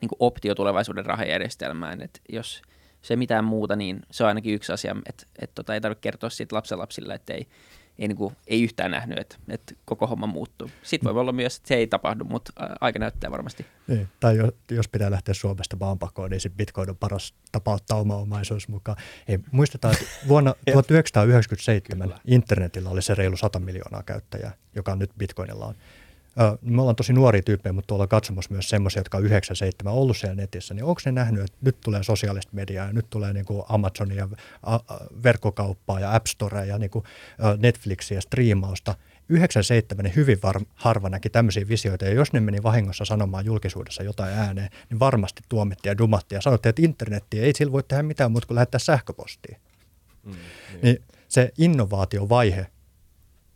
[0.00, 2.02] niin kuin optio tulevaisuuden rahajärjestelmään.
[2.02, 2.62] Että jos
[3.02, 6.00] se ei mitään muuta, niin se on ainakin yksi asia, että, että tota, ei tarvitse
[6.00, 7.46] kertoa siitä lapsenlapsille, että ei,
[7.98, 10.70] ei, niin kuin, ei yhtään nähnyt, että, että koko homma muuttuu.
[10.82, 13.66] Sitten voi olla myös, että se ei tapahdu, mutta aika näyttää varmasti.
[13.86, 14.38] Niin, tai
[14.70, 18.68] jos pitää lähteä Suomesta vaan pakoon, niin sitten Bitcoin on paras tapa ottaa oma omaisuus
[18.68, 18.96] mukaan.
[19.28, 25.66] Ei, muistetaan, että vuonna 1997 internetillä oli se reilu 100 miljoonaa käyttäjää, joka nyt Bitcoinilla
[25.66, 25.74] on
[26.60, 30.36] me ollaan tosi nuoria tyyppejä, mutta tuolla katsomassa myös semmoisia, jotka on 97 ollut siellä
[30.36, 33.62] netissä, niin onko ne nähnyt, että nyt tulee sosiaalista mediaa ja nyt tulee niin kuin
[33.68, 34.28] Amazonia,
[35.22, 37.04] verkkokauppaa ja App Storea ja niin kuin
[37.58, 38.94] Netflixiä ja striimausta.
[39.28, 44.02] 97 niin hyvin var- harva näki tämmöisiä visioita, ja jos ne meni vahingossa sanomaan julkisuudessa
[44.02, 48.02] jotain ääneen, niin varmasti tuomittiin ja dumattiin ja sanottiin, että internetti ei sillä voi tehdä
[48.02, 49.58] mitään muuta kuin lähettää sähköpostia.
[50.24, 50.80] Mm, niin.
[50.82, 52.66] niin se innovaatiovaihe,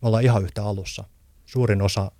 [0.03, 1.05] me ollaan ihan yhtä alussa.
[1.47, 2.13] Suurin osa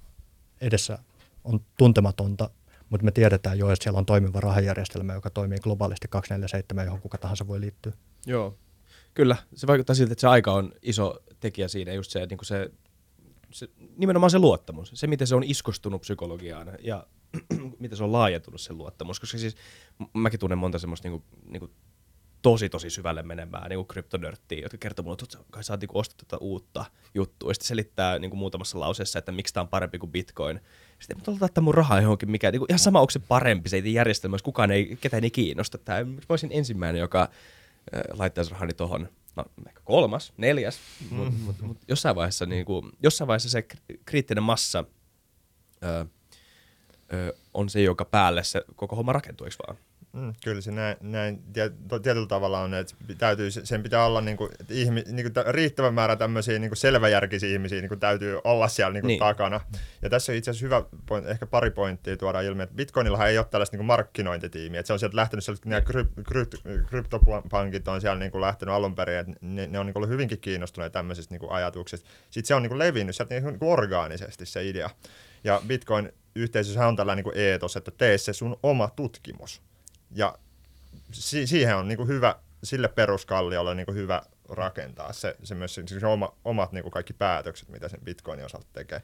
[0.61, 0.99] edessä
[1.45, 2.51] on tuntematonta,
[2.91, 7.19] mutta me tiedetään jo, että siellä on toimiva rahajärjestelmä, joka toimii globaalisti 247, johon kuka
[7.19, 7.93] tahansa voi liittyä.
[8.27, 8.59] Joo,
[9.15, 9.37] kyllä.
[9.55, 12.71] Se vaikuttaa siltä, että se aika on iso tekijä siinä, just se, niin kuin se,
[13.51, 17.07] se nimenomaan se luottamus, se miten se on iskostunut psykologiaan ja
[17.79, 19.57] miten se on laajentunut se luottamus, koska siis
[20.15, 21.73] mäkin tunnen monta semmoista niin kuin, niin kuin
[22.47, 26.25] tosi tosi syvälle menemään niin kryptonörttiä, jotka kertoo mulle, että kai sä oot niin ostettu
[26.25, 27.51] tätä uutta juttua.
[27.51, 30.61] Ja sitten selittää niin kuin muutamassa lauseessa, että miksi tämä on parempi kuin Bitcoin.
[30.99, 33.77] Sitten mutta laittaa mun rahaa johonkin, mikä niin kuin, ihan sama onko se parempi, se
[33.77, 35.79] ei järjestelmä, jos kukaan ei, ketään ei kiinnosta.
[35.79, 40.79] Tämä, mä olisin ensimmäinen, joka äh, laittaisi rahani tuohon no ehkä kolmas, neljäs,
[41.11, 41.17] mm.
[41.17, 43.67] mutta mut, mut jossain, vaiheessa, niin kuin, jossain vaiheessa se
[44.05, 44.85] kriittinen massa
[45.85, 46.07] ö,
[47.13, 49.79] ö, on se, joka päälle se koko homma rakentuu, eikö vaan?
[50.17, 51.43] Mm, kyllä se näin, näin
[52.03, 55.95] tietyllä tavalla on, että täytyy, sen pitää olla niin kuin, että ihmi, niin kuin riittävän
[55.95, 59.19] määrä tämmöisiä niin kuin selväjärkisiä ihmisiä niin kuin täytyy olla siellä niin kuin niin.
[59.19, 59.61] takana.
[60.03, 63.39] Ja tässä on itse asiassa hyvä, point, ehkä pari pointtia tuoda ilmi, että Bitcoinilla ei
[63.39, 66.53] ole tällaista niin kuin markkinointitiimiä, että se on sieltä lähtenyt, sieltä, nämä kryp, kryp,
[66.87, 70.13] kryptopankit on siellä niin kuin lähtenyt alun perin, että ne, ne on niin kuin ollut
[70.13, 72.11] hyvinkin kiinnostuneita tämmöisistä niin kuin ajatuksista.
[72.31, 74.91] Sitten se on niin kuin levinnyt sieltä niin kuin orgaanisesti se idea.
[75.45, 79.63] Ja Bitcoin yhteisössä on tällainen niin eetos, että tee se sun oma tutkimus.
[80.11, 80.39] Ja
[81.13, 82.35] si- siihen on niin kuin hyvä,
[82.65, 86.93] sille peruskalliolle niin kuin hyvä rakentaa se, se myös se, se oma, omat niin kuin
[86.93, 89.03] kaikki päätökset, mitä sen Bitcoinin osalta tekee.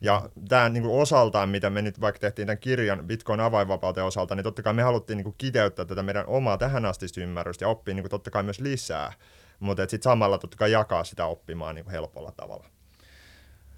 [0.00, 4.34] Ja tämä niin kuin osaltaan, mitä me nyt vaikka tehtiin tämän kirjan Bitcoin avainvapauteen osalta,
[4.34, 7.68] niin totta kai me haluttiin niin kuin kiteyttää tätä meidän omaa tähän asti ymmärrystä ja
[7.68, 9.12] oppia niin kuin totta kai myös lisää,
[9.60, 12.64] mutta sitten samalla totta kai jakaa sitä oppimaan niin kuin helpolla tavalla.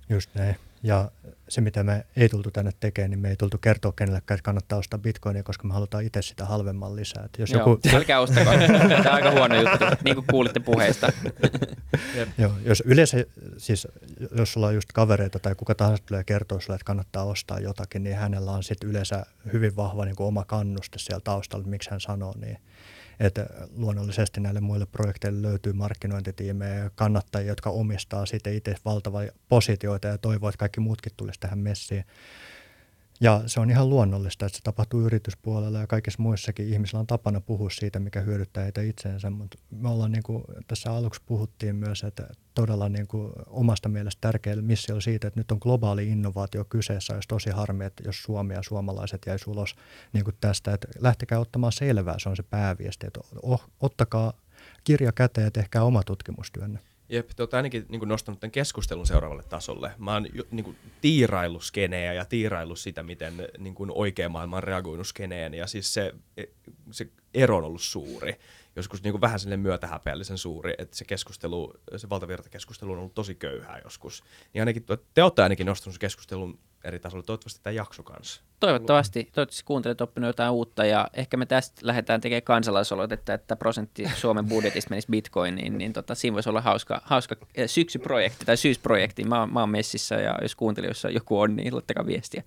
[0.08, 0.56] Just näin.
[0.82, 1.10] Ja
[1.48, 4.78] se, mitä me ei tultu tänne tekemään, niin me ei tultu kertoa kenellekään, että kannattaa
[4.78, 7.24] ostaa bitcoinia, koska me halutaan itse sitä halvemman lisää.
[7.24, 7.80] Että jos Joo, joku...
[7.94, 8.50] älkää ostako.
[8.88, 11.12] Tämä on aika huono juttu, niin kuin kuulitte puheesta.
[12.38, 13.24] Joo, jos yleensä,
[13.56, 13.88] siis
[14.36, 18.02] jos sulla on just kavereita tai kuka tahansa tulee kertoa sulle, että kannattaa ostaa jotakin,
[18.02, 22.00] niin hänellä on sitten yleensä hyvin vahva niin kuin oma kannuste siellä taustalla, miksi hän
[22.00, 22.58] sanoo niin
[23.20, 30.08] että luonnollisesti näille muille projekteille löytyy markkinointitiimejä ja kannattajia, jotka omistaa sitten itse valtavia positioita
[30.08, 32.04] ja toivoo, että kaikki muutkin tulisi tähän messiin.
[33.22, 36.68] Ja se on ihan luonnollista, että se tapahtuu yrityspuolella ja kaikissa muissakin.
[36.68, 40.92] Ihmisillä on tapana puhua siitä, mikä hyödyttää heitä itseensä, mutta me ollaan niin kuin tässä
[40.92, 45.58] aluksi puhuttiin myös, että todella niin kuin omasta mielestä tärkeä missio siitä, että nyt on
[45.60, 49.74] globaali innovaatio kyseessä, olisi tosi harmi, että jos Suomi ja suomalaiset jäisi ulos
[50.12, 53.20] niin kuin tästä, että lähtekää ottamaan selvää, se on se pääviesti, että
[53.80, 54.32] ottakaa
[54.84, 56.78] kirja käteen ja tehkää oma tutkimustyönne.
[57.10, 59.92] Jep, te olette ainakin niin nostanut tämän keskustelun seuraavalle tasolle.
[59.98, 64.62] Mä oon niin kuin, tiiraillut skeneä ja tiiraillut sitä, miten niin kuin, oikea maailma on
[64.62, 65.54] reagoinut skeneen.
[65.54, 66.14] Ja siis se,
[66.90, 68.36] se ero on ollut suuri.
[68.76, 73.34] Joskus niin kuin, vähän sille myötähäpeällisen suuri, että se keskustelu, se valtavirtakeskustelu on ollut tosi
[73.34, 74.24] köyhää joskus.
[74.54, 74.84] Niin ainakin,
[75.14, 77.22] te olette ainakin nostanut keskustelun eri tasolla.
[77.22, 78.42] Toivottavasti tämä jakso kanssa.
[78.60, 79.24] Toivottavasti.
[79.24, 84.46] Toivottavasti kuuntelet oppinut jotain uutta ja ehkä me tästä lähdetään tekemään kansalaisoloitetta, että prosentti Suomen
[84.46, 89.24] budjetista menisi bitcoiniin, niin tota, siinä voisi olla hauska, hauska eh, syksyprojekti tai syysprojekti.
[89.24, 92.42] Mä, mä oon messissä ja jos kuuntelijoissa joku on, niin laittakaa viestiä.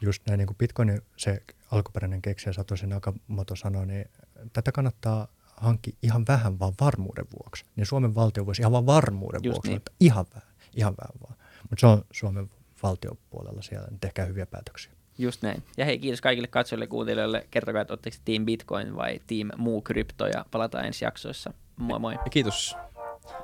[0.00, 4.10] Just näin, niin kuin bitcoin, se alkuperäinen keksijä Satoshi Nakamoto sanoi, niin
[4.52, 7.64] tätä kannattaa hankki ihan vähän vaan varmuuden vuoksi.
[7.76, 9.82] Niin Suomen valtio voisi ihan vaan varmuuden Just vuoksi, niin.
[10.00, 11.36] ihan vähän, ihan vähän vaan.
[11.70, 12.50] Mutta se on Suomen
[12.82, 14.92] valtiopuolella siellä, niin tehkää hyviä päätöksiä.
[15.18, 15.62] Just näin.
[15.76, 17.46] Ja hei, kiitos kaikille katsojille ja kuuntelijoille.
[17.50, 21.52] Kertokaa, että oletteko Team Bitcoin vai Team Muu Krypto ja palataan ensi jaksoissa.
[21.76, 22.14] Moi moi.
[22.14, 22.76] Ja kiitos.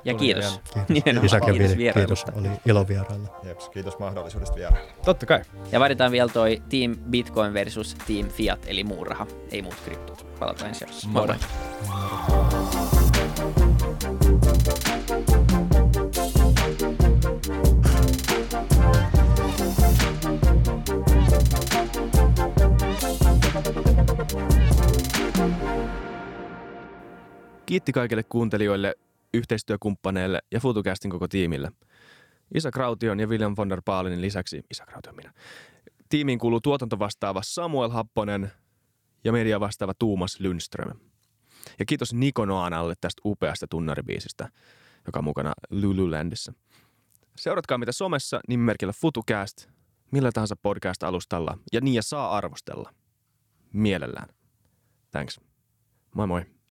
[0.03, 0.61] Ja kiitos.
[0.87, 1.23] Kiitos.
[1.23, 2.25] Isak ja kiitos, kiitos.
[2.35, 3.39] Oli ilo vierailla.
[3.43, 4.91] Jeps, kiitos mahdollisuudesta vierailla.
[5.05, 5.41] Totta kai.
[5.71, 10.25] Ja vaaditaan vielä toi Team Bitcoin versus Team Fiat, eli muu raha, ei muut kryptot.
[10.39, 11.07] Palataan ensi jaksossa.
[11.07, 11.35] Moi moi.
[11.87, 12.88] moi.
[27.69, 28.95] Kiitti kaikille kuuntelijoille,
[29.33, 31.71] yhteistyökumppaneille ja FutuCastin koko tiimille.
[32.55, 35.33] Isa Kraution ja William von der Baalinin lisäksi, Isa Kraution minä,
[36.09, 38.51] tiimiin kuuluu tuotantovastaava Samuel Happonen
[39.23, 40.99] ja media vastaava Tuumas Lundström.
[41.79, 44.49] Ja kiitos Niko Noanalle tästä upeasta tunnaribiisistä,
[45.05, 46.53] joka on mukana Lululandissa.
[47.35, 49.67] Seuratkaa mitä somessa nimimerkillä FutuCast,
[50.11, 52.93] millä tahansa podcast-alustalla ja niin ja saa arvostella.
[53.73, 54.29] Mielellään.
[55.11, 55.39] Thanks.
[56.15, 56.58] Moi moi.